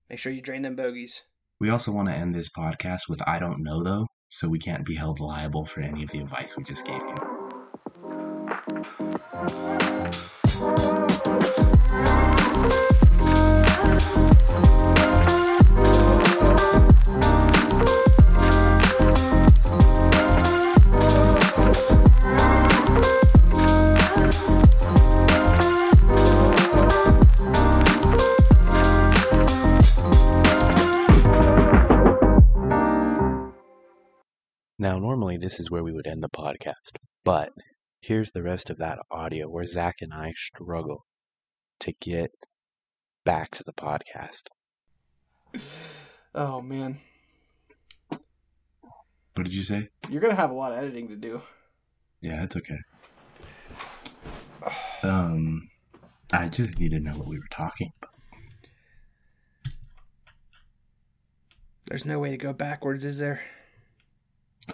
make 0.09 0.19
sure 0.19 0.33
you 0.33 0.41
drain 0.41 0.63
them 0.63 0.77
bogeys. 0.77 1.25
We 1.61 1.71
also 1.71 1.93
want 1.93 2.09
to 2.09 2.15
end 2.15 2.35
this 2.35 2.51
podcast 2.51 3.09
with 3.09 3.23
I 3.27 3.39
don't 3.39 3.63
know 3.63 3.83
though, 3.83 4.07
so 4.29 4.49
we 4.49 4.59
can't 4.59 4.85
be 4.85 4.97
held 4.97 5.21
liable 5.21 5.65
for 5.65 5.81
any 5.81 6.03
of 6.03 6.11
the 6.11 6.21
advice 6.21 6.57
we 6.57 6.65
just 6.65 6.87
gave 6.87 7.01
you. 7.01 7.15
This 35.45 35.61
is 35.61 35.71
where 35.71 35.85
we 35.85 35.93
would 35.93 36.07
end 36.07 36.23
the 36.23 36.29
podcast, 36.31 36.97
but 37.23 37.51
here's 38.01 38.31
the 38.31 38.43
rest 38.43 38.71
of 38.71 38.79
that 38.79 38.99
audio 39.11 39.47
where 39.47 39.67
Zach 39.67 39.97
and 40.01 40.11
I 40.15 40.33
struggle 40.35 41.05
to 41.81 41.93
get 42.01 42.31
back 43.27 43.51
to 43.51 43.63
the 43.63 43.75
podcast. 43.75 44.45
Oh 46.35 46.63
man, 46.63 46.99
What 48.09 49.45
did 49.45 49.53
you 49.53 49.63
say? 49.63 49.89
you're 50.09 50.23
gonna 50.23 50.35
have 50.35 50.51
a 50.51 50.55
lot 50.55 50.73
of 50.73 50.79
editing 50.79 51.09
to 51.09 51.17
do. 51.17 51.43
Yeah, 52.23 52.43
it's 52.45 52.57
okay. 52.57 52.79
Um, 55.03 55.69
I 56.33 56.49
just 56.49 56.81
need 56.81 56.93
to 56.93 57.01
know 57.01 57.13
what 57.13 57.29
we 57.29 57.37
were 57.37 57.45
talking 57.51 57.91
about. 58.01 58.15
There's 61.87 62.07
no 62.07 62.19
way 62.19 62.31
to 62.31 62.39
go 62.39 62.55
backwards, 62.55 63.05
is 63.05 63.19
there? 63.19 63.43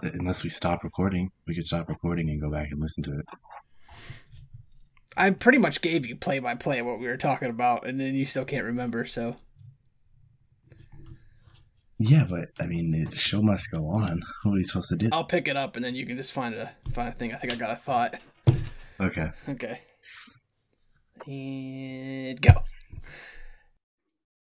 Unless 0.02 0.44
we 0.44 0.50
stop 0.50 0.84
recording, 0.84 1.30
we 1.46 1.54
could 1.54 1.66
stop 1.66 1.88
recording 1.88 2.30
and 2.30 2.40
go 2.40 2.50
back 2.50 2.68
and 2.70 2.80
listen 2.80 3.02
to 3.04 3.18
it. 3.18 3.26
I 5.16 5.30
pretty 5.30 5.58
much 5.58 5.80
gave 5.80 6.06
you 6.06 6.16
play 6.16 6.38
by 6.38 6.54
play 6.54 6.80
what 6.82 7.00
we 7.00 7.06
were 7.06 7.16
talking 7.16 7.48
about, 7.50 7.86
and 7.86 8.00
then 8.00 8.14
you 8.14 8.24
still 8.24 8.44
can't 8.44 8.64
remember. 8.64 9.04
So 9.04 9.36
Yeah, 11.98 12.24
but 12.28 12.50
I 12.58 12.66
mean, 12.66 12.92
the 13.10 13.16
show 13.16 13.42
must 13.42 13.70
go 13.70 13.88
on. 13.88 14.22
What 14.44 14.54
are 14.54 14.58
you 14.58 14.64
supposed 14.64 14.90
to 14.90 14.96
do? 14.96 15.08
I'll 15.12 15.24
pick 15.24 15.48
it 15.48 15.56
up, 15.56 15.76
and 15.76 15.84
then 15.84 15.94
you 15.94 16.06
can 16.06 16.16
just 16.16 16.32
find 16.32 16.54
a 16.54 16.72
find 16.92 17.08
a 17.08 17.12
thing. 17.12 17.34
I 17.34 17.36
think 17.36 17.52
I 17.52 17.56
got 17.56 17.70
a 17.70 17.76
thought. 17.76 18.14
Okay. 19.00 19.30
Okay. 19.48 19.80
And 21.26 22.40
go. 22.40 22.52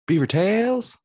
Beaver 0.06 0.26
Tails? 0.26 0.98